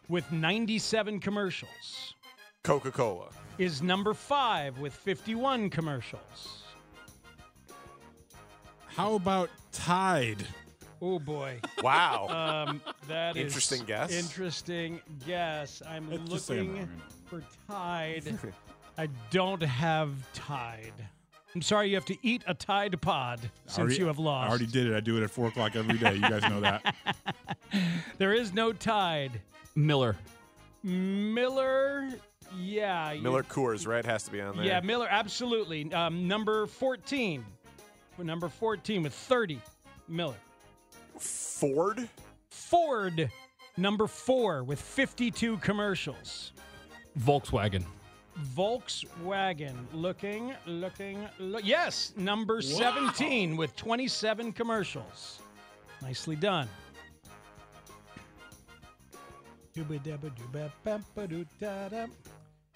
with 0.08 0.30
97 0.30 1.18
commercials. 1.20 2.14
Coca-Cola. 2.62 3.30
Is 3.58 3.82
number 3.82 4.14
five 4.14 4.78
with 4.78 4.92
51 4.94 5.70
commercials. 5.70 6.62
How 8.86 9.14
about 9.14 9.50
Tide? 9.72 10.46
Oh 11.01 11.18
boy. 11.18 11.61
Wow. 11.82 12.64
Um, 12.68 12.80
that 13.07 13.36
is 13.36 13.44
Interesting 13.44 13.84
guess. 13.84 14.12
Interesting 14.12 15.01
guess. 15.26 15.80
I'm 15.88 16.11
Let's 16.11 16.28
just 16.30 16.46
say 16.46 16.59
I'm 16.59 16.66
looking 16.68 16.76
wrong. 16.80 17.03
for 17.26 17.42
Tide. 17.72 18.38
I 18.99 19.09
don't 19.30 19.62
have 19.62 20.11
Tide. 20.32 20.92
I'm 21.55 21.62
sorry 21.62 21.88
you 21.88 21.94
have 21.94 22.05
to 22.07 22.16
eat 22.22 22.42
a 22.46 22.55
Tide 22.55 23.01
Pod 23.01 23.40
since 23.66 23.78
Already- 23.78 23.96
you 23.96 24.07
have 24.07 24.18
lost. 24.18 24.46
I 24.46 24.51
already 24.51 24.66
did 24.66 24.86
it. 24.88 24.94
I 24.96 25.01
do 25.01 25.16
it 25.16 25.22
at 25.22 25.30
four 25.30 25.46
o'clock 25.49 25.76
every 25.76 25.96
day. 25.99 26.14
You 26.14 26.20
guys 26.20 26.42
know 26.42 26.61
that. 26.61 26.94
There 28.18 28.32
is 28.32 28.53
no 28.53 28.72
Tide. 28.72 29.40
Miller. 29.76 30.16
Miller, 30.82 32.09
yeah. 32.59 33.12
you- 33.12 33.22
Miller 33.22 33.42
Coors, 33.42 33.86
right? 33.86 34.05
Has 34.05 34.24
to 34.24 34.30
be 34.32 34.40
on 34.40 34.57
there. 34.57 34.64
Yeah, 34.64 34.80
Miller, 34.80 35.07
absolutely. 35.09 35.92
Um, 35.92 36.26
number 36.26 36.66
14. 36.66 37.44
Number 38.18 38.49
14 38.49 39.03
with 39.03 39.12
30. 39.14 39.61
Miller. 40.09 40.34
Ford. 41.20 42.08
Ford, 42.50 43.30
number 43.76 44.06
four 44.06 44.64
with 44.64 44.80
52 44.80 45.58
commercials. 45.58 46.52
Volkswagen. 47.18 47.84
Volkswagen, 48.54 49.74
looking, 49.92 50.54
looking, 50.66 51.26
look. 51.38 51.62
Yes, 51.64 52.12
number 52.16 52.62
17 52.62 53.56
with 53.56 53.74
27 53.74 54.52
commercials. 54.52 55.40
Nicely 56.02 56.36
done. 56.36 56.68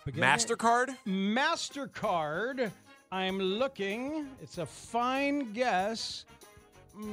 Mastercard. 0.08 0.96
MasterCard. 1.06 2.70
I'm 3.12 3.38
looking. 3.38 4.26
It's 4.40 4.58
a 4.58 4.66
fine 4.66 5.52
guess, 5.52 6.24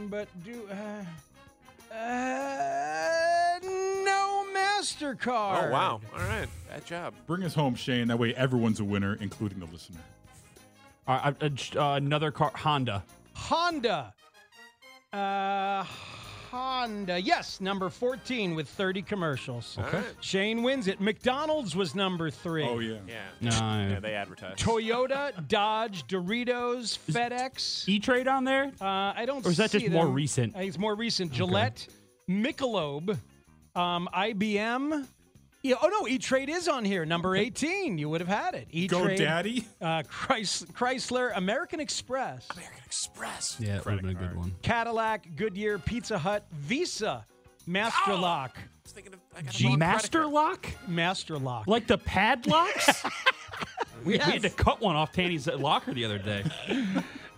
but 0.07 0.27
do. 0.43 0.67
Uh, 0.69 1.93
uh, 1.93 3.59
no 3.63 4.45
MasterCard. 4.53 5.67
Oh 5.67 5.71
wow! 5.71 6.01
All 6.13 6.19
right, 6.19 6.47
bad 6.69 6.85
job. 6.85 7.13
Bring 7.27 7.43
us 7.43 7.53
home, 7.53 7.75
Shane. 7.75 8.07
That 8.07 8.19
way 8.19 8.33
everyone's 8.35 8.79
a 8.79 8.83
winner, 8.83 9.17
including 9.19 9.59
the 9.59 9.65
listener. 9.65 9.99
Uh, 11.07 11.31
uh, 11.41 11.49
uh, 11.75 11.93
another 11.95 12.31
car. 12.31 12.51
Honda. 12.55 13.03
Honda 13.33 14.13
Uh, 15.11 15.83
Honda. 16.51 17.19
Yes, 17.21 17.61
number 17.61 17.89
14 17.89 18.55
with 18.55 18.67
30 18.67 19.01
commercials. 19.03 19.77
Okay. 19.79 20.01
Shane 20.21 20.63
wins 20.63 20.87
it. 20.87 20.99
McDonald's 20.99 21.75
was 21.75 21.93
number 21.95 22.29
three. 22.31 22.63
Oh 22.63 22.79
yeah. 22.79 22.97
Yeah. 23.07 23.21
No. 23.41 23.49
Yeah, 23.49 23.99
they 23.99 24.13
advertise. 24.15 24.57
Toyota, 24.57 25.31
Dodge, 25.47 26.07
Doritos, 26.07 26.97
FedEx. 27.11 27.87
E 27.87 27.99
Trade 27.99 28.27
on 28.27 28.43
there? 28.43 28.71
Uh, 28.81 29.13
I 29.15 29.25
don't. 29.25 29.43
See. 29.43 29.49
Or 29.49 29.51
is 29.51 29.57
that 29.57 29.71
see 29.71 29.79
just 29.79 29.91
more 29.91 30.05
them. 30.05 30.13
recent? 30.13 30.55
Uh, 30.55 30.59
it's 30.61 30.77
more 30.79 30.95
recent. 30.95 31.31
Gillette, 31.31 31.87
Michelob, 32.29 33.17
um, 33.75 34.09
IBM. 34.13 35.07
Yeah, 35.61 35.75
oh 35.81 35.87
no, 35.87 36.07
E 36.07 36.17
Trade 36.17 36.49
is 36.49 36.67
on 36.69 36.85
here. 36.85 37.05
Number 37.05 37.35
18. 37.35 37.97
You 37.97 38.09
would 38.09 38.21
have 38.21 38.29
had 38.29 38.55
it. 38.55 38.67
E 38.71 38.87
Go 38.87 39.03
Trade. 39.03 39.17
Daddy. 39.17 39.67
Uh, 39.81 40.03
Chris- 40.07 40.63
Chrysler, 40.73 41.35
American 41.35 41.79
Express, 41.81 42.47
American 42.51 42.81
Express. 42.85 43.57
Yeah, 43.59 43.75
that 43.75 43.85
would 43.85 43.93
have 43.95 44.01
been 44.01 44.11
a 44.11 44.13
good 44.13 44.37
one. 44.37 44.55
Cadillac, 44.61 45.35
Goodyear, 45.35 45.77
Pizza 45.77 46.17
Hut, 46.17 46.45
Visa, 46.51 47.25
Master 47.67 48.15
Lock. 48.15 48.57
G 49.49 49.75
Master 49.75 50.25
Lock? 50.25 50.67
Master 50.87 51.37
Lock. 51.37 51.67
Like 51.67 51.87
the 51.87 51.97
padlocks? 51.97 53.03
we, 54.05 54.13
we 54.13 54.17
had 54.17 54.41
to 54.41 54.49
cut 54.49 54.81
one 54.81 54.95
off 54.95 55.11
Tanny's 55.11 55.45
locker 55.47 55.93
the 55.93 56.05
other 56.05 56.17
day. 56.17 56.43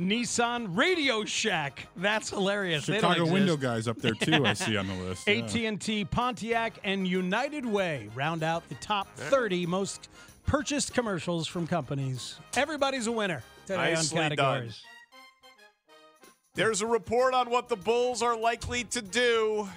Nissan 0.01 0.75
Radio 0.75 1.23
Shack. 1.25 1.87
That's 1.95 2.29
hilarious. 2.31 2.85
They 2.87 2.93
don't 2.93 3.01
Chicago 3.01 3.21
exist. 3.21 3.33
window 3.33 3.57
guys 3.57 3.87
up 3.87 3.97
there 3.97 4.13
too. 4.15 4.43
I 4.45 4.53
see 4.53 4.75
on 4.75 4.87
the 4.87 4.93
list. 5.05 5.27
Yeah. 5.27 5.43
AT&T, 5.69 6.05
Pontiac, 6.05 6.79
and 6.83 7.07
United 7.07 7.65
Way 7.65 8.09
round 8.15 8.41
out 8.41 8.67
the 8.67 8.75
top 8.75 9.07
30 9.15 9.65
most 9.67 10.09
purchased 10.45 10.93
commercials 10.93 11.47
from 11.47 11.67
companies. 11.67 12.39
Everybody's 12.55 13.05
a 13.07 13.11
winner 13.11 13.43
today 13.67 13.93
Nicely 13.93 14.17
on 14.19 14.29
done. 14.29 14.37
categories. 14.37 14.81
There's 16.55 16.81
a 16.81 16.87
report 16.87 17.33
on 17.33 17.49
what 17.49 17.69
the 17.69 17.77
Bulls 17.77 18.21
are 18.21 18.35
likely 18.37 18.83
to 18.85 19.01
do 19.01 19.69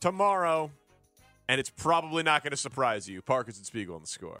tomorrow, 0.00 0.70
and 1.48 1.58
it's 1.58 1.70
probably 1.70 2.22
not 2.22 2.42
going 2.44 2.52
to 2.52 2.56
surprise 2.56 3.08
you. 3.08 3.22
Parkins 3.22 3.56
and 3.56 3.66
Spiegel 3.66 3.94
on 3.96 4.02
the 4.02 4.06
score. 4.06 4.40